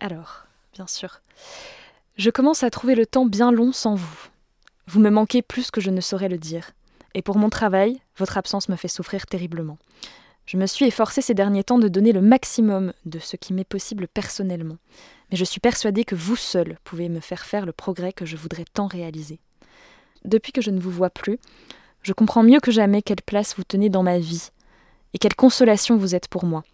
Alors, 0.00 0.46
bien 0.74 0.86
sûr. 0.86 1.20
Je 2.16 2.30
commence 2.30 2.62
à 2.62 2.70
trouver 2.70 2.94
le 2.94 3.06
temps 3.06 3.26
bien 3.26 3.52
long 3.52 3.72
sans 3.72 3.94
vous. 3.94 4.28
Vous 4.88 5.00
me 5.00 5.10
manquez 5.10 5.42
plus 5.42 5.70
que 5.70 5.80
je 5.80 5.90
ne 5.90 6.00
saurais 6.00 6.28
le 6.28 6.38
dire. 6.38 6.72
Et 7.14 7.22
pour 7.22 7.38
mon 7.38 7.50
travail, 7.50 8.00
votre 8.16 8.38
absence 8.38 8.68
me 8.68 8.76
fait 8.76 8.88
souffrir 8.88 9.26
terriblement. 9.26 9.78
Je 10.44 10.56
me 10.56 10.66
suis 10.66 10.86
efforcée 10.86 11.22
ces 11.22 11.34
derniers 11.34 11.64
temps 11.64 11.78
de 11.78 11.88
donner 11.88 12.12
le 12.12 12.20
maximum 12.20 12.92
de 13.06 13.18
ce 13.18 13.36
qui 13.36 13.52
m'est 13.52 13.64
possible 13.64 14.08
personnellement, 14.08 14.78
mais 15.30 15.36
je 15.36 15.44
suis 15.44 15.60
persuadée 15.60 16.04
que 16.04 16.16
vous 16.16 16.36
seul 16.36 16.78
pouvez 16.84 17.08
me 17.08 17.20
faire 17.20 17.44
faire 17.44 17.64
le 17.64 17.72
progrès 17.72 18.12
que 18.12 18.26
je 18.26 18.36
voudrais 18.36 18.64
tant 18.64 18.88
réaliser. 18.88 19.38
Depuis 20.24 20.52
que 20.52 20.60
je 20.60 20.70
ne 20.70 20.80
vous 20.80 20.90
vois 20.90 21.10
plus, 21.10 21.38
je 22.02 22.12
comprends 22.12 22.42
mieux 22.42 22.60
que 22.60 22.70
jamais 22.70 23.02
quelle 23.02 23.22
place 23.22 23.54
vous 23.56 23.64
tenez 23.64 23.88
dans 23.88 24.02
ma 24.02 24.18
vie, 24.18 24.50
et 25.14 25.18
quelle 25.18 25.34
consolation 25.34 25.96
vous 25.96 26.14
êtes 26.14 26.28
pour 26.28 26.44
moi. 26.44 26.64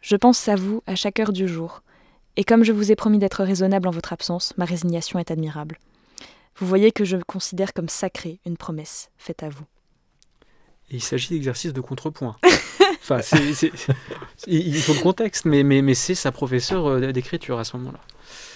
Je 0.00 0.16
pense 0.16 0.48
à 0.48 0.56
vous 0.56 0.82
à 0.86 0.94
chaque 0.94 1.20
heure 1.20 1.32
du 1.32 1.48
jour, 1.48 1.82
et 2.36 2.44
comme 2.44 2.64
je 2.64 2.72
vous 2.72 2.90
ai 2.90 2.96
promis 2.96 3.18
d'être 3.18 3.44
raisonnable 3.44 3.88
en 3.88 3.92
votre 3.92 4.12
absence, 4.12 4.54
ma 4.56 4.64
résignation 4.64 5.18
est 5.18 5.30
admirable. 5.30 5.78
Vous 6.56 6.66
voyez 6.66 6.92
que 6.92 7.04
je 7.04 7.16
considère 7.16 7.72
comme 7.72 7.88
sacrée 7.88 8.40
une 8.46 8.56
promesse 8.56 9.10
faite 9.16 9.42
à 9.42 9.48
vous. 9.48 9.64
il 10.90 11.02
s'agit 11.02 11.30
d'exercices 11.30 11.72
de 11.72 11.80
contrepoint. 11.80 12.36
il 14.46 14.76
faut 14.76 14.94
le 14.94 15.02
contexte, 15.02 15.44
mais, 15.44 15.62
mais, 15.62 15.82
mais 15.82 15.94
c'est 15.94 16.14
sa 16.14 16.32
professeure 16.32 16.86
euh, 16.86 17.12
d'écriture 17.12 17.58
à 17.58 17.64
ce 17.64 17.76
moment-là. 17.78 18.00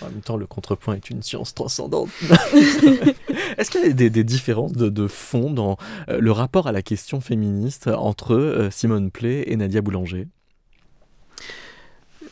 En 0.02 0.06
même 0.06 0.20
temps, 0.20 0.36
le 0.36 0.46
contrepoint 0.46 0.94
est 0.94 1.10
une 1.10 1.22
science 1.22 1.54
transcendante. 1.54 2.08
Est-ce 3.58 3.70
qu'il 3.70 3.82
y 3.82 3.90
a 3.90 3.92
des, 3.92 4.24
différences 4.24 4.72
de, 4.72 5.06
fond 5.06 5.50
dans 5.50 5.76
euh, 6.08 6.18
le 6.20 6.32
rapport 6.32 6.66
à 6.66 6.72
la 6.72 6.82
question 6.82 7.20
féministe 7.20 7.88
entre 7.88 8.34
euh, 8.34 8.70
Simone 8.70 9.10
Play 9.10 9.44
et 9.46 9.56
Nadia 9.56 9.80
Boulanger? 9.80 10.26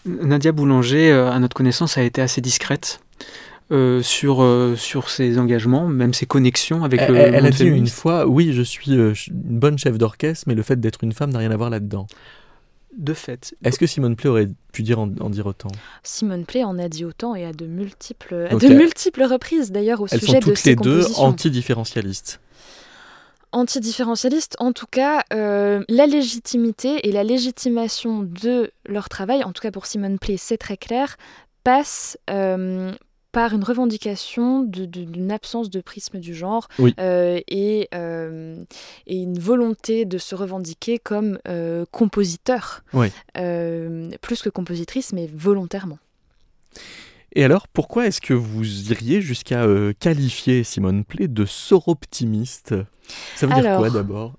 Nadia 0.06 0.52
Boulanger, 0.52 1.12
à 1.12 1.38
notre 1.38 1.56
connaissance, 1.56 1.96
a 1.96 2.02
été 2.02 2.20
assez 2.20 2.40
discrète. 2.40 3.00
Euh, 3.72 4.02
sur, 4.02 4.42
euh, 4.42 4.76
sur 4.76 5.08
ses 5.08 5.38
engagements, 5.38 5.88
même 5.88 6.12
ses 6.12 6.26
connexions 6.26 6.84
avec 6.84 7.00
elle, 7.00 7.12
le 7.12 7.18
Elle 7.18 7.46
a 7.46 7.50
dit 7.50 7.64
une 7.64 7.86
fois, 7.86 8.26
oui, 8.26 8.52
je 8.52 8.60
suis 8.60 8.92
euh, 8.92 9.14
une 9.26 9.58
bonne 9.58 9.78
chef 9.78 9.96
d'orchestre, 9.96 10.44
mais 10.46 10.54
le 10.54 10.62
fait 10.62 10.78
d'être 10.78 11.02
une 11.02 11.12
femme 11.12 11.30
n'a 11.30 11.38
rien 11.38 11.50
à 11.50 11.56
voir 11.56 11.70
là-dedans. 11.70 12.06
De 12.96 13.12
fait. 13.12 13.54
Est-ce 13.64 13.78
que 13.78 13.86
Simone 13.86 14.16
Play 14.16 14.30
aurait 14.30 14.48
pu 14.72 14.82
dire 14.82 14.98
en, 14.98 15.06
dire 15.06 15.46
autant? 15.46 15.70
Simone 16.02 16.44
Play 16.44 16.62
en 16.62 16.78
a 16.78 16.88
dit 16.88 17.04
autant 17.04 17.34
et 17.34 17.44
à 17.44 17.52
de 17.52 17.66
multiples, 17.66 18.48
de 18.56 18.68
multiples 18.68 19.24
reprises 19.24 19.72
d'ailleurs 19.72 20.00
au 20.00 20.06
sujet 20.06 20.18
de 20.18 20.24
ses 20.24 20.36
Elles 20.36 20.38
sont 20.38 20.52
toutes 20.54 20.64
les 20.64 20.76
deux 20.76 21.06
antidifférentialistes. 21.16 22.40
Antidifférentialistes, 23.52 24.56
en 24.58 24.72
tout 24.72 24.86
cas, 24.90 25.24
la 25.30 26.06
légitimité 26.06 27.08
et 27.08 27.12
la 27.12 27.24
légitimation 27.24 28.22
de 28.22 28.70
leur 28.86 29.08
travail, 29.08 29.44
en 29.44 29.52
tout 29.52 29.62
cas 29.62 29.70
pour 29.70 29.86
Simone 29.86 30.18
Play, 30.18 30.36
c'est 30.36 30.58
très 30.58 30.76
clair, 30.76 31.16
passe 31.62 32.18
par 33.34 33.52
une 33.52 33.64
revendication 33.64 34.62
d'une 34.62 35.32
absence 35.32 35.68
de 35.68 35.80
prisme 35.80 36.20
du 36.20 36.34
genre 36.34 36.68
euh, 37.00 37.40
et, 37.48 37.88
euh, 37.92 38.62
et, 39.08 39.16
une 39.16 39.40
volonté 39.40 40.04
de 40.04 40.18
se 40.18 40.36
revendiquer 40.36 41.00
comme 41.00 41.38
euh, 41.48 41.84
compositeur, 41.90 42.84
plus 43.34 44.42
que 44.42 44.48
compositrice, 44.48 45.12
mais 45.12 45.28
volontairement. 45.34 45.98
Et 47.32 47.42
alors, 47.42 47.66
pourquoi 47.66 48.06
est-ce 48.06 48.20
que 48.20 48.34
vous 48.34 48.92
iriez 48.92 49.20
jusqu'à 49.20 49.66
qualifier 49.98 50.62
Simone 50.62 51.04
Play 51.04 51.26
de 51.26 51.44
soroptimiste 51.44 52.76
Ça 53.34 53.48
veut 53.48 53.60
dire 53.60 53.76
quoi 53.78 53.90
d'abord? 53.90 54.34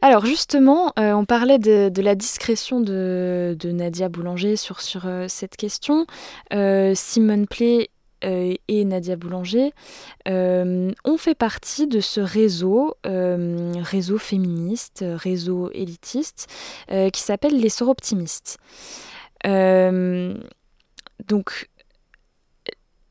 alors 0.00 0.24
justement, 0.24 0.92
on 0.96 1.24
parlait 1.24 1.58
de, 1.58 2.00
la 2.00 2.14
discrétion 2.14 2.80
de, 2.80 3.56
de, 3.58 3.72
Nadia 3.72 4.08
Boulanger 4.08 4.54
sur, 4.54 4.80
sur 4.80 5.08
cette 5.26 5.56
question. 5.56 6.06
Simone 6.52 7.48
Play 7.48 7.90
et 8.22 8.84
Nadia 8.84 9.16
Boulanger 9.16 9.72
euh, 10.28 10.92
ont 11.04 11.16
fait 11.16 11.34
partie 11.34 11.86
de 11.86 12.00
ce 12.00 12.20
réseau, 12.20 12.94
euh, 13.06 13.72
réseau 13.82 14.18
féministe, 14.18 15.04
réseau 15.06 15.70
élitiste, 15.72 16.48
qui 16.88 17.20
s'appelle 17.20 17.58
les 17.58 17.68
Soroptimistes. 17.68 18.58
donc, 19.44 21.68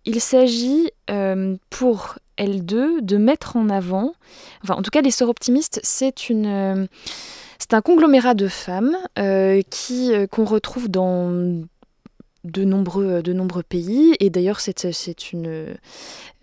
il 0.08 0.22
s'agit 0.22 0.92
pour 1.70 2.16
L2 2.38 3.02
de 3.02 3.18
mettre 3.18 3.56
en 3.56 3.70
avant, 3.70 4.14
enfin 4.64 4.76
en 4.76 4.82
tout 4.82 4.92
cas 4.92 5.02
les 5.02 5.12
Soroptimistes, 5.12 5.80
c'est 5.84 6.30
une... 6.30 6.88
c'est 7.60 7.74
un 7.74 7.82
conglomérat 7.82 8.34
de 8.34 8.48
femmes 8.48 8.98
qui 9.70 10.12
qu'on 10.32 10.46
retrouve 10.46 10.90
dans 10.90 11.64
de 12.46 12.64
nombreux, 12.64 13.22
de 13.22 13.34
nombreux 13.34 13.64
pays. 13.64 14.16
Et 14.20 14.30
d'ailleurs, 14.30 14.60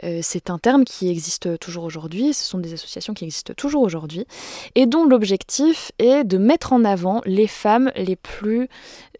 euh, 0.04 0.18
c'est 0.22 0.50
un 0.50 0.58
terme 0.58 0.84
qui 0.84 1.08
existe 1.08 1.58
toujours 1.58 1.84
aujourd'hui. 1.84 2.34
Ce 2.34 2.44
sont 2.44 2.58
des 2.58 2.72
associations 2.72 3.14
qui 3.14 3.24
existent 3.24 3.54
toujours 3.56 3.82
aujourd'hui. 3.82 4.26
Et 4.74 4.86
dont 4.86 5.04
l'objectif 5.04 5.92
est 5.98 6.24
de 6.24 6.38
mettre 6.38 6.72
en 6.72 6.84
avant 6.84 7.22
les 7.24 7.46
femmes 7.46 7.90
les 7.96 8.16
plus 8.16 8.68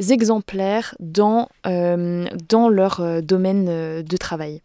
exemplaires 0.09 0.95
dans, 1.01 1.49
euh, 1.67 2.27
dans 2.49 2.69
leur 2.69 3.01
euh, 3.01 3.21
domaine 3.21 4.03
de 4.03 4.17
travail. 4.17 4.61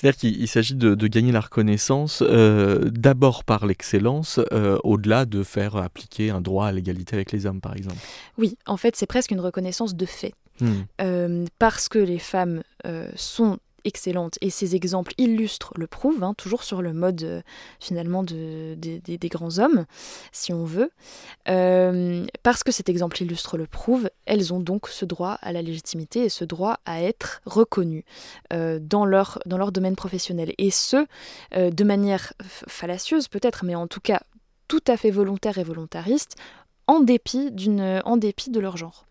C'est-à-dire 0.00 0.18
qu'il 0.18 0.48
s'agit 0.48 0.74
de, 0.74 1.06
gagner 1.06 1.30
la 1.30 1.40
reconnaissance 1.40 2.22
d'abord 2.22 3.44
par 3.44 3.66
l'excellence, 3.66 4.40
au-delà 4.82 5.26
de 5.26 5.42
faire 5.42 5.76
appliquer 5.76 6.30
un 6.30 6.40
droit 6.40 6.66
à 6.66 6.72
l'égalité 6.72 7.16
avec 7.16 7.32
les 7.32 7.44
hommes, 7.44 7.60
par 7.60 7.76
exemple. 7.76 7.98
Oui, 8.38 8.56
en 8.66 8.78
fait, 8.78 8.96
c'est 8.96 9.06
presque 9.06 9.30
une 9.30 9.40
reconnaissance 9.40 9.94
de 9.94 10.06
fait. 10.06 10.32
Hmm. 10.60 10.82
Euh, 11.00 11.46
parce 11.58 11.88
que 11.88 11.98
les 11.98 12.18
femmes 12.18 12.62
euh, 12.86 13.10
sont 13.16 13.58
excellentes 13.84 14.38
et 14.40 14.50
ces 14.50 14.76
exemples 14.76 15.12
illustrent, 15.18 15.72
le 15.76 15.86
prouvent, 15.86 16.22
hein, 16.22 16.34
toujours 16.34 16.62
sur 16.62 16.82
le 16.82 16.92
mode 16.92 17.22
euh, 17.22 17.42
finalement 17.78 18.22
de, 18.22 18.74
des 18.74 19.28
grands 19.28 19.58
hommes, 19.58 19.86
si 20.32 20.52
on 20.52 20.64
veut. 20.64 20.90
parce 21.44 22.62
que 22.62 22.72
cet 22.72 22.88
exemple 22.88 23.22
illustre 23.22 23.56
le 23.56 23.66
prouve, 23.66 24.10
elles 24.26 24.52
ont 24.52 24.60
donc 24.60 24.88
ce 24.88 25.04
droit 25.04 25.38
à 25.42 25.52
la 25.52 25.62
légitimité 25.62 26.24
et 26.24 26.28
ce 26.28 26.44
droit 26.44 26.78
à 26.84 27.02
être 27.02 27.40
reconnues 27.46 28.04
dans, 28.50 29.04
leur, 29.04 29.38
dans 29.46 29.58
leur 29.58 29.72
domaine 29.72 29.96
professionnel. 29.96 30.52
Et 30.58 30.70
ce, 30.70 31.06
de 31.54 31.84
manière 31.84 32.32
fallacieuse 32.66 33.28
peut-être, 33.28 33.64
mais 33.64 33.74
en 33.74 33.86
tout 33.86 34.00
cas 34.00 34.22
tout 34.68 34.82
à 34.86 34.96
fait 34.96 35.10
volontaire 35.10 35.58
et 35.58 35.64
volontariste, 35.64 36.36
en 36.86 37.00
dépit, 37.00 37.50
en 38.04 38.16
dépit 38.16 38.50
de 38.50 38.60
leur 38.60 38.76
genre. 38.76 39.06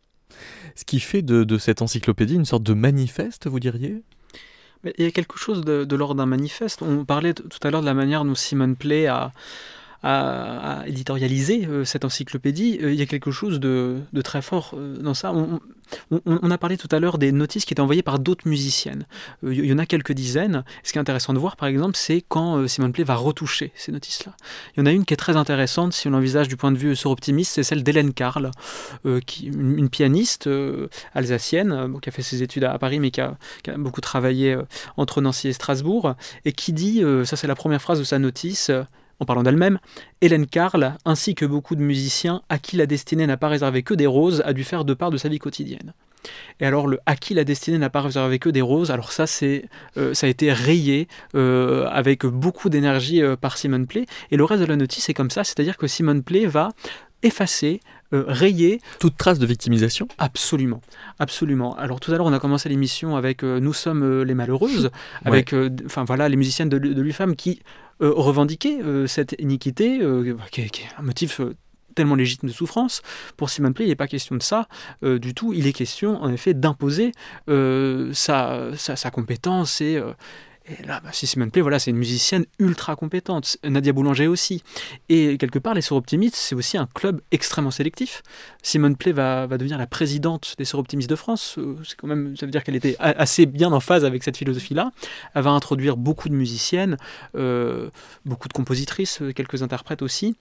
Ce 0.75 0.85
qui 0.85 0.99
fait 0.99 1.21
de, 1.21 1.57
cette 1.57 1.81
encyclopédie 1.81 2.35
une 2.35 2.45
sorte 2.45 2.63
de 2.63 2.73
manifeste, 2.73 3.47
vous 3.47 3.59
diriez? 3.59 4.03
Il 4.83 5.03
y 5.03 5.07
a 5.07 5.11
quelque 5.11 5.37
chose 5.37 5.61
de, 5.61 5.83
de 5.83 5.95
l'ordre 5.95 6.15
d'un 6.15 6.25
manifeste. 6.25 6.81
On 6.81 7.05
parlait 7.05 7.33
tout 7.33 7.59
à 7.63 7.69
l'heure 7.69 7.81
de 7.81 7.85
la 7.85 7.93
manière 7.93 8.23
dont 8.23 8.35
Simone 8.35 8.75
Play 8.75 9.07
a, 9.07 9.31
à, 10.03 10.83
éditorialiser 10.87 11.65
euh, 11.65 11.83
cette 11.83 12.05
encyclopédie, 12.05 12.79
euh, 12.81 12.93
il 12.93 12.99
y 12.99 13.01
a 13.01 13.05
quelque 13.05 13.31
chose 13.31 13.59
de, 13.59 13.99
très 14.23 14.41
fort 14.41 14.71
euh, 14.75 14.97
dans 14.97 15.13
ça. 15.13 15.33
On, 15.33 15.59
a 16.51 16.57
parlé 16.59 16.77
tout 16.77 16.87
à 16.91 16.99
l'heure 16.99 17.17
des 17.17 17.31
notices 17.31 17.65
qui 17.65 17.73
étaient 17.73 17.81
envoyées 17.81 18.03
par 18.03 18.19
d'autres 18.19 18.47
musiciennes. 18.47 19.07
il 19.41 19.65
y 19.65 19.73
en 19.73 19.79
a 19.79 19.87
quelques 19.87 20.11
dizaines. 20.11 20.63
Ce 20.83 20.91
qui 20.91 20.99
est 20.99 21.01
intéressant 21.01 21.33
de 21.33 21.39
voir, 21.39 21.55
par 21.55 21.67
exemple, 21.67 21.95
c'est 21.95 22.23
quand 22.27 22.67
Simone 22.67 22.91
Play 22.91 23.03
va 23.03 23.15
retoucher 23.15 23.71
ces 23.73 23.91
notices-là. 23.91 24.33
Il 24.77 24.81
y 24.81 24.83
en 24.83 24.85
a 24.85 24.91
une 24.91 25.03
qui 25.03 25.15
est 25.15 25.17
très 25.17 25.35
intéressante, 25.35 25.93
si 25.93 26.07
on 26.07 26.11
l'envisage 26.11 26.47
du 26.47 26.57
point 26.57 26.71
de 26.71 26.77
vue 26.77 26.95
sur-optimiste, 26.95 27.53
c'est 27.53 27.63
celle 27.63 27.83
d'Hélène 27.83 28.13
Carl, 28.13 28.51
qui, 29.25 29.47
une, 29.47 29.89
pianiste 29.89 30.47
alsacienne, 31.15 31.99
qui 31.99 32.09
a 32.09 32.11
fait 32.11 32.21
ses 32.21 32.43
études 32.43 32.65
à, 32.65 32.77
Paris, 32.77 32.99
mais 32.99 33.09
qui 33.09 33.21
a 33.21 33.35
beaucoup 33.77 34.01
travaillé 34.01 34.55
entre 34.95 35.21
Nancy 35.21 35.47
et 35.47 35.53
Strasbourg, 35.53 36.13
et 36.45 36.51
qui 36.51 36.71
dit, 36.71 37.01
ça 37.23 37.35
c'est 37.35 37.47
la 37.47 37.55
première 37.55 37.81
phrase 37.81 37.97
de 37.97 38.03
sa 38.03 38.19
notice, 38.19 38.69
en 39.19 39.25
parlant 39.25 39.43
d'elle-même, 39.43 39.79
Hélène 40.21 40.47
Carl, 40.47 40.95
ainsi 41.05 41.35
que 41.35 41.45
beaucoup 41.45 41.75
de 41.75 41.81
musiciens 41.81 42.41
à 42.49 42.57
qui 42.57 42.77
la 42.77 42.85
destinée 42.85 43.27
n'a 43.27 43.37
pas 43.37 43.49
réservé 43.49 43.83
que 43.83 43.93
des 43.93 44.07
roses, 44.07 44.41
a 44.45 44.53
dû 44.53 44.63
faire 44.63 44.85
de 44.85 44.93
part 44.93 45.11
de 45.11 45.17
sa 45.17 45.29
vie 45.29 45.39
quotidienne. 45.39 45.93
Et 46.59 46.65
alors 46.65 46.87
le 46.87 46.99
à 47.05 47.15
qui 47.15 47.33
la 47.33 47.43
destinée 47.43 47.77
n'a 47.77 47.89
pas 47.89 48.01
réservé 48.01 48.39
que 48.39 48.49
des 48.49 48.61
roses, 48.61 48.91
alors 48.91 49.11
ça 49.11 49.27
c'est 49.27 49.65
euh, 49.97 50.13
ça 50.13 50.27
a 50.27 50.29
été 50.29 50.51
rayé 50.51 51.07
euh, 51.35 51.87
avec 51.89 52.25
beaucoup 52.25 52.69
d'énergie 52.69 53.21
euh, 53.21 53.35
par 53.35 53.57
Simone 53.57 53.87
Play. 53.87 54.05
Et 54.31 54.37
le 54.37 54.43
reste 54.43 54.61
de 54.61 54.67
la 54.67 54.75
notice 54.75 55.09
est 55.09 55.13
comme 55.13 55.31
ça, 55.31 55.43
c'est-à-dire 55.43 55.77
que 55.77 55.87
Simone 55.87 56.23
Play 56.23 56.45
va 56.45 56.69
effacer, 57.23 57.81
rayer. 58.11 58.81
Toute 58.99 59.17
trace 59.17 59.39
de 59.39 59.45
victimisation 59.45 60.07
Absolument, 60.17 60.81
absolument. 61.19 61.75
Alors 61.77 61.99
tout 61.99 62.11
à 62.11 62.17
l'heure 62.17 62.25
on 62.25 62.33
a 62.33 62.39
commencé 62.39 62.69
l'émission 62.69 63.15
avec 63.15 63.43
Nous 63.43 63.73
sommes 63.73 64.23
les 64.23 64.33
malheureuses, 64.33 64.89
avec 65.25 65.53
enfin 65.85 66.03
voilà 66.05 66.27
les 66.29 66.37
musiciennes 66.37 66.69
de, 66.69 66.79
de 66.79 67.01
l'UFAM 67.01 67.35
qui 67.35 67.61
euh, 68.01 68.13
revendiquer 68.15 68.81
euh, 68.81 69.07
cette 69.07 69.35
iniquité, 69.39 69.99
euh, 70.01 70.37
qui 70.51 70.61
est, 70.61 70.71
un 70.97 71.01
motif 71.01 71.41
tellement 71.95 72.15
légitime 72.15 72.47
de 72.47 72.53
souffrance. 72.53 73.01
Pour 73.35 73.49
Simon 73.49 73.73
Play, 73.73 73.85
il 73.85 73.89
n'est 73.89 73.95
pas 73.95 74.07
question 74.07 74.37
de 74.37 74.41
ça 74.41 74.69
du 75.01 75.33
tout. 75.33 75.51
Il 75.53 75.67
est 75.67 75.73
question, 75.73 76.21
en 76.21 76.31
effet, 76.31 76.53
d'imposer 76.53 77.11
sa, 77.47 78.69
sa, 78.77 79.11
compétence 79.11 79.81
et, 79.81 80.01
Et 80.69 80.85
là, 80.85 80.99
bah, 81.03 81.09
Simone 81.11 81.49
Play, 81.49 81.61
voilà, 81.61 81.79
c'est 81.79 81.89
une 81.89 81.97
musicienne 81.97 82.45
ultra 82.59 82.95
compétente. 82.95 83.57
Nadia 83.63 83.91
Boulanger 83.91 84.27
aussi. 84.27 84.63
Et 85.09 85.37
quelque 85.37 85.57
part, 85.57 85.73
les 85.73 85.91
Optimistes, 85.91 86.35
c'est 86.35 86.53
aussi 86.53 86.77
un 86.77 86.87
club 86.93 87.21
extrêmement 87.31 87.71
sélectif. 87.71 88.21
Simone 88.61 88.95
Play 88.95 89.11
va, 89.11 89.47
devenir 89.47 89.77
la 89.79 89.87
présidente 89.87 90.55
des 90.57 90.75
Optimistes 90.75 91.09
de 91.09 91.15
France. 91.15 91.55
Euh, 91.57 91.75
c'est 91.83 91.95
quand 91.95 92.07
même, 92.07 92.37
ça 92.37 92.45
veut 92.45 92.51
dire 92.51 92.63
qu'elle 92.63 92.75
était 92.75 92.95
assez 92.99 93.47
bien 93.47 93.71
en 93.71 93.79
phase 93.79 94.05
avec 94.05 94.23
cette 94.23 94.37
philosophie-là. 94.37 94.91
Elle 95.33 95.43
va 95.43 95.51
introduire 95.51 95.97
beaucoup 95.97 96.29
de 96.29 96.35
musiciennes, 96.35 96.97
euh, 97.35 97.89
beaucoup 98.25 98.47
de 98.47 98.53
compositrices, 98.53 99.21
euh, 99.21 99.33
quelques 99.33 99.63
interprètes 99.63 100.03
aussi. 100.03 100.35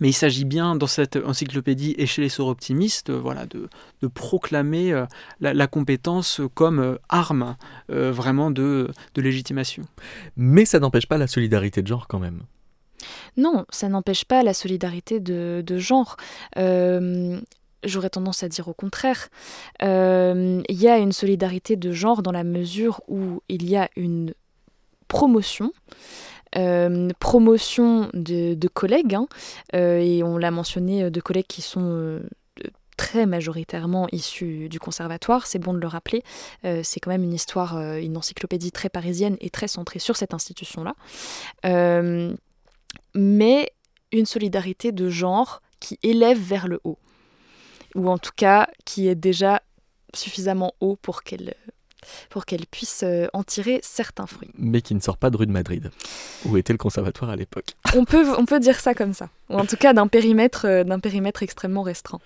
Mais 0.00 0.08
il 0.08 0.12
s'agit 0.12 0.44
bien 0.44 0.76
dans 0.76 0.86
cette 0.86 1.16
encyclopédie 1.16 1.94
et 1.98 2.06
chez 2.06 2.22
les 2.22 2.28
soroptimistes 2.28 3.10
voilà, 3.10 3.46
de, 3.46 3.68
de 4.02 4.06
proclamer 4.08 4.92
euh, 4.92 5.06
la, 5.40 5.66
compétence 5.66 6.40
comme 6.54 6.80
euh, 6.80 6.96
arme 7.08 7.56
euh, 7.90 8.12
vraiment 8.12 8.50
de, 8.50 8.90
de 9.14 9.22
légitimation. 9.22 9.84
Mais 10.36 10.64
ça 10.64 10.78
n'empêche 10.78 11.06
pas 11.06 11.18
la 11.18 11.26
solidarité 11.26 11.82
de 11.82 11.86
genre 11.86 12.08
quand 12.08 12.18
même. 12.18 12.42
Non, 13.36 13.66
ça 13.70 13.88
n'empêche 13.88 14.24
pas 14.24 14.42
la 14.42 14.54
solidarité 14.54 15.20
de, 15.20 15.62
de 15.64 15.78
genre. 15.78 16.16
J'aurais 17.84 18.10
tendance 18.10 18.42
à 18.42 18.48
dire 18.48 18.68
au 18.68 18.74
contraire. 18.74 19.28
Il 19.80 20.64
y 20.68 20.88
a 20.88 20.98
une 20.98 21.12
solidarité 21.12 21.76
de 21.76 21.92
genre 21.92 22.22
dans 22.22 22.32
la 22.32 22.42
mesure 22.42 23.02
où 23.06 23.42
il 23.48 23.68
y 23.68 23.76
a 23.76 23.88
une 23.96 24.34
promotion 25.08 25.72
euh, 26.56 27.08
promotion 27.18 28.10
de, 28.14 28.68
collègues, 28.68 29.14
hein, 29.14 29.26
euh, 29.74 29.98
et 29.98 30.22
on 30.22 30.38
l'a 30.38 30.50
mentionné, 30.50 31.04
euh, 31.04 31.10
de 31.10 31.20
collègues 31.20 31.46
qui 31.46 31.62
sont 31.62 32.20
très 32.96 33.26
majoritairement 33.26 34.08
issus 34.10 34.68
du 34.70 34.80
conservatoire, 34.80 35.46
c'est 35.46 35.58
bon 35.58 35.74
de 35.74 35.78
le 35.78 35.86
rappeler, 35.86 36.22
c'est 36.62 36.98
quand 36.98 37.10
même 37.10 37.24
une 37.24 37.34
histoire, 37.34 37.78
une 37.78 38.16
encyclopédie 38.16 38.72
très 38.72 38.88
parisienne 38.88 39.36
et 39.40 39.50
très 39.50 39.68
centrée 39.68 39.98
sur 39.98 40.16
cette 40.16 40.32
institution-là. 40.32 40.94
mais 43.14 43.70
une 44.12 44.24
solidarité 44.24 44.92
de 44.92 45.10
genre 45.10 45.60
qui 45.78 45.98
élève 46.02 46.40
vers 46.40 46.68
le 46.68 46.80
haut, 46.84 46.98
ou 47.94 48.08
en 48.08 48.16
tout 48.16 48.32
cas 48.34 48.66
qui 48.86 49.08
est 49.08 49.14
déjà 49.14 49.60
suffisamment 50.14 50.72
haut 50.80 50.96
pour 50.96 51.22
qu'elle 51.22 51.54
pour 52.30 52.44
qu'elle 52.44 52.66
puisse 52.66 53.02
euh, 53.02 53.26
en 53.32 53.42
tirer 53.42 53.80
certains 53.82 54.26
fruits. 54.26 54.50
Mais 54.58 54.80
qui 54.80 54.94
ne 54.94 55.00
sort 55.00 55.16
pas 55.16 55.30
de 55.30 55.36
rue 55.36 55.46
de 55.46 55.52
Madrid, 55.52 55.90
où 56.44 56.56
était 56.56 56.72
le 56.72 56.78
conservatoire 56.78 57.30
à 57.30 57.36
l'époque. 57.36 57.76
On 57.94 58.04
peut, 58.04 58.26
on 58.38 58.44
peut 58.44 58.60
dire 58.60 58.80
ça 58.80 58.94
comme 58.94 59.12
ça, 59.12 59.28
ou 59.50 59.54
en 59.58 59.66
tout 59.66 59.76
cas 59.76 59.92
d'un 59.92 60.06
périmètre, 60.06 60.66
euh, 60.66 60.84
d'un 60.84 61.00
périmètre 61.00 61.42
extrêmement 61.42 61.82
restreint. 61.82 62.20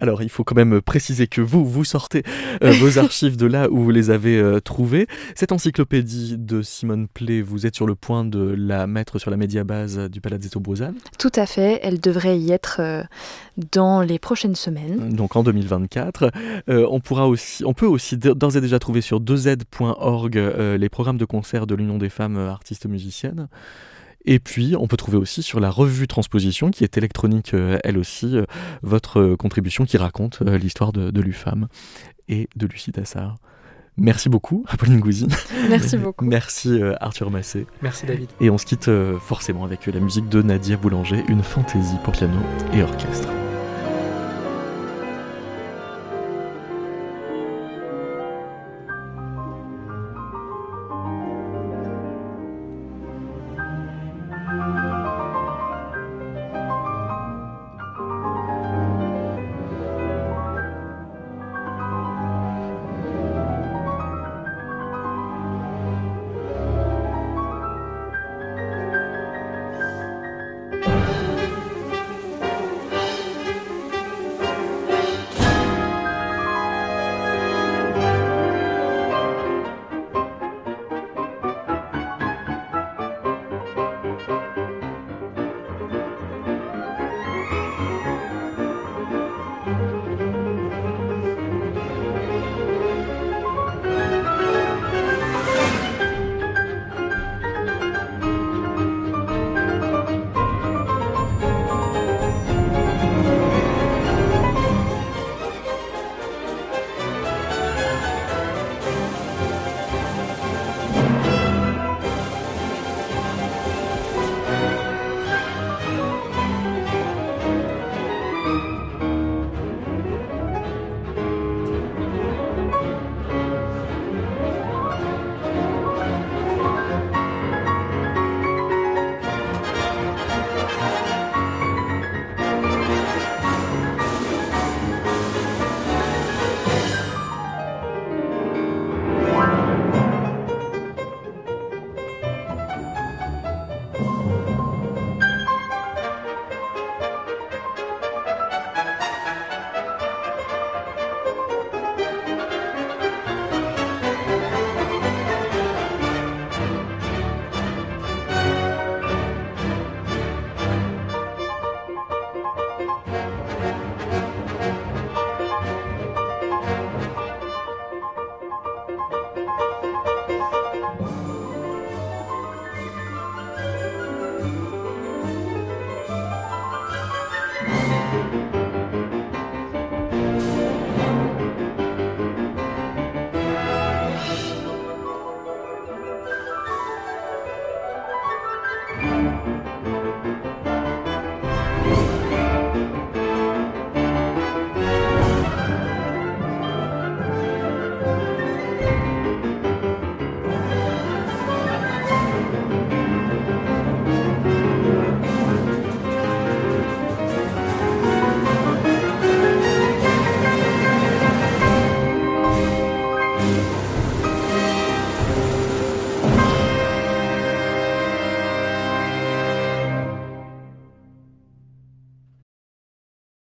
Alors, 0.00 0.22
il 0.22 0.28
faut 0.28 0.44
quand 0.44 0.54
même 0.54 0.80
préciser 0.80 1.26
que 1.26 1.40
vous, 1.40 1.64
vous 1.64 1.84
sortez 1.84 2.22
euh, 2.62 2.72
vos 2.72 2.98
archives 2.98 3.36
de 3.36 3.46
là 3.46 3.68
où 3.70 3.82
vous 3.82 3.90
les 3.90 4.10
avez 4.10 4.38
euh, 4.38 4.60
trouvées. 4.60 5.06
Cette 5.34 5.52
encyclopédie 5.52 6.36
de 6.38 6.62
Simone 6.62 7.08
Play, 7.08 7.42
vous 7.42 7.66
êtes 7.66 7.74
sur 7.74 7.86
le 7.86 7.94
point 7.94 8.24
de 8.24 8.54
la 8.56 8.86
mettre 8.86 9.18
sur 9.18 9.30
la 9.30 9.36
médiabase 9.36 9.98
du 10.10 10.20
Palazzetto 10.20 10.60
Bruzane 10.60 10.94
Tout 11.18 11.32
à 11.34 11.46
fait, 11.46 11.80
elle 11.82 12.00
devrait 12.00 12.38
y 12.38 12.52
être 12.52 12.80
euh, 12.80 13.02
dans 13.72 14.00
les 14.00 14.18
prochaines 14.18 14.54
semaines. 14.54 15.14
Donc 15.14 15.36
en 15.36 15.42
2024. 15.42 16.30
on, 16.68 17.00
pourra 17.00 17.26
aussi, 17.26 17.64
on 17.64 17.74
peut 17.74 17.86
aussi 17.86 18.16
d'ores 18.16 18.56
et 18.56 18.60
déjà 18.60 18.78
trouver 18.78 19.00
sur 19.00 19.20
2z.org 19.20 20.36
les 20.78 20.88
programmes 20.88 21.18
de 21.18 21.24
concert 21.24 21.66
de 21.66 21.74
l'Union 21.74 21.98
des 21.98 22.08
femmes 22.08 22.38
artistes 22.38 22.86
musiciennes. 22.86 23.48
Et 24.30 24.40
puis, 24.40 24.76
on 24.78 24.86
peut 24.86 24.98
trouver 24.98 25.16
aussi 25.16 25.42
sur 25.42 25.58
la 25.58 25.70
revue 25.70 26.06
Transposition, 26.06 26.70
qui 26.70 26.84
est 26.84 26.98
électronique 26.98 27.54
euh, 27.54 27.78
elle 27.82 27.96
aussi, 27.96 28.36
euh, 28.36 28.44
votre 28.82 29.20
euh, 29.20 29.36
contribution 29.36 29.86
qui 29.86 29.96
raconte 29.96 30.42
l'histoire 30.42 30.92
de, 30.92 31.10
de 31.10 31.20
l'UFAM 31.22 31.66
et 32.28 32.46
de 32.54 32.66
Lucie 32.66 32.92
Tassard. 32.92 33.36
Merci 33.96 34.28
beaucoup, 34.28 34.66
Apolline 34.68 35.00
Gouzy. 35.00 35.28
Merci 35.70 35.96
beaucoup. 35.96 36.26
Merci 36.26 36.78
Arthur 37.00 37.30
Massé. 37.30 37.66
Merci 37.80 38.04
David. 38.04 38.28
Et 38.42 38.50
on 38.50 38.58
se 38.58 38.66
quitte 38.66 38.90
forcément 39.18 39.64
avec 39.64 39.86
la 39.86 39.98
musique 39.98 40.28
de 40.28 40.42
Nadia 40.42 40.76
Boulanger, 40.76 41.24
une 41.28 41.42
fantaisie 41.42 41.96
pour 42.04 42.12
piano 42.12 42.38
et 42.74 42.82
orchestre. 42.82 43.30